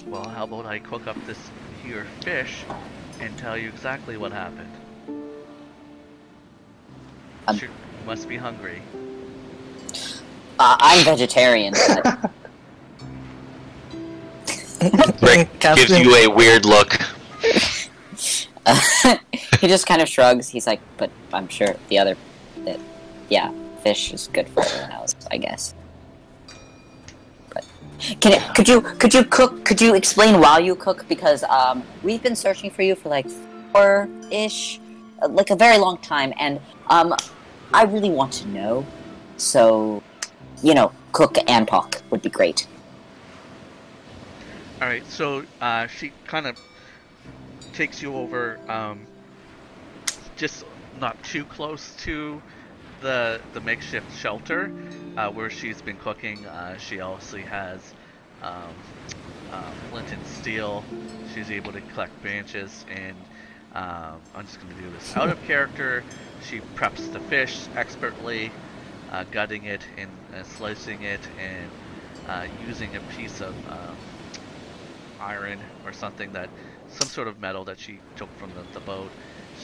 [0.07, 1.37] Well, how about I cook up this
[1.83, 2.63] here fish
[3.19, 4.71] and tell you exactly what happened?
[7.47, 8.81] Um, Sure, you must be hungry.
[10.59, 11.73] Uh, I'm vegetarian.
[11.73, 12.31] but-
[15.19, 16.91] Grick gives you a weird look.
[19.61, 20.49] he just kind of shrugs.
[20.49, 22.17] He's like, but I'm sure the other,
[22.65, 22.79] that,
[23.29, 23.51] yeah,
[23.81, 25.73] fish is good for everyone else, I guess.
[27.53, 27.65] But
[28.19, 28.55] can it?
[28.55, 28.81] Could you?
[28.81, 29.63] Could you cook?
[29.65, 31.05] Could you explain while you cook?
[31.07, 33.27] Because um, we've been searching for you for like
[33.71, 34.79] four ish,
[35.21, 36.59] uh, like a very long time, and
[36.89, 37.15] um,
[37.73, 38.85] I really want to know.
[39.37, 40.01] So,
[40.63, 42.65] you know, cook and talk would be great.
[44.81, 46.59] All right, so uh, she kind of
[47.73, 49.05] takes you over, um,
[50.35, 50.65] just
[50.99, 52.41] not too close to
[53.01, 54.71] the the makeshift shelter
[55.17, 56.45] uh, where she's been cooking.
[56.45, 57.93] Uh, she also has
[58.41, 58.73] um,
[59.51, 60.83] uh, flint and steel.
[61.33, 63.15] She's able to collect branches, and
[63.73, 66.03] um, I'm just going to do this out of character.
[66.49, 68.51] She preps the fish expertly,
[69.13, 71.69] uh, gutting it and uh, slicing it, and
[72.27, 73.95] uh, using a piece of um,
[75.21, 76.49] iron or something that
[76.89, 79.09] some sort of metal that she took from the, the boat.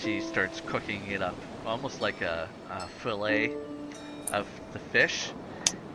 [0.02, 1.36] She starts cooking it up
[1.66, 3.56] almost like a, a fillet
[4.32, 5.32] of the fish.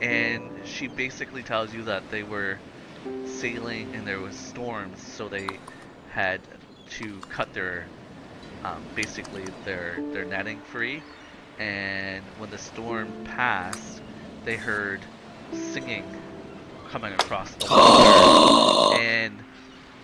[0.00, 2.58] And she basically tells you that they were
[3.26, 5.48] sailing and there was storms so they
[6.10, 6.40] had
[6.90, 7.86] to cut their
[8.64, 11.02] um, basically their their netting free
[11.58, 14.02] and when the storm passed
[14.44, 15.00] they heard
[15.52, 16.04] singing
[16.90, 19.38] coming across the water and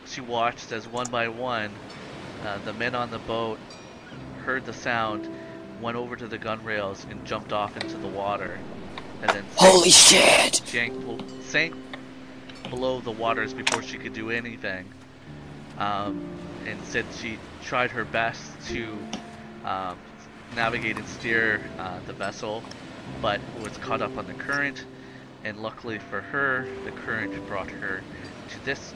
[0.06, 1.70] she watched as one by one
[2.44, 3.58] uh, the men on the boat
[4.40, 5.28] heard the sound,
[5.80, 8.58] went over to the gun rails and jumped off into the water,
[9.22, 10.56] and then Holy shit!
[10.56, 10.94] sank,
[11.42, 11.74] sank
[12.68, 14.86] below the waters before she could do anything.
[15.78, 16.26] Um,
[16.66, 18.98] and said she tried her best to
[19.64, 19.96] um,
[20.54, 22.62] navigate and steer uh, the vessel,
[23.22, 24.84] but was caught up on the current.
[25.44, 28.02] And luckily for her, the current brought her
[28.50, 28.94] to this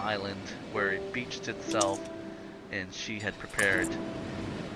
[0.00, 0.40] island
[0.72, 2.00] where it beached itself,
[2.72, 3.88] and she had prepared,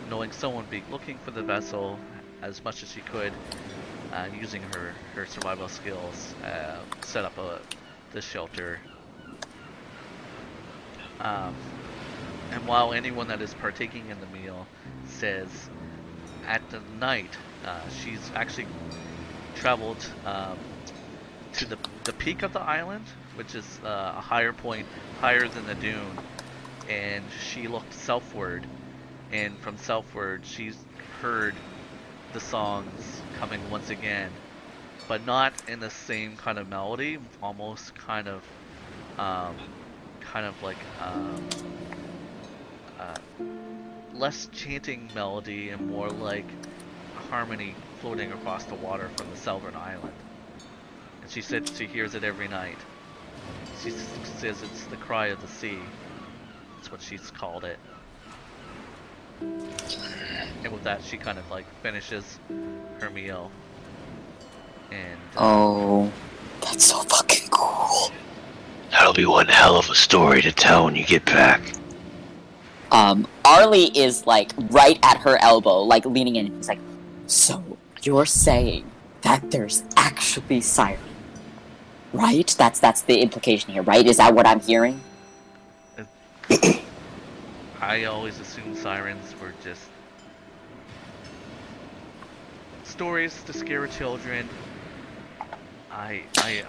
[0.09, 1.99] knowing someone be looking for the vessel
[2.41, 3.33] as much as she could,
[4.13, 7.61] uh, using her, her survival skills, uh, set up a
[8.13, 8.79] the shelter.
[11.21, 11.55] Um,
[12.53, 14.67] and while anyone that is partaking in the meal
[15.07, 15.69] says
[16.49, 17.31] at the night,
[17.65, 18.67] uh, she's actually
[19.55, 20.59] traveled um,
[21.53, 23.05] to the the peak of the island,
[23.35, 24.87] which is uh, a higher point,
[25.21, 26.19] higher than the dune,
[26.89, 27.23] and
[27.53, 28.67] she looked southward,
[29.31, 30.77] and from southward she's
[31.21, 31.55] heard
[32.33, 34.31] the songs coming once again,
[35.07, 38.43] but not in the same kind of melody, almost kind of,
[39.19, 39.55] um,
[40.21, 41.49] kind of like um,
[42.99, 43.17] uh,
[44.19, 46.45] less chanting melody and more like
[47.31, 50.13] harmony floating across the water from the southern island.
[51.23, 52.79] And she said she hears it every night.
[53.83, 55.79] She says it's the cry of the sea.
[56.77, 57.79] That's what she's called it.
[59.41, 62.41] And with that, she kind of like finishes
[63.01, 63.51] her meal.
[64.91, 66.13] And uh, Oh,
[66.61, 68.11] that's so fucking cool.
[68.91, 71.61] That'll be one hell of a story to tell when you get back.
[72.91, 76.55] Um, Arlie is like right at her elbow, like leaning in.
[76.57, 76.81] He's like,
[77.27, 78.91] "So you're saying
[79.23, 81.09] that there's actually siren?"
[82.13, 82.55] right?
[82.59, 84.07] That's that's the implication here, right?
[84.07, 85.01] Is that what I'm hearing?
[87.81, 89.89] I always assumed sirens were just
[92.85, 94.49] stories to scare children.
[95.91, 96.63] I I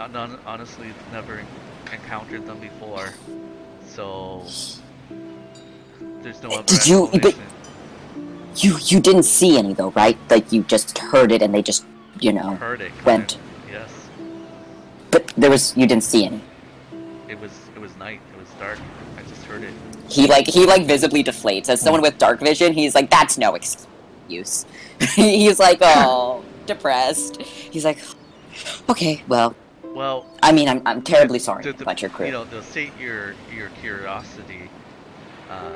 [0.45, 1.41] honestly never
[1.91, 3.13] encountered them before,
[3.87, 4.45] so
[6.21, 7.35] there's no other Did you- but-
[8.55, 10.17] You you didn't see any though, right?
[10.29, 11.85] Like you just heard it and they just
[12.19, 12.55] you know.
[12.55, 12.91] heard it.
[13.05, 13.37] went.
[13.71, 13.89] Yes,
[15.11, 16.41] But there was you didn't see any.
[17.29, 18.19] it was it was night.
[18.33, 18.79] It was dark.
[19.17, 19.73] I just heard it.
[20.09, 21.69] He like he like visibly deflates.
[21.69, 24.65] As someone with dark vision, he's like, that's no excuse.
[25.15, 27.41] he's like, oh, depressed.
[27.41, 27.99] He's like,
[28.89, 29.55] okay, well,
[29.93, 32.25] Well, I mean, I'm I'm terribly sorry to- to- about your crew.
[32.25, 34.69] You know, they'll sate your your curiosity,
[35.49, 35.71] uh,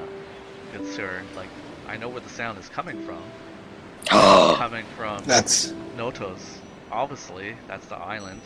[0.74, 1.22] good sir.
[1.36, 1.50] Like,
[1.88, 3.22] I know where the sound is coming from.
[4.02, 4.10] It's
[4.58, 6.58] coming from That's Notos.
[6.92, 8.42] Obviously, that's the island.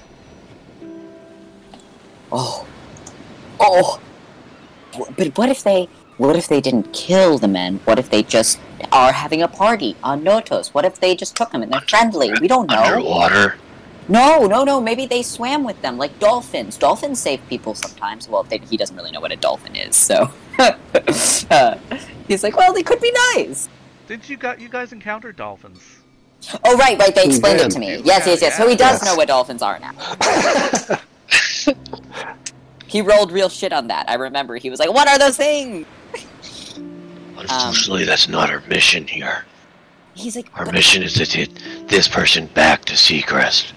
[2.31, 2.65] oh,
[3.59, 3.99] oh.
[5.17, 5.89] But what if they?
[6.17, 7.79] What if they didn't kill the men?
[7.85, 8.59] What if they just
[8.91, 10.69] are having a party on Notos?
[10.69, 12.31] What if they just took them and they're friendly?
[12.41, 12.83] We don't know.
[12.83, 13.57] Underwater.
[14.07, 14.79] No, no, no.
[14.79, 16.77] Maybe they swam with them like dolphins.
[16.77, 18.27] Dolphins save people sometimes.
[18.29, 21.77] Well, they, he doesn't really know what a dolphin is, so uh,
[22.27, 23.67] he's like, well, they could be nice.
[24.07, 25.81] Did you got you guys encounter dolphins?
[26.63, 27.13] Oh, right, right.
[27.13, 27.95] They He explained it to me.
[27.95, 28.57] Yeah, Yes, yes, yes.
[28.57, 29.05] So he does yes.
[29.05, 29.93] know what dolphins are now.
[32.87, 34.09] He rolled real shit on that.
[34.09, 34.55] I remember.
[34.55, 35.85] He was like, "What are those things?"
[37.37, 39.45] Unfortunately, that's not our mission here.
[40.15, 43.73] He's like, Our mission is to get this person back to Seacrest.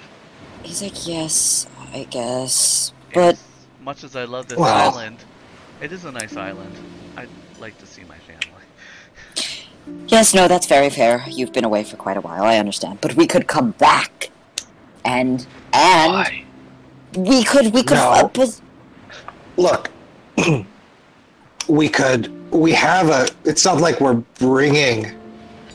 [0.70, 3.44] He's like, "Yes, I guess, but As
[3.82, 5.16] much as I love this Well- island,
[5.80, 6.72] it is a nice island.
[7.16, 7.28] I'd
[7.58, 8.62] like to see my family.
[10.06, 11.24] yes, no, that's very fair.
[11.26, 12.44] You've been away for quite a while.
[12.44, 14.30] I understand, but we could come back,
[15.04, 16.44] and and Why?
[17.16, 18.30] we could we could No.
[18.32, 18.62] pos-
[19.56, 19.90] look.
[21.66, 22.30] we could.
[22.52, 23.26] We have a.
[23.44, 25.10] It's not like we're bringing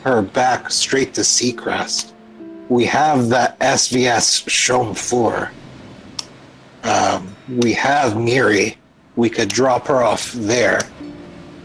[0.06, 2.14] her back straight to Seacrest.
[2.70, 5.52] We have that SVS shown for.
[6.84, 8.78] Um, we have Miri.
[9.16, 10.82] We could drop her off there,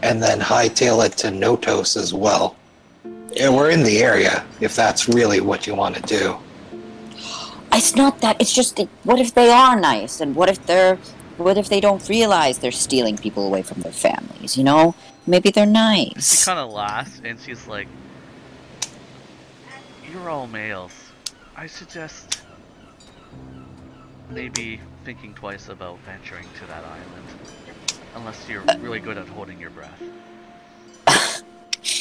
[0.03, 2.55] and then hightail it to Notos as well.
[3.39, 6.37] And we're in the area if that's really what you want to do.
[7.73, 8.39] It's not that.
[8.39, 10.97] It's just that what if they are nice, and what if they're,
[11.37, 14.57] what if they don't realize they're stealing people away from their families?
[14.57, 14.95] You know,
[15.25, 16.39] maybe they're nice.
[16.39, 17.87] She kind of laughs and she's like,
[20.11, 20.91] "You're all males.
[21.55, 22.41] I suggest
[24.29, 27.27] maybe thinking twice about venturing to that island,
[28.15, 30.01] unless you're really good at holding your breath."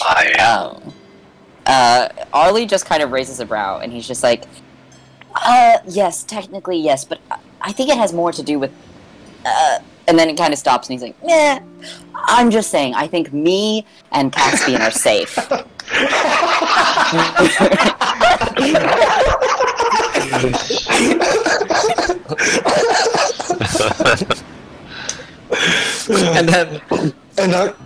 [0.02, 0.92] I am.
[1.66, 4.44] Uh, Arlie just kind of raises a brow, and he's just like,
[5.34, 8.72] "Uh, yes, technically yes, but I- I think it has more to do with."
[9.44, 9.78] Uh,
[10.08, 11.60] and then it kind of stops, and he's like, "Meh."
[12.14, 12.94] I'm just saying.
[12.94, 15.38] I think me and Caspian are safe.
[26.10, 26.80] and then
[27.40, 27.76] And not,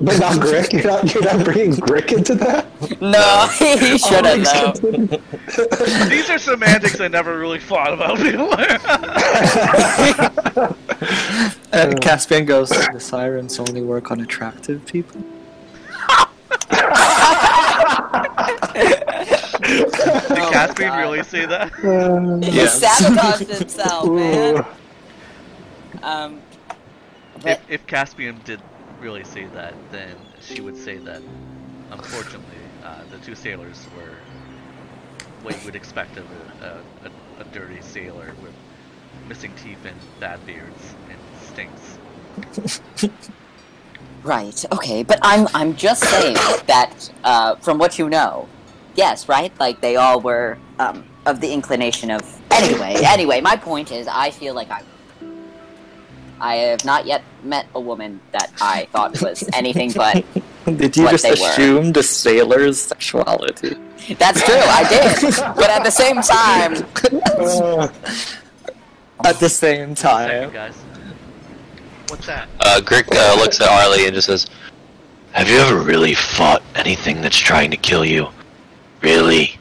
[0.00, 0.72] but not Grick.
[0.72, 1.14] You're not.
[1.14, 2.66] You're not bringing Grick into that.
[3.00, 8.58] no, he should have Always These are semantics I never really thought about before.
[11.72, 15.22] and Caspian goes, the sirens only work on attractive people.
[20.32, 21.72] Did Oh my Caspian really say that?
[22.42, 22.68] He Yes.
[22.68, 24.64] sabotaged himself, man.
[26.02, 26.42] Um,
[27.42, 28.62] but If, if Caspian did
[28.98, 31.22] really say that, then she would say that,
[31.90, 34.22] unfortunately, uh, the two sailors were
[35.42, 38.54] what you would expect of a, a, a, a dirty sailor with
[39.26, 41.98] missing teeth and bad beards and stinks.
[44.22, 44.64] Right.
[44.72, 46.34] Okay, but I'm I'm just saying
[46.66, 48.48] that uh, from what you know,
[48.94, 49.52] yes, right?
[49.58, 52.20] Like they all were um, of the inclination of.
[52.50, 54.82] Anyway, anyway, my point is, I feel like I.
[56.42, 60.24] I have not yet met a woman that I thought was anything but.
[60.64, 61.48] Did you What just they were.
[61.50, 63.76] assume the sailor's sexuality?
[64.18, 65.34] That's true, I did.
[65.56, 67.90] But at the same time,
[69.24, 70.74] At the same Second, time, guys.
[72.10, 72.48] What's that?
[72.60, 74.48] Uh, Grick uh, looks at Arlie and just says,
[75.32, 78.28] Have you ever really fought anything that's trying to kill you?
[79.00, 79.56] Really?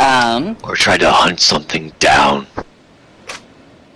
[0.00, 2.46] um, Or tried to hunt something down?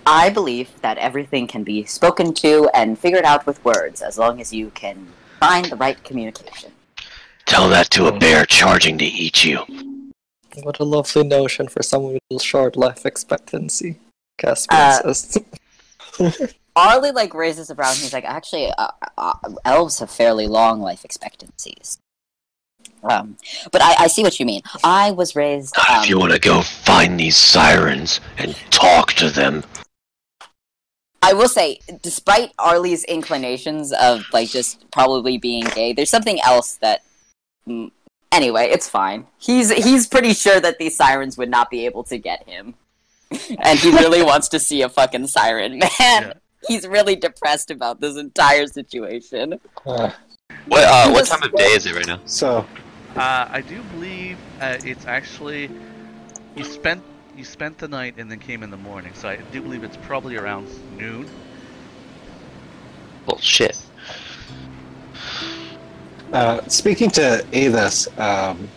[0.07, 4.41] I believe that everything can be spoken to and figured out with words as long
[4.41, 5.07] as you can
[5.39, 6.71] find the right communication.
[7.45, 9.59] Tell that to a bear charging to eat you.
[10.63, 13.99] what a lovely notion for someone with a short life expectancy.
[14.37, 15.37] Caspian Uh, says.
[16.75, 19.33] Arlie like raises a brow and he's like, actually, uh, uh,
[19.65, 21.97] elves have fairly long life expectancies.
[23.03, 23.37] Um,
[23.71, 24.61] but I, I see what you mean.
[24.83, 25.75] I was raised.
[25.77, 29.63] Um, if you want to go find these sirens and talk to them,
[31.23, 36.75] I will say, despite Arlie's inclinations of like just probably being gay, there's something else
[36.77, 37.03] that.
[37.67, 37.91] mm,
[38.31, 39.27] Anyway, it's fine.
[39.39, 42.75] He's he's pretty sure that these sirens would not be able to get him,
[43.59, 45.79] and he really wants to see a fucking siren.
[45.79, 46.33] Man, Yeah.
[46.67, 49.59] He's really depressed about this entire situation.
[49.85, 50.11] Uh,
[50.67, 52.19] What uh, what time of day is it right now?
[52.25, 52.65] so
[53.15, 55.69] Uh, I do believe uh, it's actually
[56.55, 57.01] you spent
[57.35, 59.97] you spent the night and then came in the morning, so I do believe it's
[59.97, 60.67] probably around
[60.97, 61.27] noon.
[63.25, 63.77] Bullshit.
[66.33, 68.67] Uh, speaking to Avis, um,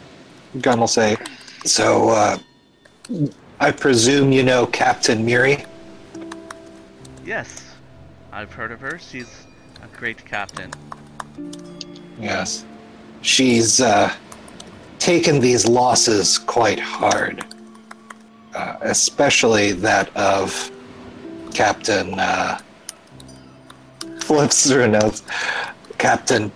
[0.61, 1.17] Gum will say,
[1.65, 2.39] So, uh,
[3.61, 5.65] I presume you know Captain Miri?
[7.25, 7.64] Yes,
[8.35, 8.99] I've heard of her.
[8.99, 9.47] She's
[9.81, 10.73] a great captain.
[12.21, 12.65] Yes.
[13.23, 14.13] She's uh,
[14.99, 17.45] taken these losses quite hard,
[18.53, 20.73] uh, especially that of
[21.55, 22.19] Captain.
[22.19, 22.59] Uh,
[24.21, 25.23] flips through notes.
[25.99, 26.51] Captain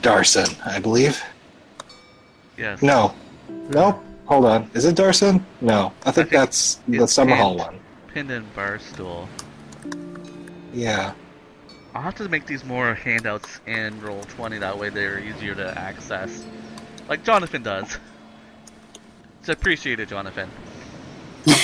[0.00, 1.22] Darson, I believe.
[2.56, 2.80] Yes.
[2.80, 3.14] No.
[3.68, 4.02] Nope.
[4.24, 4.70] Hold on.
[4.72, 5.44] Is it Darson?
[5.60, 5.92] No.
[6.06, 7.78] I think think that's the Summerhall one.
[8.14, 9.28] Pinned and Barstool.
[10.76, 11.14] Yeah.
[11.94, 15.78] I'll have to make these more handouts in roll 20, that way they're easier to
[15.78, 16.44] access.
[17.08, 17.96] Like Jonathan does.
[19.40, 20.50] It's appreciated, Jonathan.
[21.46, 21.56] Gosh.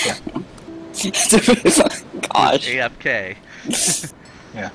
[2.69, 3.37] AFK.
[4.55, 4.69] Yeah.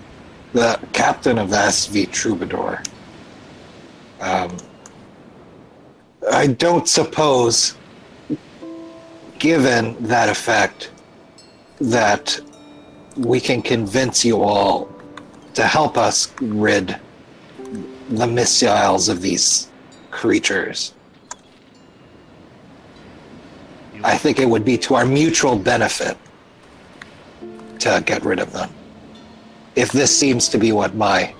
[0.53, 2.81] The captain of the SV Troubadour.
[4.19, 4.57] Um,
[6.31, 7.75] I don't suppose,
[9.37, 10.89] given that effect,
[11.79, 12.39] that
[13.17, 14.89] we can convince you all
[15.53, 16.95] to help us rid
[18.09, 19.69] the missiles of these
[20.11, 20.93] creatures.
[24.03, 26.17] I think it would be to our mutual benefit
[27.79, 28.69] to get rid of them.
[29.75, 31.33] If this seems to be what my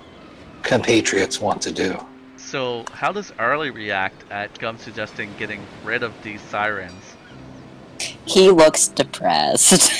[0.62, 1.98] compatriots want to do.
[2.36, 7.16] So, how does Arlie react at Gum suggesting getting rid of these sirens?
[8.26, 9.92] He looks depressed.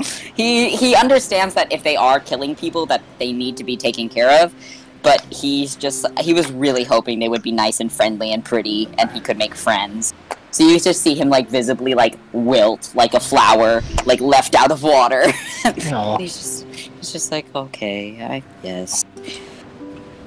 [0.34, 4.08] he he understands that if they are killing people that they need to be taken
[4.08, 4.54] care of,
[5.02, 8.88] but he's just he was really hoping they would be nice and friendly and pretty
[8.98, 10.14] and he could make friends.
[10.50, 14.70] So you just see him like visibly like wilt like a flower, like left out
[14.70, 15.30] of water.
[16.18, 16.66] He's just
[16.98, 19.04] he's just like, okay, I guess.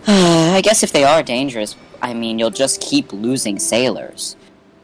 [0.08, 4.36] I guess if they are dangerous, I mean, you'll just keep losing sailors,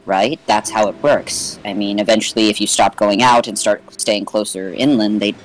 [0.07, 0.39] right?
[0.47, 1.59] That's how it works.
[1.65, 5.35] I mean, eventually, if you stop going out and start staying closer inland, they,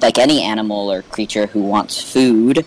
[0.00, 2.64] like any animal or creature who wants food,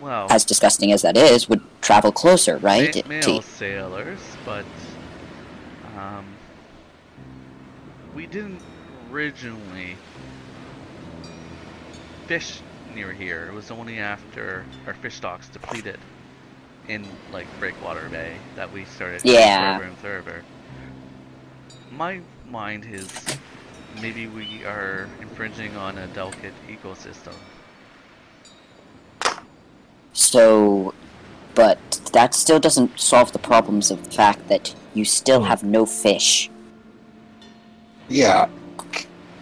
[0.00, 3.06] Well, as disgusting as that is, would travel closer, right?
[3.08, 4.64] male sailors, but
[5.98, 6.24] um,
[8.14, 8.62] we didn't
[9.12, 9.96] originally
[12.26, 12.60] fish
[12.94, 13.48] near here.
[13.50, 15.98] It was only after our fish stocks depleted
[16.88, 19.74] in like Breakwater Bay that we started Yeah.
[19.74, 20.44] further and further.
[21.90, 23.08] My mind is
[24.00, 27.34] maybe we are infringing on a delicate ecosystem.
[30.12, 30.94] So,
[31.54, 31.78] but
[32.12, 36.50] that still doesn't solve the problems of the fact that you still have no fish.
[38.08, 38.48] Yeah.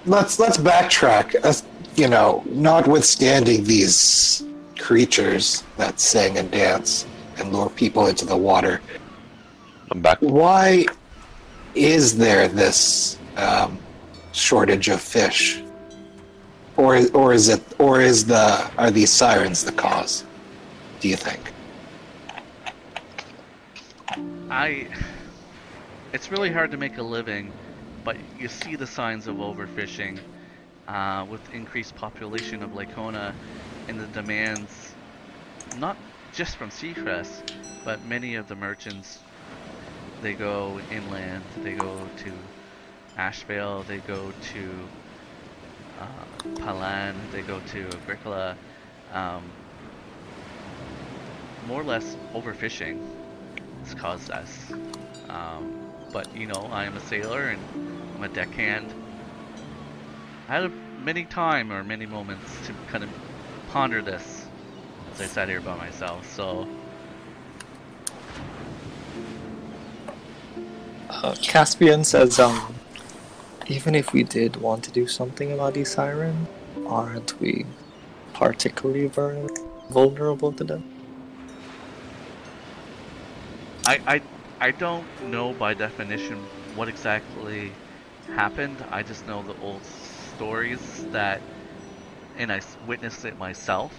[0.07, 1.35] Let's let's backtrack.
[1.37, 1.65] As
[1.97, 4.45] you know, notwithstanding these
[4.79, 7.07] creatures that sing and dance
[7.37, 8.81] and lure people into the water,
[9.91, 10.19] I'm back.
[10.21, 10.87] why
[11.75, 13.79] is there this um,
[14.33, 15.63] shortage of fish?
[16.77, 20.25] Or or is it or is the are these sirens the cause?
[21.01, 21.53] Do you think?
[24.51, 24.87] I.
[26.13, 27.53] It's really hard to make a living,
[28.05, 30.19] but you see the signs of overfishing
[30.89, 33.35] uh, with increased population of Lacona
[33.89, 34.95] and the demands,
[35.77, 35.97] not
[36.33, 37.53] just from Seacrest,
[37.85, 39.19] but many of the merchants.
[40.23, 42.33] They go inland, they go to
[43.17, 44.71] Ashvale, they go to
[46.01, 48.57] uh, Palan, they go to Agricola.
[49.13, 49.43] Um,
[51.67, 52.99] more or less overfishing
[53.85, 54.73] has caused us.
[55.29, 57.63] Um, but you know, I am a sailor and
[58.17, 58.93] I'm a deckhand.
[60.49, 60.73] I had
[61.05, 63.11] many time or many moments to kind of
[63.71, 64.47] ponder this
[65.13, 66.31] as I sat here by myself.
[66.35, 66.67] So
[71.11, 72.75] Uh, Caspian says, um,
[73.67, 76.47] even if we did want to do something about these sirens,
[76.87, 77.65] aren't we
[78.35, 79.07] particularly
[79.91, 80.85] vulnerable to them?
[83.87, 84.23] I, I,
[84.61, 86.37] I don't know by definition
[86.75, 87.73] what exactly
[88.35, 88.85] happened.
[88.91, 89.83] I just know the old
[90.37, 91.41] stories that,
[92.37, 93.99] and I witnessed it myself.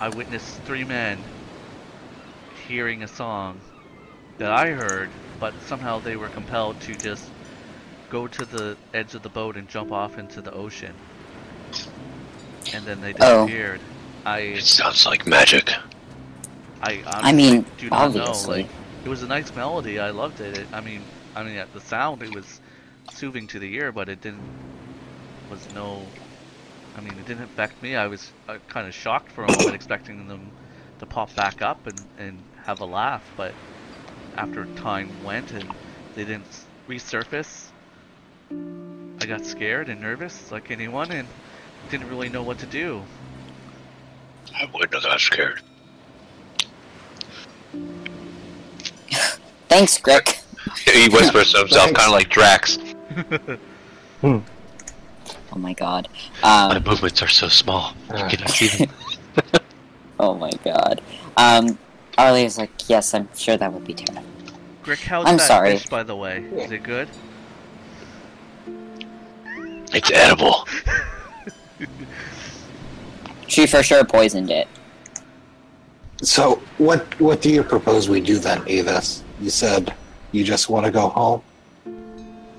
[0.00, 1.18] I witnessed three men
[2.68, 3.60] hearing a song
[4.38, 7.30] that I heard, but somehow they were compelled to just
[8.10, 10.94] go to the edge of the boat and jump off into the ocean.
[12.74, 13.46] And then they Oh.
[13.46, 13.80] disappeared.
[14.24, 15.72] I It sounds like magic.
[16.82, 18.22] I honestly I mean, do not know.
[18.22, 18.62] obviously.
[18.62, 18.70] Like,
[19.04, 19.98] it was a nice melody.
[19.98, 20.58] I loved it.
[20.58, 20.66] it.
[20.72, 21.02] I mean,
[21.34, 22.60] I mean, at the sound it was
[23.12, 24.42] soothing to the ear, but it didn't
[25.50, 26.02] was no.
[26.96, 27.96] I mean, it didn't affect me.
[27.96, 30.50] I was uh, kind of shocked for a moment, expecting them
[30.98, 33.54] to pop back up and and have a laugh, but
[34.36, 35.70] after time went and
[36.14, 37.68] they didn't resurface,
[39.20, 41.28] I got scared and nervous, like anyone, and
[41.90, 43.02] didn't really know what to do.
[44.54, 45.62] I wouldn't have got scared.
[49.68, 50.28] Thanks, Greg.
[50.92, 52.78] He whispers to himself, kind of like Drax.
[54.22, 54.42] Oh
[55.56, 56.08] my god.
[56.42, 57.94] My Um, movements are so small.
[58.10, 58.88] You cannot see them.
[60.20, 61.00] oh my god.
[61.36, 61.78] Um,
[62.18, 64.28] Arlie is like, yes, I'm sure that would be terrible.
[64.82, 65.72] Grick, how's I'm that sorry.
[65.78, 66.44] fish, by the way?
[66.56, 67.08] Is it good?
[69.94, 70.66] It's edible.
[73.52, 74.66] She for sure poisoned it.
[76.22, 79.22] So, what what do you propose we do then, Avis?
[79.42, 79.94] You said
[80.30, 81.42] you just want to go home.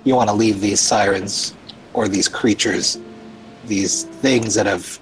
[0.04, 1.56] You want to leave these sirens
[1.94, 3.00] or these creatures,
[3.66, 5.00] these things that have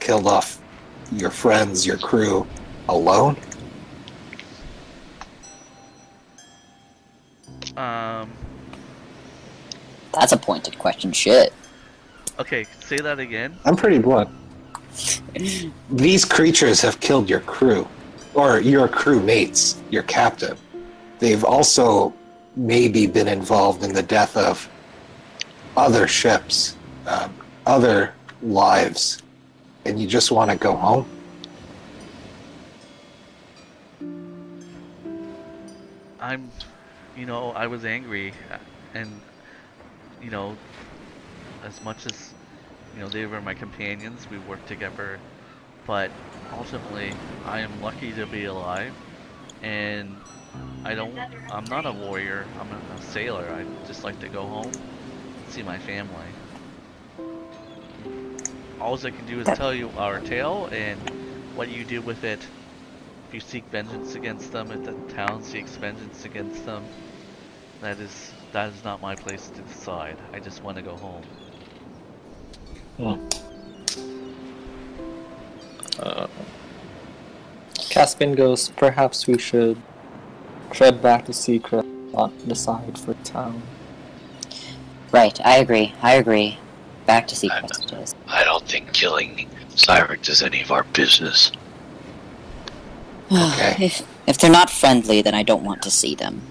[0.00, 0.62] killed off
[1.12, 2.46] your friends, your crew,
[2.88, 3.36] alone?
[7.76, 8.30] Um.
[10.12, 11.12] That's a pointed question.
[11.12, 11.52] Shit.
[12.38, 13.56] Okay, say that again.
[13.64, 14.30] I'm pretty blunt.
[15.90, 17.88] These creatures have killed your crew,
[18.34, 20.56] or your crew mates, your captain.
[21.18, 22.14] They've also
[22.56, 24.68] maybe been involved in the death of
[25.76, 26.76] other ships,
[27.06, 27.34] um,
[27.66, 29.22] other lives,
[29.84, 31.06] and you just want to go home?
[36.20, 36.50] I'm,
[37.16, 38.32] you know, I was angry,
[38.92, 39.20] and
[40.22, 40.56] you know,
[41.64, 42.34] as much as
[42.94, 45.18] you know they were my companions, we worked together,
[45.86, 46.10] but
[46.52, 47.12] ultimately,
[47.46, 48.92] I am lucky to be alive,
[49.62, 50.16] and
[50.84, 51.16] I don't.
[51.50, 52.46] I'm not a warrior.
[52.58, 53.48] I'm a, a sailor.
[53.52, 54.72] I just like to go home,
[55.50, 56.26] see my family.
[58.80, 61.00] All I can do is tell you our tale and
[61.54, 62.40] what you do with it
[63.28, 66.84] if you seek vengeance against them, if the town seeks vengeance against them,
[67.80, 70.16] that is that is not my place to decide.
[70.32, 71.22] I just want to go home.
[75.98, 76.26] Uh,
[77.90, 79.80] Caspian goes, perhaps we should
[80.70, 83.62] tread back to Seacrest, not decide for town.
[85.12, 85.94] Right, I agree.
[86.02, 86.58] I agree.
[87.06, 88.14] Back to Seacrest it is.
[88.26, 91.52] I don't think killing sirens is any of our business.
[93.30, 93.76] Okay.
[93.80, 96.42] if, if they're not friendly, then I don't want to see them.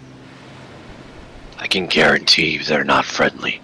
[1.59, 3.61] I can guarantee you they're not friendly,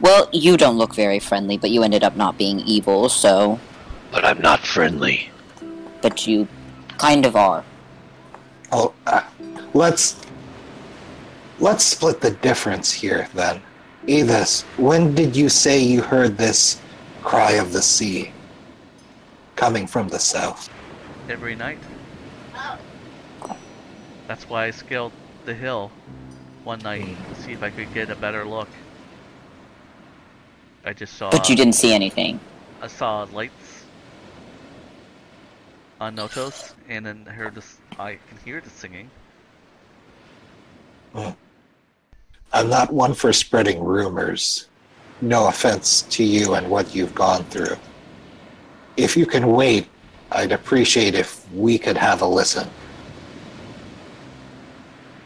[0.00, 3.60] Well, you don't look very friendly, but you ended up not being evil, so.
[4.10, 5.30] but I'm not friendly.
[6.02, 6.48] But you
[6.98, 7.64] kind of are.
[8.72, 9.22] Oh, uh,
[9.74, 10.16] let's
[11.58, 13.62] let's split the difference here then.
[14.08, 16.80] Avis, when did you say you heard this
[17.22, 18.32] cry of the sea
[19.56, 20.70] coming from the south?
[21.28, 21.78] Every night.
[24.30, 25.10] That's why I scaled
[25.44, 25.90] the hill
[26.62, 27.34] one night hmm.
[27.34, 28.68] to see if I could get a better look.
[30.84, 31.32] I just saw.
[31.32, 32.38] But you didn't see anything.
[32.80, 33.86] I saw lights
[36.00, 37.78] on Notos, and then I heard this.
[37.98, 39.10] I can hear the singing.
[41.12, 41.30] Hmm.
[42.52, 44.68] I'm not one for spreading rumors.
[45.20, 47.76] No offense to you and what you've gone through.
[48.96, 49.88] If you can wait,
[50.30, 52.70] I'd appreciate if we could have a listen.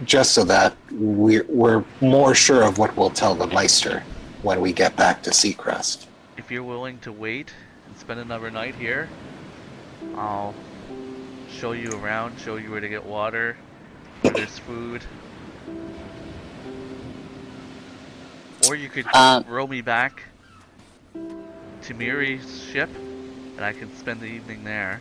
[0.04, 4.02] Just so that we're, we're more sure of what we'll tell the Meister
[4.42, 6.06] when we get back to Seacrest.
[6.36, 7.52] If you're willing to wait
[7.86, 9.08] and spend another night here,
[10.16, 10.54] I'll
[11.50, 13.56] show you around, show you where to get water,
[14.20, 15.02] where there's food.
[18.68, 20.22] Or you could Um, row me back
[21.82, 22.90] to Miri's ship,
[23.56, 25.00] and I can spend the evening there.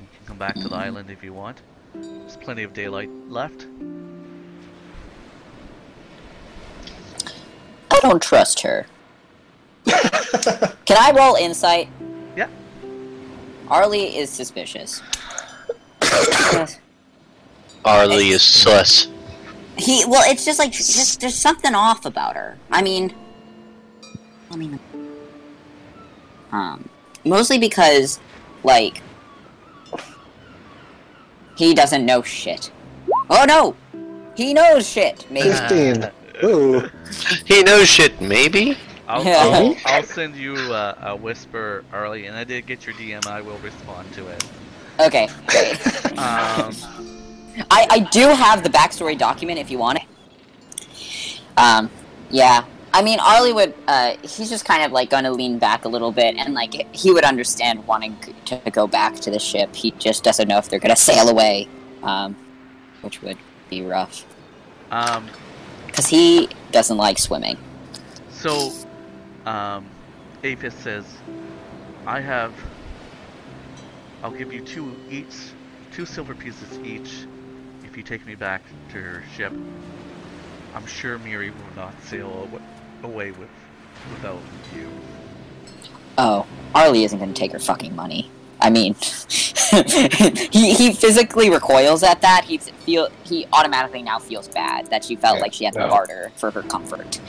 [0.00, 1.60] You can come back to the island if you want.
[2.00, 3.66] There's plenty of daylight left.
[7.90, 8.86] I don't trust her.
[9.86, 11.88] Can I roll insight?
[12.36, 12.48] Yeah.
[13.68, 15.02] Arlie is suspicious.
[17.84, 19.08] Arlie is sus.
[19.78, 22.56] He well, it's just like just there's something off about her.
[22.70, 23.14] I mean,
[24.50, 24.78] I mean,
[26.50, 26.88] um,
[27.24, 28.18] mostly because
[28.64, 29.02] like
[31.56, 32.70] he doesn't know shit.
[33.30, 33.74] Oh no,
[34.34, 35.26] he knows shit.
[35.30, 35.50] Maybe.
[35.50, 36.10] Fifteen.
[36.44, 36.88] Ooh.
[37.46, 38.76] He knows shit, maybe?
[39.08, 39.36] I'll, Yeah.
[39.38, 43.26] I'll, I'll send you uh, a whisper, early, and I did get your DM.
[43.26, 44.44] I will respond to it.
[45.00, 45.28] Okay.
[46.18, 46.74] Um,
[47.70, 51.40] I I do have the backstory document if you want it.
[51.58, 51.90] Um,
[52.30, 52.64] yeah.
[52.96, 53.74] I mean, Arlie would.
[53.86, 56.72] Uh, he's just kind of like going to lean back a little bit, and like
[56.92, 58.16] he would understand wanting
[58.46, 59.76] to go back to the ship.
[59.76, 61.68] He just doesn't know if they're going to sail away,
[62.02, 62.38] um,
[63.02, 63.36] which would
[63.68, 64.24] be rough
[64.90, 65.28] um,
[65.86, 67.58] because he doesn't like swimming.
[68.30, 68.72] so,
[69.44, 69.86] um,
[70.42, 71.04] Avis says,
[72.06, 72.54] I have.
[74.22, 75.34] I'll give you two each,
[75.92, 77.26] two silver pieces each,
[77.84, 79.52] if you take me back to her ship.
[80.74, 83.48] I'm sure Miri will not sail awa- away with
[84.12, 84.40] without
[84.74, 84.88] you.
[86.18, 88.30] Oh, Arlie isn't going to take her fucking money.
[88.60, 88.94] I mean,
[90.50, 92.44] he he physically recoils at that.
[92.44, 95.80] He feel he automatically now feels bad that she felt Yeah, like she had to
[95.80, 95.88] no.
[95.88, 97.20] barter for her comfort.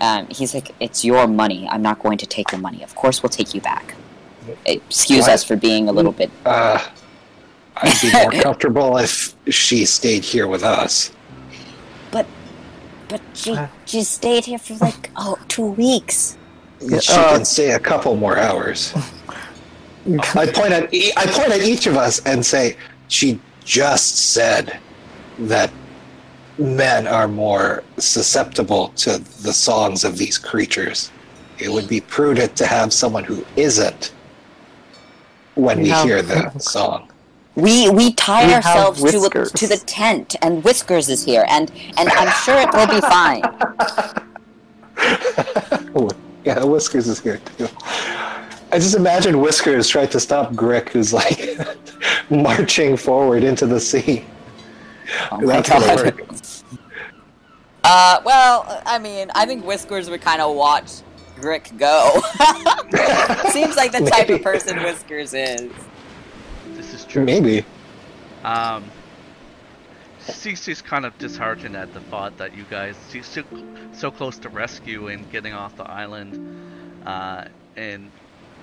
[0.00, 1.66] Um, he's like, "It's your money.
[1.70, 2.82] I'm not going to take your money.
[2.82, 3.94] Of course, we'll take you back."
[4.66, 5.30] Excuse What?
[5.30, 6.30] us for being a little bit.
[6.44, 6.78] Uh,
[7.78, 11.12] I'd be more comfortable if she stayed here with us.
[12.10, 12.26] But
[13.08, 13.56] but she
[13.94, 16.36] she stayed here for like oh two weeks.
[16.80, 18.92] She uh, can stay a couple more hours.
[20.34, 22.76] I point at e- I point at each of us and say,
[23.06, 24.80] "She just said
[25.38, 25.70] that
[26.58, 31.12] men are more susceptible to the songs of these creatures.
[31.60, 34.12] It would be prudent to have someone who isn't
[35.54, 37.10] when we We have- hear the song."
[37.56, 41.70] We we tie We ourselves to a, to the tent, and Whiskers is here, and
[41.96, 43.42] and I'm sure it will be fine.
[45.96, 46.08] Oh,
[46.44, 47.68] yeah, Whiskers is here too.
[48.72, 51.58] I just imagine Whiskers trying to stop Grick, who's like
[52.30, 54.24] marching forward into the sea.
[55.30, 56.04] Oh my That's gonna god.
[56.18, 56.28] work.
[57.84, 60.90] Uh, well, I mean, I think Whiskers would kind of watch
[61.36, 62.20] Grick go.
[63.50, 64.34] Seems like the type Maybe.
[64.34, 65.70] of person Whiskers is.
[67.14, 67.24] This.
[67.40, 67.64] Maybe.
[68.44, 68.84] Um,
[70.26, 73.42] Cece's kind of disheartened at the thought that you guys she's so,
[73.92, 77.44] so close to rescue and getting off the island, uh,
[77.76, 78.10] and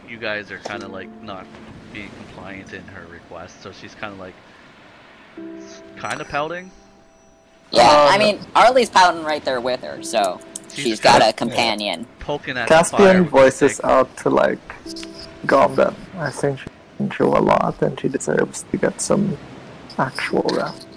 [0.07, 1.45] you guys are kind of like not
[1.93, 3.61] being compliant in her request.
[3.61, 4.33] So she's kind of like,
[5.97, 6.71] kind of pouting.
[7.71, 10.41] Yeah, Uh, I mean, Arlie's pouting right there with her, so
[10.73, 12.05] she's got a companion.
[12.19, 14.59] poking at the fire Caspian voices out to like
[15.47, 15.95] calm them.
[16.17, 16.67] I think she's
[17.01, 19.37] been through a lot and she deserves to get some
[19.97, 20.87] actual rest.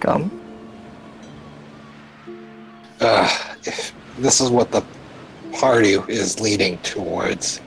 [0.00, 0.30] Come.
[3.00, 4.84] Uh, if this is what the
[5.52, 7.60] party is leading towards.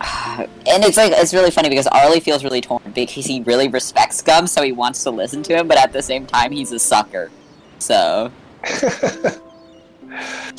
[0.66, 4.22] And it's like it's really funny because Arlie feels really torn because he really respects
[4.22, 6.78] Gum, so he wants to listen to him, but at the same time he's a
[6.78, 7.30] sucker.
[7.80, 8.30] So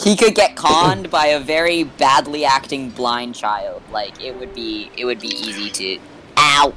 [0.03, 3.81] he could get conned by a very badly acting blind child.
[3.91, 5.99] Like it would be it would be easy to
[6.37, 6.73] Ow.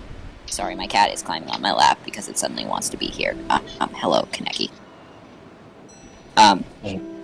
[0.46, 3.34] Sorry, my cat is climbing on my lap because it suddenly wants to be here.
[3.48, 4.70] Uh, um, hello, Kaneki.
[6.36, 6.64] Um,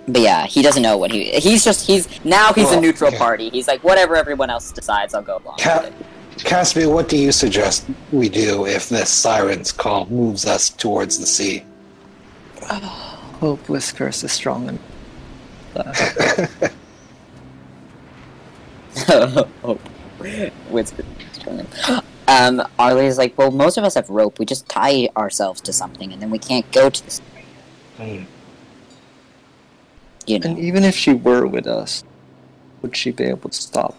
[0.08, 1.30] but yeah, he doesn't know what he.
[1.32, 3.18] He's just he's now he's a neutral yeah.
[3.18, 3.50] party.
[3.50, 6.44] He's like whatever everyone else decides, I'll go along Ca- with it.
[6.44, 11.26] Caspian, what do you suggest we do if this siren's call moves us towards the
[11.26, 11.64] sea?
[13.40, 14.78] Hope Whiskers is strong and
[19.64, 19.78] oh,
[20.68, 21.04] Whisper.
[22.28, 24.38] Um, Arlie's like, well, most of us have rope.
[24.38, 27.20] We just tie ourselves to something, and then we can't go to this.
[27.98, 28.26] You
[30.38, 32.04] know, And even if she were with us,
[32.82, 33.96] would she be able to stop?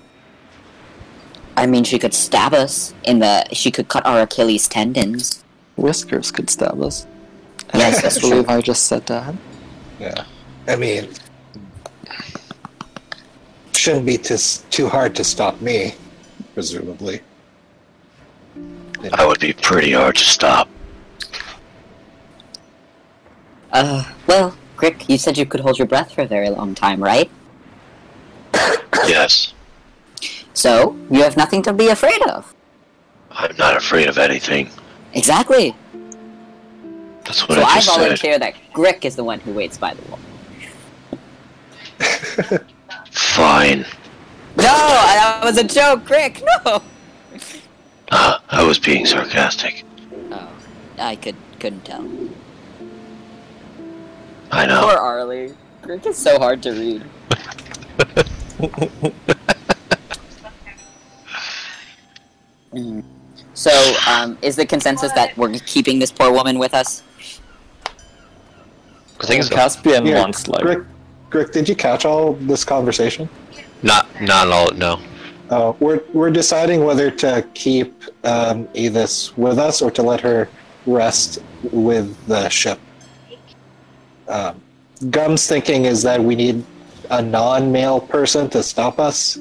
[1.57, 3.45] I mean, she could stab us in the.
[3.53, 5.43] She could cut our Achilles tendons.
[5.77, 7.05] Whiskers could stab us.
[7.73, 8.49] Yes, I that's believe.
[8.49, 9.35] I just said that.
[9.99, 10.25] Yeah.
[10.67, 11.09] I mean,
[13.73, 14.37] shouldn't be too,
[14.69, 15.95] too hard to stop me,
[16.53, 17.21] presumably.
[19.01, 20.69] That would be pretty hard to stop.
[23.71, 27.01] Uh, well, Grick, you said you could hold your breath for a very long time,
[27.01, 27.29] right?
[29.07, 29.53] Yes.
[30.53, 32.53] So you have nothing to be afraid of.
[33.31, 34.69] I'm not afraid of anything.
[35.13, 35.75] Exactly.
[37.31, 38.01] That's what so I I just said.
[38.01, 40.19] volunteer that Grick is the one who waits by the wall.
[43.11, 43.85] Fine.
[44.57, 46.43] No, that was a joke, Grick.
[46.65, 46.81] No.
[48.11, 49.85] Uh, I was being sarcastic.
[50.31, 50.49] Oh,
[50.99, 52.05] I could couldn't tell.
[54.51, 54.81] I know.
[54.81, 55.53] Poor Arlie.
[55.83, 57.03] Grick is so hard to read.
[62.73, 63.03] Mhm.
[63.53, 63.71] So,
[64.09, 67.03] um, is the consensus that we're keeping this poor woman with us?
[69.21, 69.55] I think so.
[69.55, 70.85] Caspian Here, wants like Grick,
[71.29, 73.29] Grick, did you catch all this conversation?
[73.83, 74.71] Not not all.
[74.71, 74.99] No.
[75.49, 80.49] Uh, we're we're deciding whether to keep um, Edith with us or to let her
[80.85, 81.39] rest
[81.71, 82.79] with the ship.
[84.27, 84.61] Um,
[85.09, 86.63] Gum's thinking is that we need
[87.09, 89.39] a non-male person to stop us.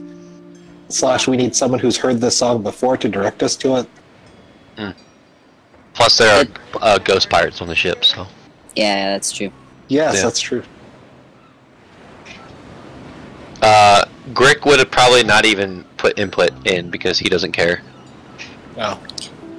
[0.89, 4.95] Slash, we need someone who's heard this song before to direct us to it.
[5.95, 6.47] Plus, there are
[6.81, 8.27] uh, ghost pirates on the ship, so
[8.75, 9.53] Yeah, that's true.
[9.91, 10.23] Yes, Yeah.
[10.23, 10.63] that's true.
[13.63, 17.83] uh, Grick would have probably not even put input in because he doesn't care.
[18.79, 18.99] Oh.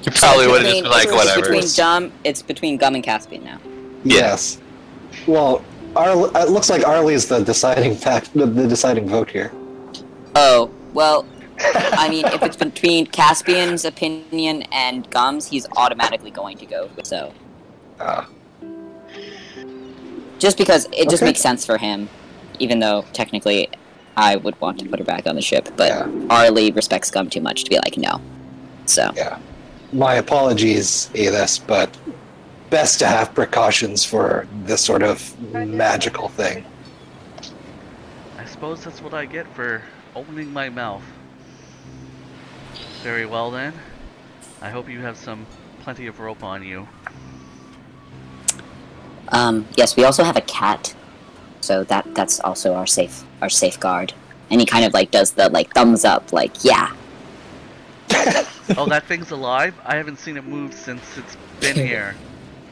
[0.00, 1.40] he probably would have just been like, it's whatever.
[1.40, 3.58] Between Gum, it's between Gum and Caspian now.
[4.04, 4.14] Yeah.
[4.18, 4.58] Yes.
[5.26, 5.64] Well,
[5.96, 9.50] Arl- it looks like Arlie's the deciding fact, the, the deciding vote here.
[10.36, 11.26] Oh, well,
[11.58, 16.90] I mean, if it's between Caspian's opinion and Gum's, he's automatically going to go.
[17.02, 17.32] So,
[17.98, 18.28] Ah.
[20.38, 21.30] Just because it just Okay.
[21.30, 22.08] makes sense for him,
[22.58, 23.68] even though technically
[24.16, 26.08] I would want to put her back on the ship, but Yeah.
[26.30, 28.20] Arlie respects Gum too much to be like, no.
[28.86, 29.38] So, Yeah.
[29.92, 31.96] My apologies, Edith, but
[32.70, 36.64] best to have precautions for this sort of magical thing.
[38.38, 39.82] I suppose that's what I get for
[40.14, 41.02] opening my mouth.
[43.02, 43.72] Very well then.
[44.60, 45.46] I hope you have some
[45.80, 46.88] plenty of rope on you.
[49.28, 50.94] Um, yes, we also have a cat,
[51.60, 54.12] so that that's also our safe our safeguard.
[54.50, 56.94] And he kind of like does the like thumbs up, like yeah.
[58.76, 59.74] oh, that thing's alive?
[59.84, 62.14] I haven't seen it move since it's been here.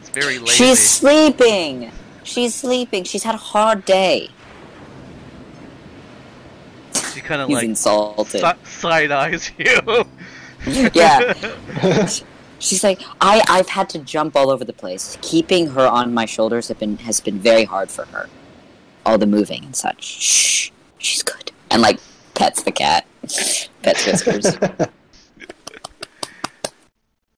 [0.01, 0.53] It's very lazy.
[0.53, 1.91] She's sleeping.
[2.23, 3.05] She's sleeping.
[3.05, 4.31] She's had a hard day.
[7.13, 8.41] She kind of like insulted.
[8.41, 10.05] si- side eyes you.
[10.95, 11.35] yeah.
[12.65, 15.19] She's like, I, I've had to jump all over the place.
[15.20, 18.31] Keeping her on my shoulders have been has been very hard for her.
[19.05, 20.03] All the moving and such.
[20.03, 21.53] Shh, she's good.
[21.70, 22.01] And like
[22.32, 23.07] pets the cat.
[23.82, 24.57] Pets whiskers.